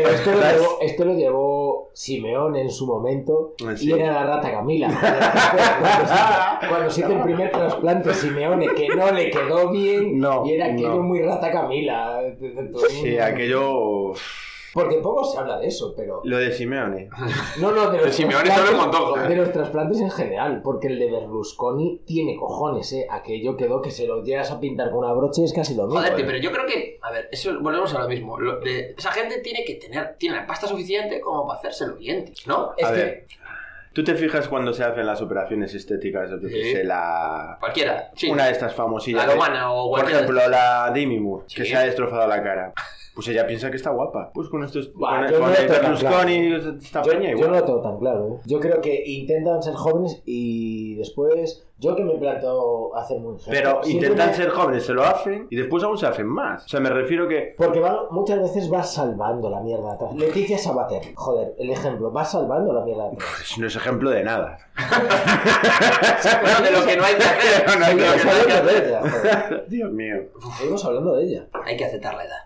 esto, 0.09 0.31
lo 0.31 0.39
llevó, 0.41 0.77
esto 0.81 1.05
lo 1.05 1.13
llevó 1.15 1.89
Simeón 1.93 2.55
en 2.55 2.69
su 2.69 2.85
momento 2.85 3.55
Ah, 3.65 3.75
sí. 3.75 3.89
y 3.89 3.93
era 3.93 4.11
la 4.13 4.25
rata 4.25 4.51
Camila. 4.51 4.87
Cuando 5.79 6.07
se- 6.07 6.67
Cuando 6.69 6.89
se 6.91 7.01
hizo 7.01 7.11
el 7.13 7.23
primer 7.23 7.51
trasplante 7.51 8.13
Simeone, 8.13 8.67
que 8.75 8.89
no 8.89 9.11
le 9.11 9.31
quedó 9.31 9.71
bien 9.71 10.19
No, 10.19 10.45
y 10.45 10.53
era 10.53 10.67
aquello 10.67 10.95
no. 10.95 11.01
muy 11.03 11.21
rata 11.23 11.51
Camila. 11.51 12.21
Sí, 13.01 13.17
aquello... 13.17 14.13
Porque 14.75 14.97
poco 14.97 15.23
se 15.23 15.37
habla 15.39 15.57
de 15.57 15.67
eso, 15.67 15.93
pero... 15.95 16.19
Lo 16.25 16.37
de 16.37 16.51
Simeone. 16.51 17.09
No, 17.61 17.71
no, 17.71 17.89
de 17.91 17.97
los, 17.97 18.07
De 18.07 18.11
Simeone 18.11 18.47
sabe 18.49 18.71
un 18.71 18.77
montón, 18.77 19.01
joder. 19.03 19.29
de 19.29 19.35
los 19.37 19.51
trasplantes 19.53 20.01
en 20.01 20.11
general, 20.11 20.61
porque 20.61 20.87
el 20.87 20.99
de 20.99 21.09
Berlusconi 21.09 22.01
tiene 22.05 22.35
cojones, 22.35 22.91
¿eh? 22.91 23.07
Aquello 23.09 23.55
quedó 23.55 23.81
que 23.81 23.89
se 23.89 24.05
lo 24.05 24.21
llegas 24.21 24.51
a 24.51 24.59
pintar 24.59 24.91
con 24.91 25.05
una 25.05 25.13
brocha 25.13 25.41
y 25.41 25.45
es 25.45 25.53
casi 25.53 25.75
lo 25.75 25.85
mismo. 25.85 25.99
Joder, 26.01 26.19
¿eh? 26.19 26.23
pero 26.25 26.37
yo 26.39 26.51
creo 26.51 26.65
que, 26.67 26.99
a 27.01 27.09
ver, 27.11 27.29
eso 27.31 27.57
volvemos 27.61 27.93
a 27.95 27.99
lo 27.99 28.09
mismo. 28.09 28.37
Lo 28.37 28.59
de- 28.59 28.93
esa 28.97 29.11
gente 29.13 29.39
tiene 29.39 29.63
que 29.63 29.75
tener, 29.75 30.15
tiene 30.19 30.35
la 30.35 30.45
pasta 30.45 30.67
suficiente 30.67 31.21
como 31.21 31.47
para 31.47 31.57
hacérselo 31.59 31.95
bien, 31.95 32.25
tío, 32.25 32.33
¿no? 32.47 32.73
Es 32.75 32.85
A 32.85 32.89
que- 32.91 32.97
ver, 32.97 33.27
¿tú 33.93 34.03
te 34.03 34.13
fijas 34.15 34.49
cuando 34.49 34.73
se 34.73 34.83
hacen 34.83 35.05
las 35.05 35.21
operaciones 35.21 35.73
estéticas? 35.73 36.29
Yo 36.29 36.49
Sí. 36.49 36.73
sé, 36.73 36.83
la... 36.83 37.55
Cualquiera, 37.61 38.11
sí. 38.13 38.29
Una 38.29 38.47
de 38.47 38.51
estas 38.51 38.75
famosillas. 38.75 39.21
La 39.23 39.27
de- 39.29 39.33
romana 39.35 39.71
o 39.71 39.83
Por 39.89 39.99
cualquiera 40.01 40.19
de 40.19 40.25
ejemplo, 40.25 40.49
la 40.49 40.91
Demi 40.93 41.17
Moore, 41.21 41.45
que 41.55 41.63
se 41.63 41.75
ha 41.77 41.81
destrozado 41.81 42.27
la 42.27 42.43
cara. 42.43 42.73
Pues 43.15 43.27
ella 43.29 43.47
piensa 43.47 43.71
que 43.71 43.77
está 43.77 43.91
guapa. 43.91 44.31
Pues 44.33 44.49
con 44.49 44.63
estos. 44.63 44.89
Con, 44.89 44.99
con 45.01 45.39
no 45.39 45.49
esta 45.49 47.01
Yo, 47.01 47.11
peña 47.11 47.31
yo 47.31 47.47
no 47.47 47.53
lo 47.53 47.63
tengo 47.63 47.81
tan 47.81 47.97
claro, 47.97 48.27
¿eh? 48.27 48.41
Yo 48.45 48.59
creo 48.59 48.81
que 48.81 49.03
intentan 49.05 49.63
ser 49.63 49.73
jóvenes 49.73 50.21
y 50.25 50.95
después. 50.95 51.61
Yo 51.77 51.93
que 51.93 52.05
me 52.05 52.13
planteo 52.15 52.95
hacer 52.95 53.19
muy. 53.19 53.35
Pero 53.49 53.83
siempre 53.83 54.07
intentan 54.07 54.29
me- 54.29 54.33
ser 54.33 54.49
jóvenes, 54.49 54.85
se 54.85 54.93
lo 54.93 55.03
hacen 55.03 55.47
y 55.49 55.57
después 55.57 55.83
aún 55.83 55.97
se 55.97 56.07
hacen 56.07 56.25
más. 56.25 56.63
O 56.65 56.67
sea, 56.69 56.79
me 56.79 56.89
refiero 56.89 57.27
que. 57.27 57.53
Porque 57.57 57.81
va- 57.81 58.07
muchas 58.11 58.39
veces 58.39 58.69
vas 58.69 58.93
salvando 58.93 59.49
la 59.49 59.59
mierda 59.59 59.91
atrás. 59.93 60.15
Leticia 60.15 60.57
Sabater, 60.57 61.13
joder, 61.15 61.53
el 61.57 61.69
ejemplo, 61.69 62.11
vas 62.11 62.31
salvando 62.31 62.71
la 62.71 62.81
mierda 62.85 63.07
atrás. 63.07 63.23
Pues 63.37 63.57
no 63.57 63.67
es 63.67 63.75
ejemplo 63.75 64.09
de 64.09 64.23
nada. 64.23 64.57
Bueno, 66.41 66.61
de 66.63 66.71
lo 66.71 66.85
que 66.85 66.95
no 66.97 67.03
hay 67.03 67.15
que 67.15 67.23
hacer. 67.23 67.77
No 67.79 67.85
hay 67.85 67.95
que 67.95 68.01
de 68.01 68.07
lo 68.07 68.13
que 68.15 68.23
no 68.25 68.31
hay 68.31 68.45
que 68.45 68.53
hablando 68.53 68.71
de 68.71 68.77
hacer. 68.77 68.87
ella, 68.87 68.99
joder. 69.01 69.65
Dios 69.69 69.91
mío. 69.91 70.15
Seguimos 70.57 70.85
hablando 70.85 71.15
de 71.15 71.23
ella. 71.23 71.47
Hay 71.65 71.77
que 71.77 71.85
aceptar 71.85 72.15
la 72.15 72.23
edad. 72.23 72.37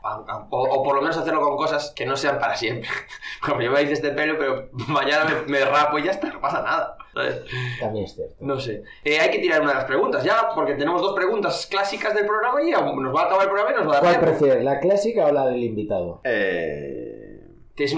O, 0.59 0.63
o 0.63 0.83
por 0.83 0.95
lo 0.95 1.01
menos 1.01 1.17
hacerlo 1.17 1.41
con 1.41 1.55
cosas 1.55 1.93
que 1.95 2.05
no 2.05 2.17
sean 2.17 2.39
para 2.39 2.55
siempre. 2.55 2.89
Como 3.45 3.61
yo 3.61 3.71
me 3.71 3.81
hice 3.81 3.93
este 3.93 4.11
pelo, 4.11 4.35
pero 4.37 4.69
mañana 4.87 5.25
me, 5.25 5.59
me 5.59 5.65
rapo 5.65 5.97
y 5.99 6.03
ya 6.03 6.11
está, 6.11 6.27
no 6.27 6.41
pasa 6.41 6.61
nada. 6.61 6.97
¿sabes? 7.13 7.41
También 7.79 8.05
es 8.05 8.15
cierto. 8.15 8.35
No 8.39 8.59
sé. 8.59 8.83
Eh, 9.03 9.19
hay 9.19 9.31
que 9.31 9.39
tirar 9.39 9.61
una 9.61 9.71
de 9.71 9.77
las 9.77 9.85
preguntas 9.85 10.23
ya, 10.23 10.49
porque 10.53 10.73
tenemos 10.75 11.01
dos 11.01 11.15
preguntas 11.15 11.67
clásicas 11.69 12.13
del 12.13 12.25
programa 12.25 12.61
y 12.61 12.71
nos 12.71 13.15
va 13.15 13.23
a 13.23 13.25
acabar 13.25 13.43
el 13.43 13.49
programa 13.49 13.71
y 13.71 13.83
nos 13.83 13.87
va 13.87 13.97
a 13.97 14.01
dar 14.01 14.19
¿Cuál 14.19 14.29
prefieres, 14.29 14.63
la 14.63 14.79
clásica 14.79 15.25
o 15.27 15.31
la 15.31 15.45
del 15.47 15.63
invitado? 15.63 16.21
Eh. 16.23 17.28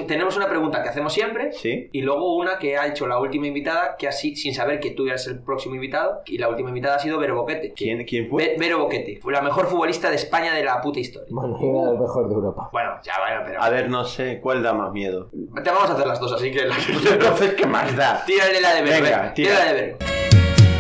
Tenemos 0.08 0.38
una 0.38 0.48
pregunta 0.48 0.84
que 0.84 0.90
hacemos 0.90 1.12
siempre 1.14 1.52
Sí. 1.54 1.90
y 1.92 2.02
luego 2.02 2.36
una 2.36 2.60
que 2.60 2.78
ha 2.78 2.86
hecho 2.88 3.08
la 3.08 3.18
última 3.20 3.48
invitada, 3.48 3.96
que 3.98 4.08
así, 4.08 4.36
sin 4.36 4.54
saber 4.54 4.80
que 4.80 4.92
tú 4.92 5.08
eras 5.08 5.26
el 5.28 5.40
próximo 5.40 5.76
invitado, 5.76 6.22
y 6.28 6.38
la 6.38 6.50
última 6.50 6.70
invitada 6.70 6.98
ha 6.98 7.00
sido 7.00 7.18
Vero 7.18 7.36
Boquete. 7.36 7.74
¿Quién, 7.76 8.04
quién 8.06 8.28
fue? 8.30 8.44
Ve- 8.50 8.56
Vero 8.60 8.80
Boquete, 8.80 9.20
fue 9.22 9.34
la 9.34 9.42
mejor 9.42 9.68
futbolista 9.68 10.10
de 10.10 10.16
España 10.18 10.54
de 10.54 10.64
la 10.64 10.80
puta 10.82 11.00
historia. 11.00 11.28
Bueno, 11.32 11.58
era 11.60 11.92
el 11.94 12.00
mejor 12.00 12.28
de 12.30 12.36
Europa. 12.36 12.70
Bueno, 12.72 12.92
ya 13.04 13.14
bueno, 13.20 13.42
pero... 13.46 13.62
A 13.62 13.70
ver, 13.70 13.90
no 13.90 14.06
sé 14.06 14.40
cuál 14.42 14.62
da 14.62 14.74
más 14.74 14.92
miedo. 14.92 15.30
Te 15.64 15.70
vamos 15.72 15.90
a 15.90 15.94
hacer 15.94 16.06
las 16.08 16.20
dos, 16.20 16.32
así 16.34 16.52
que... 16.52 16.66
La... 16.66 16.76
Entonces, 16.78 17.54
¿qué 17.58 17.66
más 17.66 17.96
da? 17.96 18.24
Tírale 18.26 18.62
la 18.62 18.74
de 18.76 18.82
Vero. 18.84 18.96
Venga, 19.04 19.18
venga, 19.20 19.34
tira. 19.34 19.50
tírale 19.56 19.66
la 19.66 19.74
de 19.74 19.82
Vero. 19.82 19.98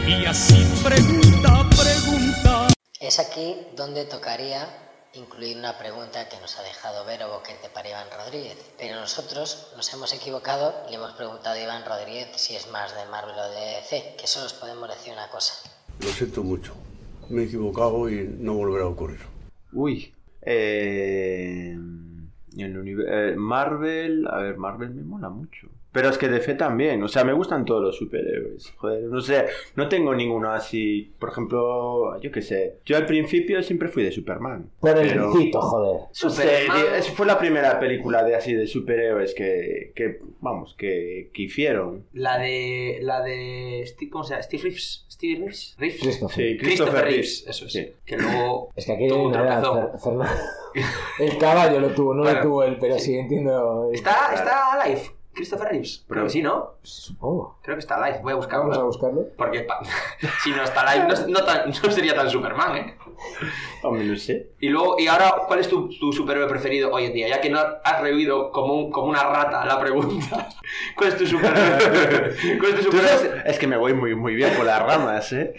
Y 0.08 0.26
así 0.26 0.64
pregunta, 0.84 1.70
pregunta. 1.70 2.68
Es 3.00 3.20
aquí 3.20 3.56
donde 3.76 4.06
tocaría 4.06 4.68
incluir 5.14 5.58
una 5.58 5.78
pregunta 5.78 6.30
que 6.30 6.40
nos 6.40 6.58
ha 6.58 6.64
dejado 6.64 7.06
Vero 7.06 7.30
Boquete 7.30 7.70
para 7.74 7.90
Iván 7.90 8.08
Rodríguez. 8.18 8.58
Pero 8.78 8.96
nosotros 9.00 9.74
nos 9.76 9.94
hemos 9.94 10.14
equivocado 10.14 10.74
y 10.88 10.92
le 10.92 10.98
hemos 10.98 11.14
preguntado 11.14 11.56
a 11.56 11.62
Iván 11.62 11.84
Rodríguez 11.86 12.30
si 12.36 12.56
es 12.56 12.70
más 12.72 12.96
de 12.96 13.06
Marvel 13.10 13.36
o 13.38 13.50
de 13.50 13.82
DC, 13.82 14.16
que 14.18 14.28
solo 14.28 14.46
os 14.46 14.54
podemos 14.54 14.90
decir 14.90 15.14
una 15.14 15.30
cosa. 15.30 15.54
Lo 16.00 16.08
siento 16.08 16.44
mucho. 16.44 16.74
Me 17.30 17.44
he 17.44 17.46
equivocado 17.46 18.10
y 18.10 18.28
no 18.40 18.54
volverá 18.54 18.86
a 18.86 18.90
ocurrir. 18.90 19.22
Uy. 19.74 20.14
Eh. 20.44 21.72
en 21.72 22.32
el 22.58 23.06
eh, 23.08 23.36
Marvel. 23.36 24.28
A 24.28 24.38
ver, 24.38 24.58
Marvel 24.58 24.92
me 24.92 25.04
mola 25.04 25.30
mucho. 25.30 25.68
Pero 25.92 26.08
es 26.10 26.18
que 26.18 26.30
DC 26.30 26.54
también. 26.56 27.04
O 27.04 27.08
sea, 27.10 27.24
me 27.26 27.34
gustan 27.34 27.66
todos 27.66 27.82
los 27.82 27.98
superhéroes. 27.98 28.72
Joder, 28.78 29.04
no 29.04 29.20
sé. 29.20 29.46
No 29.76 29.90
tengo 29.90 30.16
ninguno 30.16 30.52
así. 30.54 31.12
Por 31.20 31.30
ejemplo, 31.30 32.18
yo 32.22 32.32
qué 32.32 32.42
sé. 32.42 32.78
Yo 32.86 32.96
al 32.96 33.06
principio 33.06 33.62
siempre 33.62 33.90
fui 33.90 34.04
de 34.04 34.12
Superman. 34.12 34.70
Por 34.80 34.98
el 34.98 35.10
Pero- 35.10 35.34
grito, 35.34 35.60
joder. 35.62 36.02
No 36.24 36.30
sé, 36.30 36.68
fue 37.14 37.26
la 37.26 37.38
primera 37.38 37.80
película 37.80 38.24
de 38.24 38.36
así 38.36 38.54
de 38.54 38.68
superhéroes 38.68 39.34
que, 39.34 39.92
que 39.96 40.20
vamos, 40.40 40.76
que, 40.78 41.30
que 41.34 41.42
hicieron. 41.44 42.06
La 42.14 42.38
de... 42.38 43.00
La 43.02 43.22
de... 43.22 43.84
Steve- 43.86 44.10
¿Cómo 44.12 44.24
se 44.24 44.32
llama? 44.34 44.44
Steve 44.44 44.64
Reeves. 44.64 45.06
Steve 45.10 45.40
Reeves. 45.40 45.76
Reeves. 45.78 46.00
Christopher. 46.02 46.36
Sí, 46.36 46.58
Christopher 46.58 47.04
Reeves, 47.06 47.46
eso 47.48 47.66
es. 47.66 47.74
Sí. 47.74 47.94
Que 48.06 48.18
luego... 48.18 48.70
Es 48.76 48.86
que 48.86 48.94
aquí 48.94 49.08
Tuvo 49.08 49.28
un. 49.28 49.34
El 51.20 51.38
caballo 51.38 51.80
lo 51.80 51.90
tuvo, 51.90 52.14
no 52.14 52.24
Bueno, 52.24 52.38
lo 52.40 52.44
tuvo 52.46 52.64
él, 52.64 52.78
pero 52.80 52.98
sí, 52.98 53.16
entiendo. 53.18 53.90
¿Está, 53.94 54.34
está 54.34 54.74
alive? 54.82 55.02
Christopher 55.34 55.70
Reeves. 55.70 56.00
Creo 56.08 56.08
Pero- 56.10 56.24
que 56.26 56.30
sí, 56.30 56.42
¿no? 56.42 56.72
Supongo. 56.84 57.58
Creo 57.62 57.76
que 57.76 57.80
está 57.80 57.96
alive. 58.04 58.20
Voy 58.22 58.34
a 58.34 58.36
Vamos 58.36 58.48
a 58.78 58.84
buscarlo. 58.84 58.86
buscarlo. 58.86 59.26
Porque 59.38 59.62
pa- 59.62 59.80
si 60.44 60.52
no 60.52 60.62
está 60.64 60.82
alive, 60.82 61.08
no, 61.08 61.28
no 61.40 61.46
tan- 61.46 61.70
no 61.70 61.92
sería 61.92 62.16
tan 62.16 62.30
Superman, 62.30 62.76
¿eh? 62.78 62.98
Hombre, 63.84 64.04
no 64.06 64.16
sé. 64.16 64.50
Y 64.60 64.70
luego, 64.70 64.96
y 65.00 65.08
ahora, 65.08 65.34
¿cuál 65.48 65.60
es 65.60 65.68
tu, 65.68 65.90
tu 65.90 66.14
superhéroe 66.14 66.48
preferido 66.48 66.92
hoy 66.92 67.06
en 67.06 67.14
día? 67.14 67.28
Ya 67.28 67.42
que 67.42 67.50
no 67.50 67.60
has 67.84 68.02
rehuido 68.02 68.52
como, 68.52 68.76
un- 68.76 68.92
como 68.92 69.08
una 69.08 69.24
rata 69.24 69.66
la 69.66 69.80
pregunta. 69.80 70.48
¿Cuál 70.96 71.10
es 71.10 71.18
tu 71.18 71.26
superhéroe? 71.26 72.36
¿Cuál 72.60 72.72
es 72.72 72.76
tu 72.78 72.84
superhéroe? 72.84 73.10
sabes- 73.18 73.44
es 73.46 73.58
que 73.60 73.68
me 73.68 73.78
voy 73.78 73.94
muy, 73.94 74.14
muy 74.16 74.36
bien 74.36 74.52
por 74.56 74.66
las 74.66 74.82
ramas, 74.84 75.34
¿eh? 75.34 75.56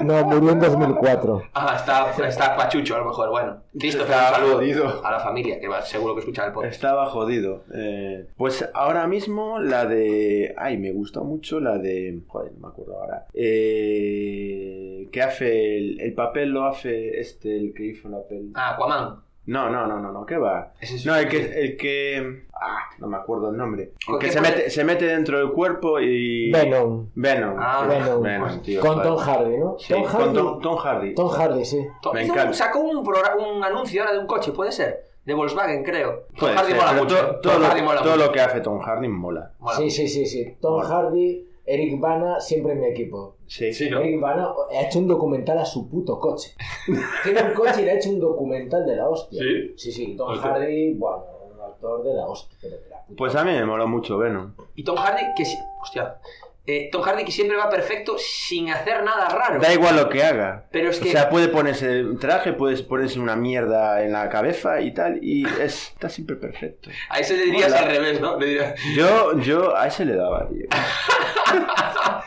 No, 0.00 0.22
murió 0.24 0.50
en 0.50 0.60
2004. 0.60 1.42
Ah, 1.54 1.74
está, 1.76 2.28
está 2.28 2.54
pachucho 2.56 2.94
a 2.96 2.98
lo 2.98 3.06
mejor. 3.06 3.30
Bueno, 3.30 3.62
Está 3.74 4.02
un 4.02 4.34
saludo 4.34 4.54
jodido. 4.56 5.04
a 5.04 5.10
la 5.10 5.20
familia, 5.20 5.58
que 5.58 5.68
va, 5.68 5.80
seguro 5.82 6.14
que 6.14 6.20
escucha 6.20 6.46
el 6.46 6.52
podcast. 6.52 6.74
Estaba 6.74 7.06
jodido. 7.06 7.64
Eh, 7.74 8.26
pues 8.36 8.68
ahora 8.74 9.06
mismo 9.06 9.58
la 9.60 9.86
de... 9.86 10.54
Ay, 10.58 10.76
me 10.76 10.92
gustó 10.92 11.24
mucho 11.24 11.58
la 11.60 11.78
de... 11.78 12.20
Joder, 12.26 12.52
no 12.52 12.60
me 12.60 12.68
acuerdo 12.68 13.00
ahora. 13.00 13.26
Eh, 13.34 15.08
que 15.12 15.22
hace... 15.22 15.76
El, 15.78 16.00
el 16.00 16.12
papel 16.14 16.50
lo 16.50 16.64
hace 16.66 16.85
este, 17.20 17.56
el 17.56 17.72
que 17.74 17.84
hizo 17.86 18.08
la 18.08 18.22
peli. 18.28 18.52
Ah, 18.54 18.74
Aquaman. 18.74 19.20
No, 19.46 19.70
no, 19.70 19.86
no, 19.86 20.00
no, 20.00 20.10
no, 20.10 20.26
¿qué 20.26 20.36
va? 20.38 20.72
No, 21.04 21.14
el 21.14 21.28
que... 21.28 21.36
El 21.60 21.76
que 21.76 22.46
ah, 22.52 22.78
no 22.98 23.06
me 23.06 23.16
acuerdo 23.16 23.50
el 23.50 23.56
nombre. 23.56 23.92
El 24.00 24.06
¿Con 24.06 24.18
que 24.18 24.32
se 24.32 24.40
mete, 24.40 24.70
se 24.70 24.82
mete 24.82 25.04
dentro 25.06 25.38
del 25.38 25.52
cuerpo 25.52 26.00
y... 26.00 26.50
Venom. 26.50 27.10
Venom. 27.14 27.54
Ah, 27.56 27.86
Venom. 27.88 28.22
Venom, 28.22 28.60
tío. 28.62 28.80
Con. 28.80 29.00
Tom 29.02 29.16
Hardy, 29.16 29.56
¿no? 29.56 29.76
Sí, 29.78 29.92
Tom 29.94 30.02
con 30.02 30.10
Hardy. 30.20 30.34
Tom, 30.34 30.60
Tom 30.60 30.76
Hardy. 30.78 31.14
Tom 31.14 31.28
Hardy, 31.28 31.64
sí. 31.64 31.78
Me 32.12 32.22
encanta. 32.24 32.52
sacó 32.54 32.80
un, 32.80 32.96
un 33.06 33.62
anuncio 33.62 34.02
ahora 34.02 34.14
de 34.14 34.18
un 34.18 34.26
coche, 34.26 34.50
¿puede 34.50 34.72
ser? 34.72 35.04
De 35.24 35.32
Volkswagen, 35.34 35.84
creo. 35.84 36.24
Tom 36.30 36.38
Puede 36.40 36.54
Hardy 36.56 36.72
ser, 36.72 36.80
mola 36.80 36.92
mucho. 36.94 37.16
todo, 37.16 37.26
Tom 37.40 37.40
todo 37.42 37.64
Hardy 37.66 37.80
lo, 37.80 37.86
mola 37.86 38.02
todo 38.02 38.12
mucho. 38.14 38.26
lo 38.26 38.32
que 38.32 38.40
hace 38.40 38.60
Tom 38.60 38.80
Hardy 38.80 39.08
mola. 39.08 39.52
Mola 39.60 39.76
Sí, 39.76 39.90
sí, 39.90 40.08
sí, 40.08 40.26
sí. 40.26 40.56
Tom 40.60 40.74
Bueno. 40.80 40.88
Hardy, 40.88 41.46
Eric 41.66 42.00
Bana, 42.00 42.40
siempre 42.40 42.72
en 42.72 42.80
mi 42.80 42.86
equipo. 42.86 43.36
Sí, 43.46 43.72
Sí, 43.72 43.90
¿no? 43.90 44.00
Eric 44.00 44.20
Bana 44.20 44.52
ha 44.70 44.82
hecho 44.86 44.98
un 45.00 45.08
documental 45.08 45.58
a 45.58 45.64
su 45.64 45.88
puto 45.88 46.18
coche. 46.20 46.54
Tiene 47.24 47.42
un 47.42 47.52
coche 47.54 47.82
y 47.82 47.84
le 47.84 47.90
ha 47.90 47.94
hecho 47.94 48.10
un 48.10 48.20
documental 48.20 48.86
de 48.86 48.96
la 48.96 49.08
hostia. 49.08 49.42
Sí. 49.42 49.74
Sí, 49.76 49.92
sí. 49.92 50.16
Tom 50.16 50.30
Hostia. 50.30 50.50
Hardy, 50.52 50.94
bueno, 50.94 51.24
un 51.54 51.60
actor 51.60 52.04
de 52.04 52.14
la 52.14 52.26
hostia. 52.28 52.56
De 52.62 52.70
la 52.70 52.76
puta. 53.02 53.16
Pues 53.16 53.34
a 53.34 53.44
mí 53.44 53.50
me 53.50 53.64
mola 53.66 53.86
mucho 53.86 54.16
Venom. 54.18 54.54
Y 54.74 54.84
Tom 54.84 54.96
Hardy, 54.96 55.22
que 55.36 55.44
si- 55.44 55.58
Hostia. 55.82 56.18
Eh, 56.66 56.88
Tom 56.90 57.02
Hardy 57.02 57.24
que 57.24 57.30
siempre 57.30 57.56
va 57.56 57.70
perfecto 57.70 58.16
sin 58.18 58.70
hacer 58.70 59.04
nada 59.04 59.28
raro. 59.28 59.60
Da 59.60 59.72
igual 59.72 59.96
lo 59.96 60.08
que 60.08 60.24
haga. 60.24 60.66
Pero 60.72 60.90
es 60.90 60.98
que... 60.98 61.10
O 61.10 61.12
sea, 61.12 61.30
puede 61.30 61.46
ponerse 61.48 62.02
un 62.04 62.18
traje, 62.18 62.52
puedes 62.52 62.82
ponerse 62.82 63.20
una 63.20 63.36
mierda 63.36 64.02
en 64.02 64.12
la 64.12 64.28
cabeza 64.28 64.80
y 64.80 64.92
tal, 64.92 65.22
y 65.22 65.46
es, 65.46 65.92
está 65.92 66.08
siempre 66.08 66.34
perfecto. 66.36 66.90
A 67.08 67.20
ese 67.20 67.36
le 67.36 67.44
dirías 67.44 67.68
Mola. 67.70 67.80
al 67.82 67.86
revés, 67.86 68.20
¿no? 68.20 68.36
Le 68.38 68.46
dirías... 68.46 68.74
Yo, 68.96 69.38
yo 69.38 69.76
a 69.76 69.86
ese 69.86 70.04
le 70.04 70.16
daba, 70.16 70.48
tío. 70.48 70.66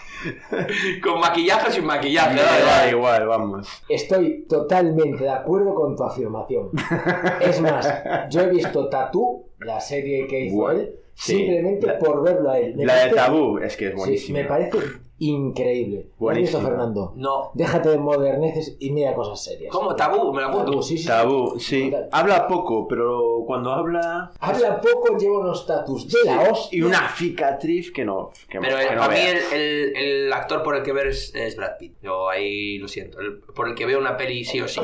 Con 1.04 1.20
maquillaje 1.20 1.70
o 1.70 1.72
sin 1.72 1.86
maquillaje. 1.86 2.36
Me 2.36 2.42
da 2.42 2.52
da 2.52 2.60
igual. 2.60 2.90
igual, 2.92 3.28
vamos. 3.28 3.84
Estoy 3.88 4.46
totalmente 4.48 5.24
de 5.24 5.30
acuerdo 5.30 5.74
con 5.74 5.96
tu 5.96 6.04
afirmación. 6.04 6.70
Es 7.40 7.62
más, 7.62 7.88
yo 8.30 8.42
he 8.42 8.50
visto 8.50 8.90
Tatú, 8.90 9.48
la 9.60 9.80
serie 9.80 10.28
que 10.28 10.42
hizo 10.42 10.72
él, 10.72 10.99
sí. 11.20 11.38
simplemente 11.38 11.86
La- 11.88 12.00
por 12.00 12.24
verlo 12.24 12.50
a 12.50 12.60
él. 12.60 12.76
Me 12.76 12.86
La 12.86 13.06
de 13.06 13.12
Tabú 13.12 13.58
es 13.60 13.76
que 13.78 13.86
es 13.88 13.92
Sí, 13.92 13.98
buenísima. 13.98 14.40
me 14.40 14.46
parece 14.46 14.78
increíble. 15.22 16.08
¿Lo 16.20 16.30
has 16.30 16.38
visto, 16.38 16.58
Buenísimo. 16.60 16.62
Fernando? 16.62 17.14
No. 17.18 17.52
Déjate 17.54 17.90
de 17.90 17.98
moderneces 17.98 18.78
y 18.80 18.92
mira 18.92 19.14
cosas 19.14 19.44
serias. 19.44 19.72
¿Cómo? 19.72 19.94
Tabú, 19.96 20.34
me 20.34 20.42
lo 20.42 20.48
apunto. 20.48 20.72
Tabú, 20.72 20.84
sí, 20.84 20.98
sí. 20.98 21.08
Tabú, 21.08 21.60
sí. 21.60 21.94
Habla 22.12 22.48
poco, 22.48 22.88
pero 22.88 23.44
cuando 23.46 23.72
habla... 23.72 24.32
Habla 24.40 24.80
poco, 24.80 25.18
lleva 25.18 25.40
unos 25.40 25.66
tatus 25.66 26.08
de 26.08 26.20
la 26.26 26.44
hostia. 26.50 26.80
Y 26.80 26.82
una 26.84 27.10
cicatriz 27.10 27.92
que 27.92 28.06
no... 28.06 28.32
Que 28.50 28.60
Pero 28.60 28.78
que 28.78 28.84
el- 28.88 28.96
no 28.96 29.04
a 29.04 29.10
mí 29.10 29.18
el, 29.20 29.38
el- 29.60 29.96
el 29.98 30.34
actor 30.34 30.64
por 30.64 30.76
el 30.78 30.84
que 30.84 30.94
ver 30.94 31.08
es, 31.08 31.36
es 31.36 31.58
Brad 31.58 31.78
Pitt. 31.78 31.98
Yo 32.02 32.30
ahí 32.30 32.78
lo 32.78 32.88
siento. 32.88 33.20
El- 33.20 33.40
por 33.40 33.68
el 33.68 33.76
que 33.76 33.86
veo 33.86 34.00
una 34.00 34.16
peli 34.16 34.46
sí 34.46 34.62
o 34.62 34.68
sí. 34.70 34.80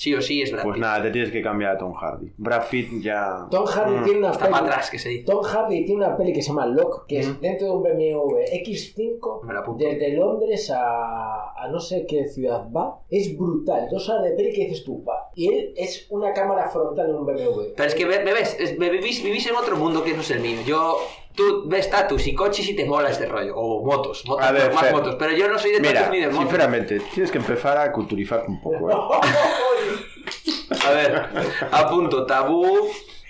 Sí 0.00 0.14
o 0.14 0.22
sí 0.22 0.40
es 0.40 0.50
Brad 0.50 0.62
Pues 0.62 0.74
Pitt. 0.76 0.82
nada, 0.82 1.02
te 1.02 1.10
tienes 1.10 1.30
que 1.30 1.42
cambiar 1.42 1.72
a 1.72 1.78
Tom 1.78 1.92
Hardy. 1.92 2.32
Brad 2.38 2.62
Pitt 2.70 3.02
ya... 3.02 3.46
Tom 3.50 3.66
Hardy 3.66 3.96
Mm. 3.98 4.04
tiene 4.04 4.18
una 4.20 4.30
Está 4.30 4.44
peli. 4.46 4.52
para 4.54 4.66
atrás, 4.66 4.90
que 4.90 4.98
se 4.98 5.10
dice. 5.10 5.24
Tom 5.26 5.42
Hardy 5.44 5.84
tiene 5.84 6.06
una 6.06 6.16
peli 6.16 6.32
que 6.32 6.40
se 6.40 6.48
llama 6.48 6.64
Lock, 6.64 7.04
que 7.06 7.18
Mm. 7.18 7.20
es 7.20 7.40
dentro 7.42 7.66
de 7.66 7.72
un 7.74 7.82
BMW 7.82 8.38
X5, 8.64 9.42
Me 9.44 9.52
la 9.52 9.60
apunto. 9.60 9.84
desde 9.84 10.14
Londres 10.16 10.70
a, 10.74 11.52
a 11.54 11.68
no 11.70 11.78
sé 11.78 12.06
qué 12.08 12.26
ciudad 12.28 12.66
va. 12.74 13.00
Es 13.10 13.36
brutal. 13.36 13.88
Dos 13.90 14.08
horas 14.08 14.24
de 14.24 14.30
peli 14.30 14.52
que 14.54 14.62
dices 14.68 14.84
tú, 14.84 15.04
va. 15.04 15.28
Y 15.34 15.52
él 15.52 15.74
es 15.76 16.06
una 16.08 16.32
cámara 16.32 16.70
frontal 16.70 17.10
en 17.10 17.16
un 17.16 17.26
BMW. 17.26 17.74
Pero 17.76 17.86
es 17.86 17.94
que, 17.94 18.06
ve- 18.06 18.24
bebés, 18.24 18.56
es- 18.58 18.78
vivís, 18.78 19.22
vivís 19.22 19.46
en 19.48 19.56
otro 19.56 19.76
mundo 19.76 20.02
que 20.02 20.14
no 20.14 20.22
es 20.22 20.30
el 20.30 20.40
mío. 20.40 20.60
Yo, 20.66 20.96
tú 21.34 21.64
ves 21.68 21.90
tatus 21.90 22.26
y 22.26 22.34
coches 22.34 22.66
y 22.70 22.74
te 22.74 22.86
mola 22.86 23.10
este 23.10 23.26
rollo. 23.26 23.54
O 23.54 23.84
motos, 23.84 24.24
motos 24.26 24.46
A 24.46 24.50
ver, 24.52 24.72
más 24.72 24.82
Fer, 24.82 24.92
motos. 24.94 25.16
Pero 25.18 25.32
yo 25.36 25.46
no 25.48 25.58
soy 25.58 25.72
de 25.72 25.80
tatus 25.80 26.10
ni 26.10 26.20
de 26.20 26.26
motos. 26.28 26.40
sinceramente, 26.40 27.00
tienes 27.12 27.30
que 27.30 27.38
empezar 27.38 27.76
a 27.76 27.92
culturizarte 27.92 28.48
un 28.50 28.62
poco, 28.62 28.90
¿eh? 28.90 28.94
A 30.90 30.94
ver, 30.94 31.24
apunto, 31.70 32.26
tabú, 32.26 32.66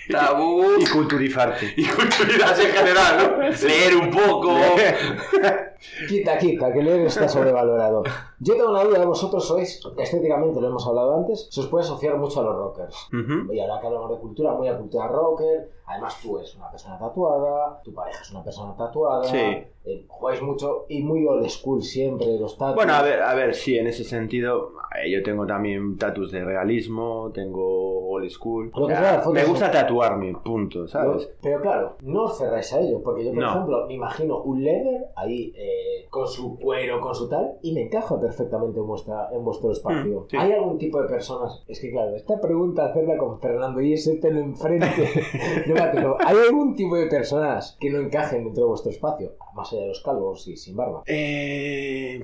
tabú 0.09 0.63
Y 0.79 0.85
culturizarte. 0.87 1.73
y 1.77 1.85
culturidad 1.85 2.59
en 2.59 2.71
general, 2.71 3.37
¿no? 3.37 3.67
Leer 3.67 3.95
un 3.95 4.09
poco. 4.09 4.55
Quita, 6.07 6.37
quita, 6.37 6.71
que 6.71 6.81
leer 6.81 7.01
está 7.07 7.27
sobrevalorado. 7.27 8.03
Yo 8.39 8.55
tengo 8.55 8.69
una 8.69 8.83
duda, 8.83 9.03
vosotros 9.03 9.47
sois, 9.47 9.81
estéticamente 9.97 10.61
lo 10.61 10.67
hemos 10.67 10.85
hablado 10.85 11.17
antes, 11.17 11.47
se 11.49 11.59
os 11.59 11.67
puede 11.67 11.83
asociar 11.83 12.17
mucho 12.17 12.39
a 12.39 12.43
los 12.43 12.55
rockers. 12.55 12.95
Ujú. 13.11 13.51
Y 13.51 13.59
ahora 13.59 13.81
que 13.81 13.87
hablamos 13.87 14.11
de 14.11 14.17
cultura, 14.17 14.53
muy 14.53 14.67
a 14.67 14.77
cultura 14.77 15.07
rocker. 15.07 15.71
Además, 15.87 16.17
tú 16.21 16.37
eres 16.37 16.55
una 16.55 16.69
persona 16.69 16.99
tatuada, 16.99 17.81
tu 17.83 17.93
pareja 17.93 18.21
es 18.21 18.31
una 18.31 18.43
persona 18.43 18.75
tatuada. 18.77 19.23
Sí. 19.23 19.63
Eh, 19.83 20.05
jugáis 20.07 20.41
mucho 20.41 20.85
y 20.89 21.01
muy 21.03 21.25
old 21.25 21.47
school 21.49 21.81
siempre, 21.81 22.27
los 22.39 22.57
tatus. 22.57 22.75
Bueno, 22.75 22.93
a 22.93 23.01
ver, 23.01 23.21
a 23.21 23.33
ver, 23.33 23.55
sí, 23.55 23.77
en 23.77 23.87
ese 23.87 24.03
sentido, 24.03 24.73
eh, 25.03 25.09
yo 25.11 25.23
tengo 25.23 25.45
también 25.47 25.97
tatus 25.97 26.31
de 26.31 26.43
realismo, 26.43 27.31
tengo 27.33 28.09
old 28.09 28.29
school. 28.29 28.71
Lo 28.75 28.87
que 28.87 28.93
me 28.93 29.23
son- 29.43 29.49
gusta 29.51 29.71
tatuarme, 29.71 30.33
punto, 30.43 30.87
¿sabes? 30.87 31.31
Pero 31.41 31.61
claro, 31.61 31.95
no 32.01 32.25
os 32.25 32.37
cerráis 32.37 32.71
a 32.73 32.79
ello, 32.79 33.01
porque 33.03 33.25
yo, 33.25 33.31
por 33.33 33.41
No. 33.43 33.49
ejemplo, 33.49 33.87
me 33.87 33.93
imagino 33.95 34.41
un 34.43 34.63
leather 34.63 35.07
ahí 35.15 35.51
eh, 35.57 36.05
con 36.09 36.27
su 36.27 36.59
cuero, 36.59 36.99
con 37.01 37.15
su 37.15 37.27
tal, 37.27 37.53
y 37.63 37.73
me 37.73 37.83
encaja 37.83 38.19
perfectamente 38.19 38.79
en, 38.79 38.85
vuestra, 38.87 39.29
en 39.31 39.43
vuestro 39.43 39.71
espacio. 39.71 40.21
Mm, 40.21 40.29
sí. 40.29 40.37
¿Hay 40.37 40.51
algún 40.51 40.77
tipo 40.77 41.01
de 41.01 41.07
personas? 41.07 41.63
Es 41.67 41.79
que 41.79 41.89
claro, 41.91 42.15
esta 42.15 42.39
pregunta 42.39 42.85
hacerla 42.85 43.17
con 43.17 43.39
Fernando 43.39 43.81
y 43.81 43.93
ese 43.93 44.15
pelo 44.17 44.39
enfrente. 44.41 44.85
no. 46.01 46.17
¿Hay 46.19 46.37
algún 46.47 46.75
tipo 46.75 46.95
de 46.95 47.07
personas 47.07 47.77
que 47.79 47.89
no 47.89 47.99
encajen 47.99 48.43
dentro 48.43 48.63
de 48.63 48.69
vuestro 48.69 48.91
espacio? 48.91 49.33
Más 49.55 49.70
de 49.79 49.87
los 49.87 50.01
calvos 50.01 50.47
y 50.47 50.57
sin 50.57 50.75
barba. 50.75 51.03
Eh, 51.05 52.21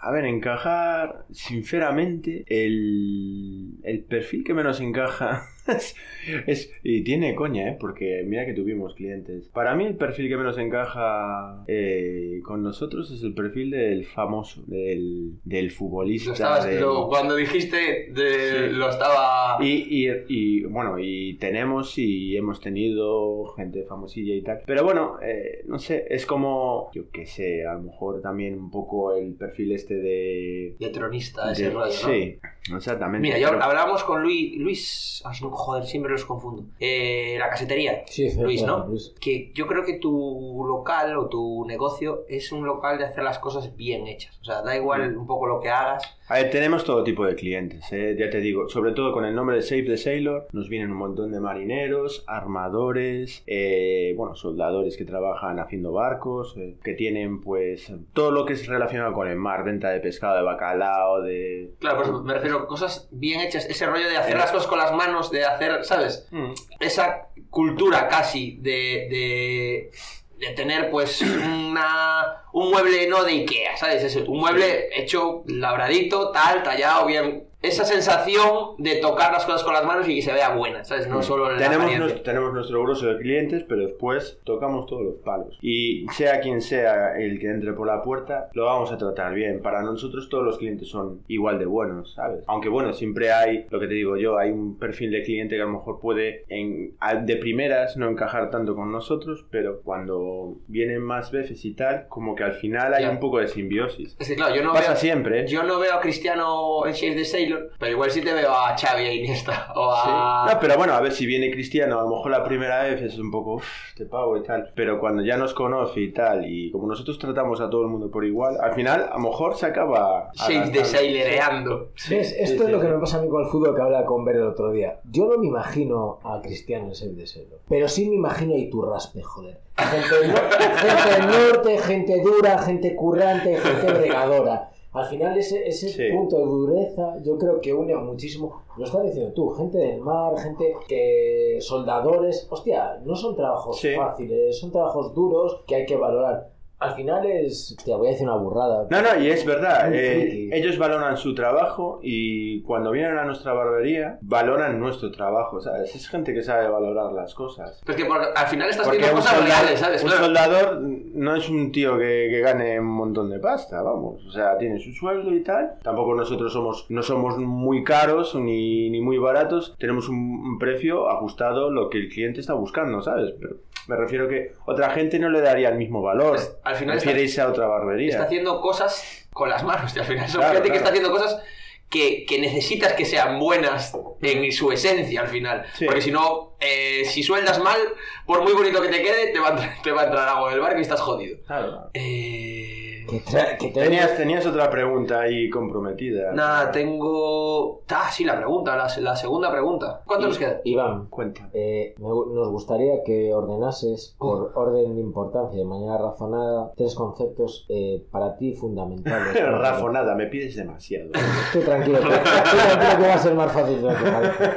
a 0.00 0.10
ver, 0.10 0.24
encajar, 0.24 1.24
sinceramente, 1.30 2.44
el, 2.46 3.78
el 3.82 4.04
perfil 4.04 4.44
que 4.44 4.54
menos 4.54 4.80
encaja 4.80 5.46
es, 6.46 6.72
Y 6.82 7.02
tiene 7.04 7.34
coña, 7.34 7.68
¿eh? 7.70 7.76
Porque 7.78 8.22
mira 8.26 8.46
que 8.46 8.52
tuvimos 8.54 8.94
clientes. 8.94 9.48
Para 9.48 9.74
mí 9.74 9.84
el 9.86 9.96
perfil 9.96 10.28
que 10.28 10.36
menos 10.36 10.58
encaja 10.58 11.64
eh, 11.68 12.40
con 12.44 12.62
nosotros 12.62 13.10
es 13.10 13.22
el 13.22 13.34
perfil 13.34 13.70
del 13.70 14.04
famoso, 14.06 14.62
del, 14.66 15.38
del 15.44 15.70
futbolista. 15.70 16.30
Lo 16.30 16.34
estabas- 16.34 16.66
del- 16.66 16.80
lo- 16.80 17.08
cuando 17.08 17.36
dijiste, 17.36 18.10
de, 18.12 18.68
Sí. 18.70 18.74
lo 18.76 18.88
estaba... 18.90 19.62
Y, 19.64 20.06
y, 20.08 20.10
y, 20.28 20.62
bueno, 20.64 20.96
y 20.98 21.36
tenemos 21.38 21.96
y 21.98 22.36
hemos 22.36 22.60
tenido 22.60 23.44
gente 23.56 23.84
famosilla 23.84 24.34
y 24.34 24.42
tal. 24.42 24.60
Pero 24.66 24.84
bueno, 24.84 25.18
eh, 25.22 25.62
no 25.66 25.78
sé, 25.78 26.06
es 26.10 26.26
como, 26.26 26.90
yo 26.94 27.10
qué 27.10 27.26
sé, 27.26 27.64
a 27.66 27.74
lo 27.74 27.82
mejor 27.82 28.20
también 28.22 28.58
un 28.58 28.70
poco 28.70 29.14
el 29.14 29.34
perfil 29.34 29.72
este 29.72 29.94
de... 29.94 30.76
De 30.78 30.88
tronista, 30.90 31.52
ese 31.52 31.64
de- 31.64 31.70
rollo, 31.70 31.86
¿no? 31.86 31.90
Sí, 32.08 32.38
exactamente. 32.74 33.20
Mira, 33.28 33.38
yo 33.38 33.48
pero- 33.50 33.62
hablábamos 33.62 34.02
con 34.04 34.22
Luis, 34.22 34.56
Luis, 34.58 35.22
joder, 35.60 35.84
siempre 35.84 36.12
los 36.12 36.24
confundo. 36.24 36.64
Eh, 36.78 37.36
la 37.38 37.48
casetería, 37.48 38.02
Sí, 38.06 38.28
Luis, 38.40 38.62
¿no? 38.62 38.86
Luis. 38.86 39.14
Que 39.20 39.52
yo 39.54 39.66
creo 39.66 39.84
que 39.84 39.94
tu 39.98 40.64
local 40.66 41.16
o 41.16 41.28
tu 41.28 41.64
negocio 41.66 42.24
es 42.28 42.52
un 42.52 42.66
local 42.66 42.98
de 42.98 43.04
hacer 43.04 43.22
las 43.24 43.38
cosas 43.38 43.76
bien 43.76 44.06
hechas. 44.06 44.38
O 44.40 44.44
sea, 44.44 44.62
da 44.62 44.76
igual 44.76 45.16
un 45.16 45.26
poco 45.26 45.46
lo 45.46 45.60
que 45.60 45.68
hagas. 45.68 46.02
A 46.28 46.34
ver, 46.34 46.50
tenemos 46.50 46.84
todo 46.84 47.02
tipo 47.02 47.24
de 47.24 47.34
clientes, 47.34 47.92
¿eh? 47.92 48.14
ya 48.16 48.30
te 48.30 48.38
digo, 48.38 48.68
sobre 48.68 48.92
todo 48.92 49.12
con 49.12 49.24
el 49.24 49.34
nombre 49.34 49.56
de 49.56 49.62
Save 49.62 49.82
the 49.82 49.96
Sailor, 49.96 50.46
nos 50.52 50.68
vienen 50.68 50.92
un 50.92 50.96
montón 50.96 51.32
de 51.32 51.40
marineros, 51.40 52.22
armadores, 52.28 53.42
eh, 53.48 54.14
bueno, 54.16 54.36
soldadores 54.36 54.96
que 54.96 55.04
trabajan 55.04 55.58
haciendo 55.58 55.90
barcos, 55.90 56.54
eh, 56.56 56.76
que 56.84 56.94
tienen 56.94 57.40
pues 57.40 57.92
todo 58.12 58.30
lo 58.30 58.44
que 58.44 58.52
es 58.52 58.68
relacionado 58.68 59.12
con 59.12 59.26
el 59.26 59.36
mar, 59.36 59.64
venta 59.64 59.90
de 59.90 59.98
pescado, 59.98 60.36
de 60.36 60.42
bacalao, 60.44 61.20
de... 61.20 61.74
Claro, 61.80 61.98
pues 61.98 62.22
me 62.22 62.34
refiero 62.34 62.58
a 62.58 62.66
cosas 62.68 63.08
bien 63.10 63.40
hechas. 63.40 63.68
Ese 63.68 63.86
rollo 63.86 64.08
de 64.08 64.16
hacer 64.16 64.36
las 64.36 64.52
cosas 64.52 64.68
con 64.68 64.78
las 64.78 64.92
manos, 64.92 65.32
de 65.32 65.39
hacer, 65.44 65.84
¿sabes? 65.84 66.26
Mm. 66.30 66.52
esa 66.78 67.28
cultura 67.50 68.08
casi 68.08 68.56
de, 68.60 69.08
de, 69.10 69.90
de 70.38 70.54
tener 70.54 70.90
pues 70.90 71.20
una, 71.22 72.44
un 72.52 72.70
mueble 72.70 73.06
no 73.08 73.24
de 73.24 73.32
Ikea, 73.32 73.76
¿sabes? 73.76 74.02
Eso, 74.04 74.24
un 74.30 74.40
mueble 74.40 74.88
hecho 74.94 75.42
labradito, 75.46 76.30
tal, 76.30 76.62
tallado, 76.62 77.06
bien. 77.06 77.49
Esa 77.62 77.84
sensación 77.84 78.76
de 78.78 78.96
tocar 78.96 79.32
las 79.32 79.44
cosas 79.44 79.62
con 79.64 79.74
las 79.74 79.84
manos 79.84 80.08
y 80.08 80.14
que 80.16 80.22
se 80.22 80.32
vea 80.32 80.54
buena, 80.54 80.82
¿sabes? 80.84 81.06
No 81.08 81.22
solo 81.22 81.50
la 81.50 81.56
Mm. 81.56 81.58
tenemos, 81.70 81.98
nos- 81.98 82.22
tenemos 82.22 82.52
nuestro 82.54 82.82
grueso 82.82 83.06
de 83.06 83.18
clientes, 83.18 83.64
pero 83.68 83.82
después 83.82 84.40
tocamos 84.44 84.86
todos 84.86 85.02
los 85.02 85.14
palos. 85.16 85.58
Y 85.60 86.06
sea 86.16 86.40
quien 86.40 86.60
sea 86.62 87.18
el 87.18 87.38
que 87.38 87.48
entre 87.48 87.72
por 87.74 87.86
la 87.86 88.02
puerta, 88.02 88.48
lo 88.54 88.64
vamos 88.66 88.90
a 88.92 88.98
tratar 88.98 89.34
bien. 89.34 89.60
Para 89.60 89.82
nosotros 89.82 90.28
todos 90.28 90.44
los 90.44 90.58
clientes 90.58 90.88
son 90.88 91.20
igual 91.28 91.58
de 91.58 91.66
buenos, 91.66 92.14
¿sabes? 92.14 92.44
Aunque 92.46 92.68
bueno, 92.70 92.92
siempre 92.94 93.32
hay, 93.32 93.66
lo 93.70 93.78
que 93.78 93.86
te 93.88 93.94
digo 93.94 94.16
yo, 94.16 94.38
hay 94.38 94.50
un 94.50 94.78
perfil 94.78 95.10
de 95.10 95.22
cliente 95.22 95.56
que 95.56 95.62
a 95.62 95.66
lo 95.66 95.72
mejor 95.72 96.00
puede 96.00 96.44
en, 96.48 96.94
de 97.24 97.36
primeras 97.36 97.96
no 97.96 98.08
encajar 98.08 98.50
tanto 98.50 98.74
con 98.74 98.90
nosotros, 98.90 99.44
pero 99.50 99.80
cuando 99.82 100.54
vienen 100.66 101.02
más 101.02 101.30
veces 101.30 101.64
y 101.64 101.74
tal, 101.74 102.06
como 102.08 102.34
que 102.34 102.44
al 102.44 102.52
final 102.54 102.94
hay 102.94 103.04
Ya. 103.04 103.10
un 103.10 103.20
poco 103.20 103.38
de 103.38 103.48
simbiosis. 103.48 104.16
Es 104.18 104.28
que 104.28 104.36
claro, 104.36 104.54
yo 104.54 104.62
no 104.64 104.72
Pasa 104.72 104.92
veo... 104.92 104.96
siempre, 104.96 105.40
¿eh? 105.42 105.46
Yo 105.46 105.62
no 105.62 105.78
veo 105.78 105.94
a 105.94 106.00
Cristiano 106.00 106.86
en 106.86 106.92
Shades 106.92 107.16
de 107.16 107.24
Sailor, 107.24 107.49
pero 107.78 107.92
igual 107.92 108.10
sí 108.10 108.20
te 108.22 108.32
veo 108.32 108.50
a 108.52 108.76
Xavi 108.76 109.04
e 109.04 109.14
Iniesta 109.16 109.72
o 109.74 109.94
Sí. 109.94 110.00
a... 110.06 110.46
No, 110.52 110.60
pero 110.60 110.76
bueno, 110.76 110.94
a 110.94 111.00
ver 111.00 111.12
si 111.12 111.26
viene 111.26 111.50
Cristiano, 111.50 111.98
a 112.00 112.02
lo 112.02 112.08
mejor 112.10 112.30
la 112.30 112.44
primera 112.44 112.82
vez 112.84 113.00
es 113.02 113.18
un 113.18 113.30
poco, 113.30 113.54
"Uf, 113.54 113.66
te 113.96 114.06
pago 114.06 114.36
y 114.36 114.42
tal, 114.42 114.70
pero 114.74 114.98
cuando 115.00 115.22
ya 115.22 115.36
nos 115.36 115.54
conoce 115.54 116.00
y 116.00 116.12
tal, 116.12 116.44
y 116.46 116.70
como 116.70 116.86
nosotros 116.86 117.18
tratamos 117.18 117.60
a 117.60 117.68
todo 117.70 117.82
el 117.82 117.88
mundo 117.88 118.10
por 118.10 118.24
igual, 118.24 118.56
al 118.60 118.74
final 118.74 119.08
a 119.10 119.14
lo 119.14 119.20
mejor 119.20 119.56
se 119.56 119.66
acaba... 119.66 120.30
Shades 120.34 120.72
de. 120.72 120.84
Sailereando. 120.84 121.90
¿Ves? 122.08 122.32
Esto 122.38 122.64
sí, 122.64 122.64
es 122.64 122.70
lo 122.70 122.80
sí. 122.80 122.86
que 122.86 122.92
me 122.92 122.98
pasa 122.98 123.18
a 123.18 123.22
mí 123.22 123.28
con 123.28 123.42
el 123.44 123.48
fútbol 123.50 123.74
que 123.74 123.82
hablaba 123.82 124.04
con 124.06 124.24
Ver 124.24 124.36
el 124.36 124.42
otro 124.46 124.70
día. 124.72 125.00
Yo 125.04 125.26
no 125.26 125.38
me 125.38 125.46
imagino 125.46 126.18
a 126.24 126.40
Cristiano 126.42 126.86
en 126.88 126.94
Save 126.94 127.12
the 127.14 127.26
Sailor, 127.26 127.60
pero 127.68 127.88
sí 127.88 128.08
me 128.08 128.16
imagino 128.16 128.54
a 128.54 128.58
Iturraspe, 128.58 129.22
joder. 129.22 129.60
Gente 129.76 130.14
del, 130.14 130.30
gente 130.76 131.10
del 131.14 131.26
norte, 131.52 131.78
gente 131.78 132.20
dura, 132.22 132.58
gente 132.58 132.94
currante, 132.96 133.56
gente 133.56 133.92
bregadora. 133.98 134.70
Al 134.92 135.04
final 135.06 135.38
ese, 135.38 135.68
ese 135.68 135.88
Sí. 135.88 136.02
punto 136.12 136.36
de 136.38 136.44
dureza 136.46 137.16
yo 137.22 137.38
creo 137.38 137.60
que 137.60 137.72
une 137.72 137.94
muchísimo. 137.96 138.62
Lo 138.76 138.84
estás 138.84 139.04
diciendo 139.04 139.32
tú, 139.32 139.50
gente 139.50 139.78
del 139.78 140.00
mar, 140.00 140.36
gente 140.38 140.74
que 140.88 141.58
soldadores. 141.60 142.48
Hostia, 142.50 143.00
no 143.04 143.14
son 143.14 143.36
trabajos 143.36 143.78
Sí. 143.78 143.94
fáciles, 143.94 144.58
son 144.58 144.72
trabajos 144.72 145.14
duros 145.14 145.62
que 145.66 145.76
hay 145.76 145.86
que 145.86 145.96
valorar. 145.96 146.50
Al 146.80 146.94
final 146.94 147.26
es... 147.26 147.74
Hostia, 147.78 147.96
voy 147.96 148.08
a 148.08 148.10
decir 148.12 148.26
una 148.26 148.36
burrada. 148.36 148.86
No, 148.90 149.02
no, 149.02 149.22
y 149.22 149.28
es 149.30 149.44
verdad, 149.44 149.92
eh, 149.94 150.48
ellos 150.52 150.78
valoran 150.78 151.16
su 151.18 151.34
trabajo 151.34 152.00
y 152.02 152.62
cuando 152.62 152.90
vienen 152.90 153.18
a 153.18 153.24
nuestra 153.26 153.52
barbería, 153.52 154.18
valoran 154.22 154.80
nuestro 154.80 155.10
trabajo, 155.10 155.60
¿sabes? 155.60 155.94
Es 155.94 156.08
gente 156.08 156.32
que 156.32 156.42
sabe 156.42 156.68
valorar 156.68 157.12
las 157.12 157.34
cosas. 157.34 157.82
Pues 157.84 157.96
que 157.98 158.06
por- 158.06 158.22
al 158.34 158.46
final 158.46 158.70
estás 158.70 158.86
Porque 158.86 158.98
viendo 158.98 159.16
un, 159.16 159.22
cosas 159.22 159.36
soldado- 159.38 159.60
reales, 159.62 159.80
¿sabes? 159.80 160.02
un 160.02 160.08
Claro. 160.08 160.24
soldador 160.24 160.80
no 160.80 161.36
es 161.36 161.48
un 161.50 161.70
tío 161.70 161.98
que, 161.98 162.28
que 162.30 162.40
gane 162.40 162.80
un 162.80 162.86
montón 162.86 163.28
de 163.28 163.38
pasta, 163.40 163.82
vamos. 163.82 164.24
O 164.26 164.30
sea, 164.30 164.56
tiene 164.56 164.78
su 164.80 164.92
sueldo 164.92 165.34
y 165.34 165.42
tal. 165.42 165.74
Tampoco 165.82 166.14
nosotros 166.14 166.50
somos, 166.52 166.86
no 166.88 167.02
somos 167.02 167.36
muy 167.36 167.84
caros 167.84 168.34
ni, 168.34 168.88
ni 168.88 169.02
muy 169.02 169.18
baratos. 169.18 169.74
Tenemos 169.78 170.08
un, 170.08 170.16
un 170.16 170.58
precio 170.58 171.10
ajustado 171.10 171.68
a 171.68 171.70
lo 171.70 171.90
que 171.90 171.98
el 171.98 172.08
cliente 172.08 172.40
está 172.40 172.54
buscando, 172.54 173.02
¿sabes? 173.02 173.34
Pero 173.38 173.56
me 173.88 173.96
refiero 173.96 174.28
que 174.28 174.52
otra 174.66 174.90
gente 174.90 175.18
no 175.18 175.28
le 175.30 175.40
daría 175.40 175.68
el 175.68 175.76
mismo 175.76 176.00
valor. 176.00 176.36
Es- 176.36 176.56
al 176.70 176.76
final 176.76 176.96
Prefiere 176.96 177.22
irse 177.22 177.40
a 177.40 177.48
otra 177.48 177.66
barbería. 177.66 178.10
está 178.10 178.24
haciendo 178.24 178.60
cosas 178.60 179.26
con 179.32 179.48
las 179.48 179.62
manos. 179.62 179.92
tío. 179.92 180.02
Al 180.02 180.08
final 180.08 180.26
Claro, 180.30 180.46
gente 180.54 180.62
que 180.62 180.68
claro. 180.68 180.76
está 180.76 180.88
haciendo 180.90 181.10
cosas 181.10 181.42
que, 181.88 182.24
que 182.24 182.38
necesitas 182.38 182.92
que 182.92 183.04
sean 183.04 183.38
buenas 183.38 183.96
en 184.22 184.52
su 184.52 184.70
esencia 184.72 185.22
al 185.22 185.28
final. 185.28 185.66
Sí. 185.76 185.84
Porque 185.86 186.00
si 186.02 186.10
no, 186.12 186.54
eh, 186.60 187.02
si 187.04 187.22
sueldas 187.22 187.58
mal, 187.58 187.78
por 188.26 188.42
muy 188.42 188.52
bonito 188.52 188.80
que 188.80 188.88
te 188.88 189.02
quede, 189.02 189.28
te 189.32 189.40
va, 189.40 189.48
a 189.48 189.50
entrar, 189.50 189.82
te 189.82 189.90
va 189.90 190.02
a 190.02 190.04
entrar 190.04 190.28
agua 190.28 190.50
del 190.50 190.60
barco 190.60 190.78
y 190.78 190.82
estás 190.82 191.00
jodido. 191.00 191.38
Claro. 191.46 191.90
Eh, 191.94 192.89
Que, 193.08 193.22
tra- 193.22 193.56
que 193.58 193.68
te 193.70 193.80
Tenías, 193.82 194.16
tenías 194.16 194.46
otra 194.46 194.68
pregunta 194.70 195.20
ahí 195.20 195.48
comprometida. 195.50 196.32
Nada, 196.32 196.70
tengo. 196.70 197.82
Ah, 197.88 198.08
sí, 198.10 198.24
la 198.24 198.36
pregunta, 198.36 198.76
la, 198.76 198.88
la 199.00 199.16
segunda 199.16 199.50
pregunta. 199.50 200.02
¿Cuánto 200.06 200.28
nos 200.28 200.38
queda? 200.38 200.60
Iván, 200.64 201.06
Cuenta. 201.08 201.48
eh, 201.52 201.94
me 201.98 202.08
nos 202.08 202.48
gustaría 202.50 203.02
que 203.04 203.32
ordenases 203.34 204.14
por 204.18 204.52
orden 204.54 204.94
de 204.94 205.00
importancia 205.00 205.58
de 205.58 205.64
manera 205.64 205.98
razonada 205.98 206.72
tres 206.76 206.94
conceptos 206.94 207.66
eh, 207.68 208.04
para 208.10 208.36
ti 208.36 208.54
fundamentales. 208.54 209.34
Rafonada, 209.58 210.14
me 210.14 210.26
pides 210.26 210.56
demasiado. 210.56 211.10
Estoy 211.46 211.62
tranquilo, 211.62 211.98
tranquilo 212.00 212.98
que 213.00 213.08
va 213.08 213.14
a 213.14 213.18
ser 213.18 213.34
más 213.34 213.52
fácil 213.52 213.82
de 213.82 213.92
lo 213.92 213.98
que 213.98 214.10
parece. 214.10 214.50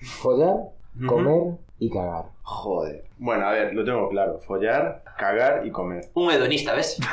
Follar, 0.20 0.56
comer 1.06 1.54
y 1.78 1.90
cagar. 1.90 2.24
Joder. 2.50 3.04
Bueno, 3.18 3.46
a 3.46 3.50
ver, 3.52 3.74
lo 3.74 3.84
tengo 3.84 4.08
claro. 4.08 4.38
Follar, 4.38 5.02
cagar 5.18 5.66
y 5.66 5.70
comer. 5.70 6.06
Un 6.14 6.30
hedonista, 6.32 6.72
¿ves? 6.74 6.98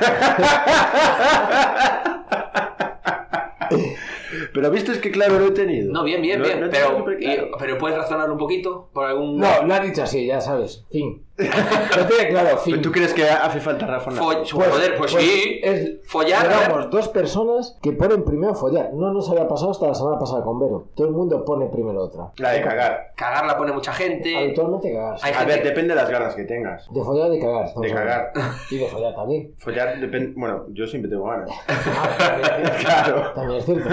Pero 4.54 4.72
viste 4.72 4.92
es 4.94 5.00
que 5.00 5.12
claro 5.12 5.38
lo 5.40 5.48
he 5.48 5.52
tenido. 5.52 5.92
No, 5.92 6.04
bien, 6.04 6.22
bien, 6.22 6.42
bien. 6.42 6.60
pero, 6.60 6.70
tenido 6.70 6.98
súper 7.00 7.18
claro. 7.20 7.48
y- 7.48 7.52
pero 7.60 7.78
puedes 7.78 7.98
razonar 7.98 8.32
un 8.32 8.38
poquito 8.38 8.90
por 8.94 9.06
algún. 9.06 9.38
No, 9.38 9.64
lo 9.66 9.74
ha 9.74 9.80
dicho 9.82 10.04
así, 10.04 10.26
ya 10.26 10.40
sabes. 10.40 10.86
Fin. 10.90 11.25
Lo 11.38 12.06
tiene 12.08 12.30
claro, 12.30 12.58
fin. 12.60 12.76
¿Pero 12.76 12.82
¿Tú 12.84 12.92
crees 12.92 13.14
que 13.14 13.28
hace 13.30 13.60
falta 13.60 13.86
rafonar? 13.86 14.24
Fo- 14.24 14.34
Pues- 14.38 14.52
joder, 14.54 14.96
pues, 14.98 15.12
pues 15.12 15.24
sí. 15.24 15.60
es- 15.64 15.92
Follar. 16.08 16.46
Éramos 16.46 16.90
dos 16.90 17.10
personas 17.10 17.78
que 17.82 17.92
ponen 17.92 18.24
primero 18.24 18.54
follar. 18.56 18.92
No 18.94 19.12
nos 19.12 19.30
había 19.30 19.48
pasado 19.48 19.72
hasta 19.72 19.88
la 19.88 19.96
semana 19.96 20.18
pasada 20.18 20.44
con 20.44 20.60
Vero. 20.60 20.88
Todo 20.96 21.08
el 21.08 21.14
mundo 21.14 21.44
pone 21.44 21.66
primero 21.68 22.04
otra. 22.04 22.32
La 22.38 22.52
de 22.52 22.62
cagar. 22.62 23.12
Cagar 23.16 23.46
la 23.46 23.58
pone 23.58 23.74
mucha 23.74 23.92
gente. 23.92 24.36
Habitualmente 24.38 24.94
cagar. 24.94 25.18
Hay 25.22 25.32
A 25.34 25.36
gente- 25.40 25.54
ver, 25.56 25.64
depende 25.64 25.90
de 25.94 26.02
las 26.02 26.10
ganas 26.10 26.36
que 26.36 26.44
tengas. 26.46 26.88
De 26.94 27.04
follar 27.04 27.28
y 27.32 27.38
de 27.38 27.40
cagar. 27.42 27.74
De 27.76 27.94
cagar. 27.94 28.32
Y 28.72 28.78
de 28.78 28.88
follar 28.88 29.16
también. 29.16 29.54
Follar 29.58 30.00
depende. 30.00 30.34
Bueno, 30.40 30.66
yo 30.70 30.88
siempre 30.88 31.10
tengo 31.12 31.26
ganas. 31.26 31.50
Ah, 31.68 32.16
también, 32.18 32.72
Claro. 32.80 33.32
también 33.34 33.60
es 33.60 33.66
cierto. 33.66 33.90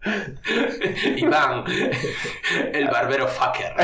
Iván, 1.16 1.64
el 2.72 2.86
barbero 2.88 3.26
fucker. 3.26 3.72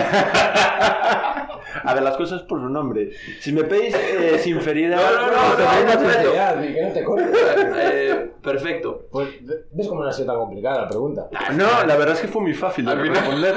A 1.85 1.93
ver, 1.93 2.03
las 2.03 2.17
cosas 2.17 2.43
por 2.43 2.61
su 2.61 2.69
nombre. 2.69 3.11
Si 3.41 3.53
me 3.53 3.65
pedís 3.65 3.95
eh, 3.95 4.39
sinceridad. 4.39 4.97
No, 4.97 5.11
no, 5.11 5.27
no, 5.27 5.33
no, 5.59 5.95
no, 5.95 7.17
no. 7.17 7.79
Eh, 7.79 8.31
perfecto. 8.41 9.07
Pues, 9.11 9.29
¿ves 9.73 9.89
cómo 9.89 10.03
no 10.03 10.09
ha 10.09 10.13
sido 10.13 10.29
tan 10.29 10.37
complicada 10.37 10.83
la 10.83 10.89
pregunta? 10.89 11.29
No, 11.55 11.85
la 11.85 11.97
verdad 11.97 12.15
es 12.15 12.21
que 12.21 12.29
fue 12.29 12.43
muy 12.43 12.55
fácil 12.55 12.85
de 12.85 12.95
responder. 12.95 13.55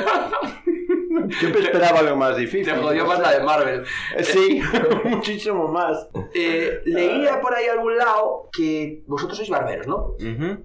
Yo 1.41 1.49
me 1.49 1.59
esperaba 1.59 1.99
algo 1.99 2.15
más 2.15 2.37
difícil. 2.37 2.73
Te 2.73 2.79
jodió 2.79 3.05
más 3.05 3.19
la 3.19 3.31
de 3.37 3.43
Marvel. 3.43 3.83
Eh, 4.15 4.23
Sí, 4.23 4.61
muchísimo 5.03 5.67
más. 5.67 6.07
Eh, 6.33 6.81
leía 6.85 7.39
por 7.41 7.53
ahí 7.53 7.67
a 7.67 7.73
algún 7.73 7.97
lado 7.97 8.49
que 8.51 9.03
vosotros 9.07 9.37
sois 9.37 9.49
barberos, 9.49 9.87
¿no? 9.87 10.15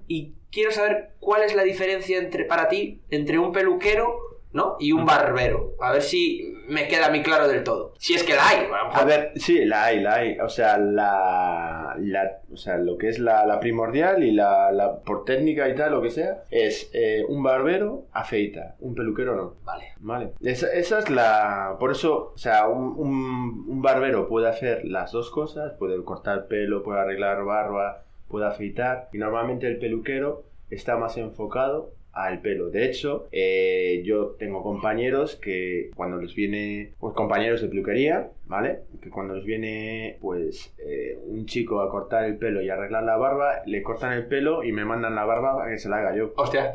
Y 0.07 0.33
quiero 0.53 0.71
saber 0.71 1.09
cuál 1.19 1.41
es 1.43 1.55
la 1.55 1.63
diferencia 1.63 2.17
entre, 2.19 2.45
para 2.45 2.67
ti 2.69 3.01
entre 3.09 3.39
un 3.39 3.51
peluquero, 3.51 4.15
¿no? 4.53 4.77
Y 4.79 4.91
un 4.91 5.03
barbero. 5.05 5.73
A 5.81 5.91
ver 5.91 6.03
si 6.03 6.53
me 6.67 6.87
queda 6.87 7.07
a 7.07 7.09
mí 7.09 7.23
claro 7.23 7.47
del 7.47 7.63
todo. 7.63 7.93
Si 7.97 8.13
es 8.13 8.23
que 8.23 8.35
la 8.35 8.47
hay. 8.47 8.67
a 8.93 9.03
ver, 9.03 9.31
sí, 9.35 9.65
la 9.65 9.85
hay, 9.85 9.99
la 9.99 10.13
hay. 10.15 10.37
O 10.39 10.47
sea, 10.47 10.77
la, 10.77 11.95
la- 11.99 12.39
o 12.51 12.55
sea 12.55 12.77
lo 12.77 12.97
que 12.99 13.09
es 13.09 13.17
la, 13.19 13.45
la 13.47 13.59
primordial 13.59 14.23
y 14.23 14.31
la, 14.31 14.71
la- 14.71 14.99
por 14.99 15.25
técnica 15.25 15.67
y 15.69 15.75
tal, 15.75 15.91
lo 15.91 16.01
que 16.03 16.11
sea, 16.11 16.43
es 16.51 16.89
eh, 16.93 17.25
un 17.27 17.41
barbero 17.41 18.05
afeita, 18.11 18.75
un 18.79 18.93
peluquero 18.95 19.35
no. 19.35 19.55
Vale. 19.63 19.93
Vale. 19.99 20.33
Esa, 20.43 20.71
esa 20.71 20.99
es 20.99 21.09
la... 21.09 21.77
Por 21.79 21.91
eso, 21.91 22.31
o 22.35 22.37
sea, 22.37 22.67
un, 22.67 22.93
un- 22.97 23.65
un 23.67 23.81
barbero 23.81 24.27
puede 24.27 24.47
hacer 24.49 24.85
las 24.85 25.11
dos 25.11 25.31
cosas, 25.31 25.73
puede 25.79 26.01
cortar 26.03 26.47
pelo, 26.47 26.83
puede 26.83 26.99
arreglar 27.01 27.43
barba, 27.43 28.03
puede 28.33 28.47
afeitar, 28.47 29.09
y 29.13 29.19
normalmente 29.19 29.67
el 29.67 29.77
peluquero 29.77 30.43
está 30.71 30.97
más 30.97 31.17
enfocado 31.17 31.91
al 32.13 32.41
pelo. 32.41 32.71
De 32.71 32.83
hecho, 32.87 33.27
eh, 33.31 34.01
yo 34.03 34.35
tengo 34.39 34.63
compañeros 34.63 35.35
que 35.35 35.91
cuando 35.95 36.17
les 36.17 36.33
viene, 36.33 36.93
pues 36.99 37.13
compañeros 37.13 37.61
de 37.61 37.67
peluquería, 37.67 38.31
¿vale? 38.47 38.79
Que 39.03 39.11
cuando 39.11 39.35
les 39.35 39.45
viene, 39.45 40.17
pues, 40.19 40.73
eh, 40.79 41.15
un 41.27 41.45
chico 41.45 41.81
a 41.81 41.91
cortar 41.91 42.25
el 42.25 42.37
pelo 42.37 42.63
y 42.63 42.69
arreglar 42.71 43.03
la 43.03 43.17
barba, 43.17 43.61
le 43.67 43.83
cortan 43.83 44.13
el 44.13 44.25
pelo 44.25 44.63
y 44.63 44.71
me 44.71 44.83
mandan 44.83 45.13
la 45.13 45.25
barba 45.25 45.55
para 45.55 45.69
que 45.69 45.77
se 45.77 45.89
la 45.89 45.97
haga 45.97 46.15
yo. 46.15 46.33
Hostia. 46.35 46.73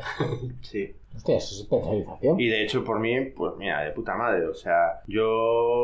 Sí. 0.61 0.95
Hostia, 1.19 1.35
eso 1.35 1.53
es 1.53 1.61
especialización. 1.61 2.39
Y 2.39 2.47
de 2.47 2.63
hecho, 2.63 2.85
por 2.85 3.01
mí, 3.01 3.19
pues 3.35 3.53
mira, 3.57 3.81
de 3.81 3.91
puta 3.91 4.15
madre. 4.15 4.47
O 4.47 4.53
sea, 4.53 5.01
yo, 5.05 5.29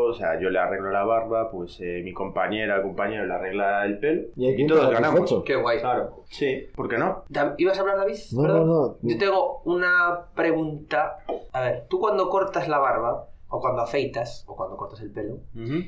o 0.05 0.13
sea, 0.13 0.39
yo 0.39 0.49
le 0.49 0.59
arreglo 0.59 0.91
la 0.91 1.03
barba, 1.03 1.51
pues 1.51 1.77
eh, 1.81 2.01
mi 2.05 2.13
compañera, 2.13 2.81
compañero 2.81 3.25
le 3.25 3.33
arregla 3.33 3.85
el 3.85 3.99
pelo 3.99 4.27
Y 4.37 4.47
hay 4.47 4.61
y, 4.61 4.65
todos 4.65 4.89
ganamos. 4.91 5.43
Qué 5.45 5.55
guay. 5.57 5.79
Claro, 5.79 6.23
sí, 6.29 6.67
¿por 6.73 6.87
qué 6.87 6.97
no? 6.97 7.25
¿Ibas 7.57 7.77
a 7.77 7.81
hablar, 7.81 7.97
David? 7.97 8.15
No, 8.31 8.41
Perdón. 8.43 8.67
no, 8.67 8.87
no. 8.87 8.97
Yo 9.01 9.17
tengo 9.17 9.61
una 9.65 10.27
pregunta. 10.33 11.17
A 11.51 11.61
ver, 11.61 11.85
tú 11.89 11.99
cuando 11.99 12.29
cortas 12.29 12.69
la 12.69 12.77
barba, 12.77 13.27
o 13.55 13.59
cuando 13.61 13.81
afeitas, 13.81 14.43
o 14.47 14.55
cuando 14.55 14.75
cortas 14.77 14.99
el 15.01 15.11
pelo, 15.11 15.39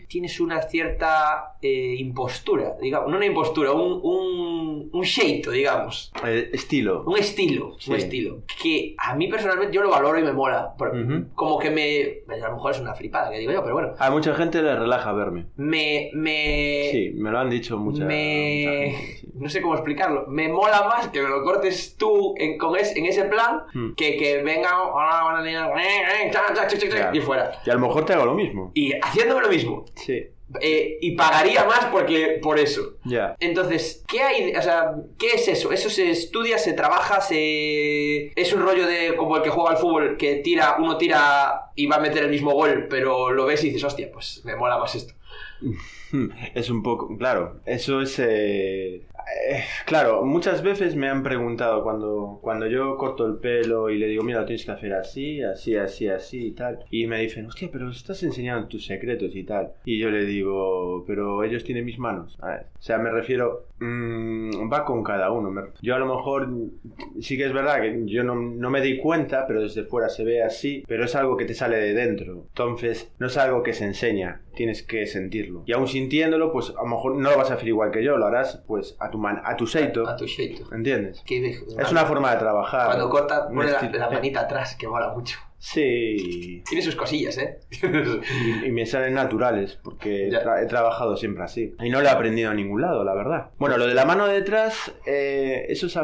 tienes 0.07 0.39
una 0.39 0.61
cierta 0.61 1.57
eh, 1.61 1.95
impostura, 1.97 2.75
digamos, 2.81 3.09
no 3.09 3.17
una 3.17 3.25
impostura, 3.25 3.71
un, 3.71 3.99
un, 4.03 4.89
un 4.93 5.01
sheito, 5.03 5.51
digamos, 5.51 6.11
Eh, 6.25 6.49
estilo. 6.53 7.03
un 7.05 7.17
estilo, 7.17 7.75
Sí. 7.79 7.91
un 7.91 7.97
estilo, 7.97 8.37
que 8.61 8.95
a 8.97 9.15
mí 9.15 9.27
personalmente 9.27 9.75
yo 9.75 9.81
lo 9.81 9.89
valoro 9.89 10.17
y 10.19 10.23
me 10.23 10.33
mola, 10.33 10.73
por- 10.77 10.95
Ujú. 10.95 11.25
como 11.35 11.59
que 11.59 11.69
me, 11.71 12.33
a 12.33 12.47
lo 12.47 12.53
mejor 12.55 12.71
es 12.71 12.79
una 12.79 12.93
flipada 12.95 13.31
que 13.31 13.39
digo 13.39 13.51
yo, 13.51 13.61
pero 13.63 13.73
bueno, 13.73 13.93
A 13.99 14.09
mucha 14.11 14.33
gente 14.35 14.61
le 14.61 14.75
relaja 14.75 15.11
verme. 15.13 15.47
me, 15.57 16.09
me, 16.13 16.89
Sí, 16.91 17.11
me 17.15 17.31
lo 17.31 17.39
han 17.39 17.49
dicho 17.49 17.77
mucha, 17.77 18.05
me... 18.05 18.63
mucha 18.65 18.77
gente, 19.01 19.17
sí. 19.19 19.27
No 19.37 19.49
sé 19.49 19.61
cómo 19.61 19.75
explicarlo. 19.75 20.25
Me 20.27 20.47
mola 20.49 20.87
más 20.87 21.09
que 21.09 21.21
me 21.21 21.29
lo 21.29 21.43
cortes 21.43 21.95
tú 21.97 22.33
en, 22.37 22.57
con 22.57 22.75
es- 22.75 22.95
en 22.95 23.05
ese 23.05 23.25
plan 23.25 23.63
Hmm. 23.73 23.93
que, 23.95 24.17
que 24.17 24.41
venga 24.41 24.67
y 27.13 27.19
fuera. 27.21 27.56
Y 27.65 27.69
a 27.69 27.73
lo 27.73 27.79
mejor 27.81 28.05
te 28.05 28.13
hago 28.13 28.25
lo 28.25 28.33
mismo. 28.33 28.71
Y 28.73 28.93
haciéndome 29.01 29.41
lo 29.41 29.49
mismo. 29.49 29.85
Sí, 29.95 30.27
Eh, 30.61 30.97
y 31.01 31.11
pagaría 31.17 31.65
más 31.65 31.85
porque 31.91 32.39
por 32.41 32.57
eso. 32.57 32.95
ya. 33.03 33.35
Entonces, 33.41 34.03
¿qué 34.07 34.21
hay? 34.21 34.55
O 34.55 34.61
sea, 34.61 34.93
¿qué 35.19 35.31
es 35.35 35.47
eso? 35.49 35.73
¿Eso 35.73 35.89
se 35.89 36.09
estudia, 36.09 36.57
se 36.57 36.71
trabaja, 36.73 37.19
se... 37.19 38.31
Es 38.39 38.53
un 38.53 38.61
rollo 38.61 38.87
de 38.87 39.15
como 39.17 39.35
el 39.35 39.43
que 39.43 39.49
juega 39.49 39.71
al 39.71 39.77
fútbol, 39.77 40.15
que 40.15 40.35
tira, 40.37 40.77
uno 40.79 40.97
tira 40.97 41.71
y 41.75 41.85
va 41.87 41.97
a 41.97 41.99
meter 41.99 42.23
el 42.23 42.29
mismo 42.29 42.53
gol, 42.53 42.87
pero 42.89 43.31
lo 43.33 43.45
ves 43.45 43.61
y 43.63 43.67
dices, 43.67 43.83
hostia, 43.83 44.09
pues 44.11 44.41
me 44.45 44.55
mola 44.55 44.77
más 44.77 44.95
esto. 44.95 45.13
Es 46.55 46.69
un 46.69 46.81
poco, 46.83 47.17
claro, 47.17 47.59
eso 47.65 48.01
es... 48.01 48.17
eh, 48.19 49.01
eh, 49.49 49.63
claro, 49.85 50.23
muchas 50.23 50.61
veces 50.61 50.95
me 50.95 51.09
han 51.09 51.23
preguntado 51.23 51.83
cuando, 51.83 52.39
cuando 52.41 52.67
yo 52.67 52.97
corto 52.97 53.25
el 53.25 53.37
pelo 53.37 53.89
y 53.89 53.97
le 53.97 54.07
digo, 54.07 54.23
mira, 54.23 54.41
lo 54.41 54.45
tienes 54.45 54.65
que 54.65 54.71
hacer 54.71 54.93
así, 54.93 55.41
así, 55.41 55.75
así, 55.75 56.07
así 56.07 56.47
y 56.47 56.51
tal. 56.51 56.79
Y 56.89 57.07
me 57.07 57.19
dicen, 57.19 57.45
hostia, 57.45 57.69
pero 57.71 57.89
estás 57.89 58.23
enseñando 58.23 58.67
tus 58.67 58.85
secretos 58.85 59.35
y 59.35 59.43
tal. 59.43 59.73
Y 59.85 59.99
yo 59.99 60.09
le 60.09 60.25
digo, 60.25 61.03
pero 61.05 61.43
ellos 61.43 61.63
tienen 61.63 61.85
mis 61.85 61.99
manos. 61.99 62.37
O 62.41 62.81
sea, 62.81 62.97
me 62.97 63.11
refiero, 63.11 63.67
mm, 63.79 64.71
va 64.71 64.85
con 64.85 65.03
cada 65.03 65.31
uno. 65.31 65.47
Yo 65.81 65.95
a 65.95 65.99
lo 65.99 66.05
mejor, 66.05 66.49
sí 67.19 67.37
que 67.37 67.45
es 67.45 67.53
verdad 67.53 67.81
que 67.81 68.03
yo 68.05 68.23
no, 68.23 68.35
no 68.35 68.69
me 68.69 68.81
di 68.81 68.97
cuenta, 68.97 69.45
pero 69.47 69.61
desde 69.61 69.83
fuera 69.83 70.09
se 70.09 70.23
ve 70.23 70.43
así, 70.43 70.83
pero 70.87 71.05
es 71.05 71.15
algo 71.15 71.37
que 71.37 71.45
te 71.45 71.53
sale 71.53 71.77
de 71.77 71.93
dentro. 71.93 72.45
Entonces, 72.49 73.11
no 73.19 73.27
es 73.27 73.37
algo 73.37 73.63
que 73.63 73.73
se 73.73 73.85
enseña, 73.85 74.41
tienes 74.57 74.83
que 74.83 75.05
sentirlo. 75.07 75.63
Y 75.65 75.71
aún 75.71 75.87
sintiéndolo, 75.87 76.51
pues 76.51 76.71
a 76.71 76.81
lo 76.83 76.87
mejor 76.87 77.15
no 77.15 77.31
lo 77.31 77.37
vas 77.37 77.49
a 77.51 77.53
hacer 77.53 77.69
igual 77.69 77.91
que 77.91 78.03
yo, 78.03 78.17
lo 78.17 78.25
harás 78.25 78.61
pues 78.67 78.97
a 78.99 79.09
tu 79.09 79.17
man, 79.17 79.41
a 79.45 79.55
tu 79.55 79.65
seito. 79.67 80.05
A 80.05 80.17
tu 80.17 80.25
sheito. 80.27 80.63
¿Entiendes? 80.75 81.23
Que- 81.25 81.51
Es 81.79 81.91
una 81.91 82.05
forma 82.05 82.31
de 82.33 82.37
trabajar. 82.39 82.87
Cuando 82.87 83.09
corta, 83.09 83.47
un 83.47 83.55
pone 83.55 83.71
la, 83.71 83.81
la 83.81 84.09
manita 84.09 84.41
atrás, 84.41 84.75
que 84.75 84.87
mola 84.87 85.13
mucho. 85.13 85.37
Sí. 85.73 86.63
Tiene 86.67 86.81
sus 86.81 86.95
cosillas, 86.95 87.37
¿eh? 87.37 87.59
Y, 88.63 88.67
y 88.67 88.71
me 88.71 88.85
salen 88.85 89.13
naturales, 89.13 89.79
porque 89.83 90.27
he, 90.27 90.31
Ya. 90.31 90.41
tra- 90.43 90.63
he 90.63 90.65
trabajado 90.65 91.17
siempre 91.17 91.43
así. 91.43 91.75
Y 91.83 91.89
no 91.89 92.01
lo 92.01 92.07
he 92.07 92.09
aprendido 92.09 92.51
en 92.51 92.57
ningún 92.57 92.81
lado, 92.81 93.03
la 93.03 93.13
verdad. 93.13 93.49
Bueno, 93.57 93.77
lo 93.77 93.85
de 93.87 93.93
la 93.93 94.05
mano 94.05 94.27
detrás, 94.27 94.93
eh, 95.05 95.65
eso 95.69 95.89
se 95.89 95.99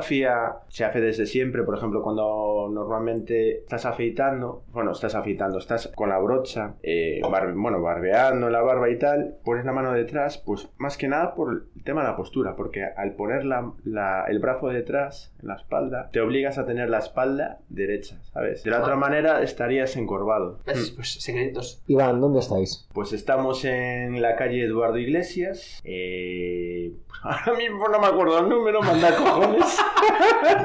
hace 0.85 1.01
desde 1.01 1.25
siempre. 1.25 1.63
Por 1.63 1.77
ejemplo, 1.77 2.01
cuando 2.01 2.69
normalmente 2.71 3.59
estás 3.59 3.85
afeitando, 3.85 4.63
bueno, 4.71 4.91
estás 4.91 5.15
afeitando, 5.15 5.57
estás 5.59 5.87
con 5.95 6.09
la 6.09 6.19
brocha, 6.19 6.75
eh, 6.83 7.21
bueno, 7.55 7.81
barbeando 7.81 8.49
la 8.49 8.61
barba 8.61 8.89
y 8.89 8.97
tal, 8.97 9.37
pones 9.45 9.65
la 9.65 9.71
mano 9.71 9.93
detrás, 9.93 10.37
pues 10.39 10.69
más 10.77 10.97
que 10.97 11.07
nada 11.07 11.35
por 11.35 11.67
el 11.75 11.83
tema 11.83 12.01
de 12.01 12.07
la 12.09 12.15
postura, 12.17 12.55
porque 12.55 12.83
al 12.83 13.13
poner 13.15 13.45
la- 13.45 13.71
la- 13.85 14.25
el 14.27 14.39
brazo 14.39 14.67
detrás, 14.69 15.33
en 15.41 15.47
la 15.47 15.55
espalda, 15.55 16.09
te 16.11 16.21
obligas 16.21 16.57
a 16.57 16.65
tener 16.65 16.89
la 16.89 16.99
espalda 16.99 17.59
derecha, 17.69 18.17
¿sabes? 18.33 18.63
De 18.63 18.71
la 18.71 18.79
otra 18.81 18.95
manera 18.95 19.41
estarías 19.53 19.95
encorvado. 19.95 20.59
¿Ves? 20.65 20.91
Pues 20.91 21.13
secretos. 21.13 21.81
Iván, 21.87 22.19
¿dónde 22.19 22.39
estáis? 22.39 22.87
Pues 22.93 23.13
estamos 23.13 23.63
en 23.65 24.19
la 24.21 24.35
calle 24.35 24.63
Eduardo 24.65 24.97
Iglesias. 24.97 25.79
Eh, 25.83 26.91
ahora 27.23 27.53
mismo 27.57 27.87
no 27.87 27.99
me 27.99 28.07
acuerdo 28.07 28.39
el 28.39 28.49
número, 28.49 28.81
manda 28.81 29.15
cojones. 29.15 29.77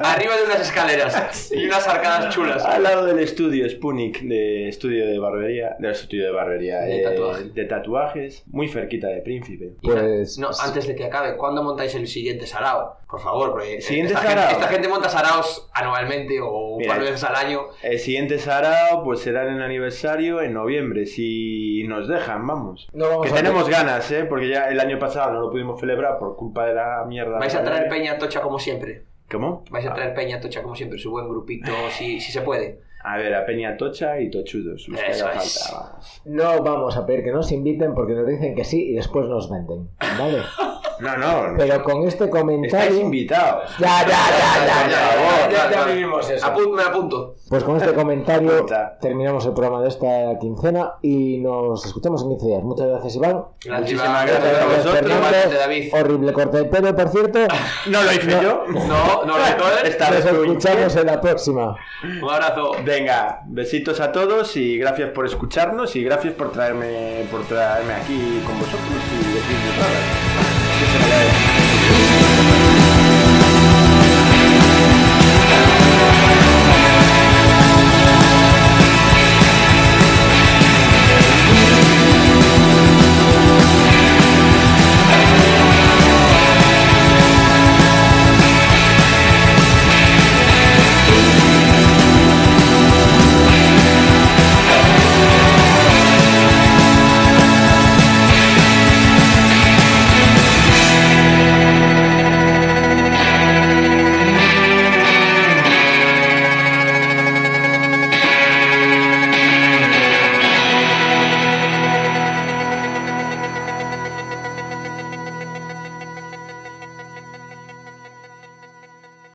arriba 0.03 0.37
de 0.37 0.45
unas 0.45 0.61
escaleras 0.61 1.53
y 1.55 1.67
unas 1.67 1.87
arcadas 1.87 2.35
chulas. 2.35 2.65
Al 2.65 2.83
lado 2.83 3.05
del 3.07 3.19
estudio 3.19 3.69
Spunik, 3.69 4.21
de 4.23 4.69
estudio 4.69 5.07
de 5.07 5.19
barbería, 5.19 5.77
de 5.79 5.91
estudio 5.91 6.25
de 6.25 6.31
barbería, 6.33 6.81
De 6.81 7.01
eh, 7.01 7.03
tatuaje. 7.05 7.45
de 7.45 7.65
tatuajes, 7.67 8.43
muy 8.47 8.69
cerquita 8.69 9.09
de 9.09 9.21
Príncipe. 9.21 9.73
Pues. 9.83 10.39
No, 10.39 10.49
antes 10.63 10.87
de 10.87 10.95
que 10.97 11.05
acabe, 11.05 11.37
¿cuándo 11.37 11.63
montáis 11.63 11.95
el 11.95 12.09
siguiente 12.09 12.47
sarao? 12.47 12.97
Por 13.09 13.21
favor, 13.21 13.53
porque 13.53 13.81
¿Siguiente 13.81 14.13
esta, 14.13 14.23
sarao? 14.27 14.39
gente, 14.49 14.55
esta 14.61 14.69
gente 14.69 14.89
monta 14.89 15.09
saraos 15.09 15.69
anualmente 15.73 16.41
o 16.41 16.77
un 16.77 16.87
par 16.87 16.99
de 16.99 17.07
veces 17.07 17.25
al 17.25 17.37
año. 17.37 17.63
El 17.83 17.99
siguiente 17.99 18.39
Sarao 18.39 18.68
pues 19.05 19.21
será 19.21 19.47
en 19.49 19.55
el 19.55 19.63
aniversario 19.63 20.41
en 20.43 20.55
noviembre, 20.55 21.07
si 21.07 21.85
nos 21.89 22.09
dejan, 22.09 22.47
vamos. 22.47 22.89
No 22.93 23.09
vamos 23.09 23.27
que 23.27 23.33
a 23.33 23.37
tenemos 23.37 23.65
ver. 23.67 23.73
ganas, 23.77 24.11
¿eh? 24.13 24.25
Porque 24.25 24.49
ya 24.49 24.69
el 24.69 24.81
año 24.81 24.99
pasado 24.99 25.33
no 25.33 25.41
lo 25.41 25.51
pudimos 25.51 25.79
celebrar 25.81 26.19
por 26.19 26.37
culpa 26.37 26.67
de 26.67 26.75
la 26.75 27.05
mierda. 27.07 27.39
¿Vais 27.39 27.55
a 27.55 27.63
traer 27.65 27.89
peña 27.89 28.19
tocha 28.19 28.41
como 28.41 28.59
siempre? 28.59 29.05
¿Cómo? 29.31 29.65
¿Vais 29.71 29.87
a 29.87 29.93
traer 29.93 30.15
peña 30.15 30.41
tocha 30.41 30.63
como 30.63 30.75
siempre? 30.75 30.99
Su 30.99 31.11
buen 31.11 31.29
grupito, 31.29 31.71
si, 31.91 32.21
si 32.21 32.33
se 32.33 32.41
puede. 32.43 32.81
A 33.05 33.17
ver, 33.17 33.33
a 33.33 33.47
Peña 33.47 33.77
Tocha 33.77 34.21
y 34.21 34.29
Tochudos, 34.29 34.89
los 34.89 35.01
que 35.01 35.11
Eso 35.13 35.29
haga 35.29 35.37
es. 35.41 35.61
falta, 35.63 35.87
vamos. 35.89 36.23
No 36.25 36.63
vamos 36.65 36.97
a 36.97 37.07
pedir 37.07 37.23
que 37.23 37.31
nos 37.31 37.53
inviten 37.53 37.95
porque 37.95 38.13
nos 38.13 38.27
dicen 38.27 38.57
que 38.57 38.65
sí 38.65 38.91
y 38.91 38.95
después 38.95 39.27
nos 39.29 39.49
venden. 39.49 39.89
¿Vale? 40.19 40.39
No, 41.01 41.17
no, 41.17 41.55
Pero 41.57 41.83
con 41.85 42.03
este 42.09 42.25
estáis 42.25 42.43
comentario. 42.43 43.01
invitados. 43.01 43.71
Ya, 43.79 44.03
ya, 44.03 44.09
ya, 44.09 44.67
ya, 44.67 44.89
ya, 44.89 45.51
ya, 45.51 45.71
ya, 45.71 45.85
vivimos 45.85 46.29
eso. 46.29 46.53
Me 46.75 46.83
apunto. 46.83 47.37
Pues 47.49 47.65
con 47.65 47.77
este 47.77 47.95
comentario 47.95 48.67
terminamos 49.01 49.47
el 49.47 49.53
programa 49.53 49.83
de 49.83 49.89
esta 49.89 50.39
quincena 50.41 50.95
y 51.03 51.39
nos 51.39 51.85
escuchamos 51.87 52.23
en 52.23 52.31
15 52.31 52.47
días. 52.47 52.63
Muchas 52.63 52.87
gracias, 52.89 53.17
Iván. 53.17 53.45
Muchísimas 53.69 53.91
Iván. 54.09 54.27
gracias 54.27 54.61
a 54.61 54.67
vosotros. 54.67 55.59
David. 55.59 55.95
Horrible 55.95 56.33
corte 56.33 56.57
de 56.59 56.65
pelo, 56.65 56.95
por 56.95 57.09
cierto. 57.09 57.39
No 57.87 58.03
lo 58.03 58.13
hice 58.13 58.31
yo. 58.43 58.65
No, 58.69 59.25
no 59.25 59.39
lo. 59.39 59.45
Esta 59.85 60.11
Nos 60.11 60.25
escuchamos 60.25 60.97
en 60.97 61.07
la 61.07 61.21
próxima. 61.21 61.77
Un 62.23 62.31
abrazo. 62.31 62.73
Venga, 62.85 63.43
besitos 63.47 64.01
a 64.01 64.13
todos 64.13 64.57
y 64.57 64.79
gracias 64.79 65.11
por 65.11 65.27
escucharnos 65.27 65.97
y 65.97 66.05
gracias 66.05 66.35
por 66.35 66.53
traerme 66.53 67.27
por 67.31 67.45
traerme 67.45 67.95
aquí 67.95 68.43
con 68.47 68.59
vosotros 68.59 68.83
y 69.13 69.35
decirme 69.35 70.28
cosas. 70.99 71.05
Que 71.05 71.05
se 71.05 71.09
me 71.09 71.25
vaya. 71.25 71.38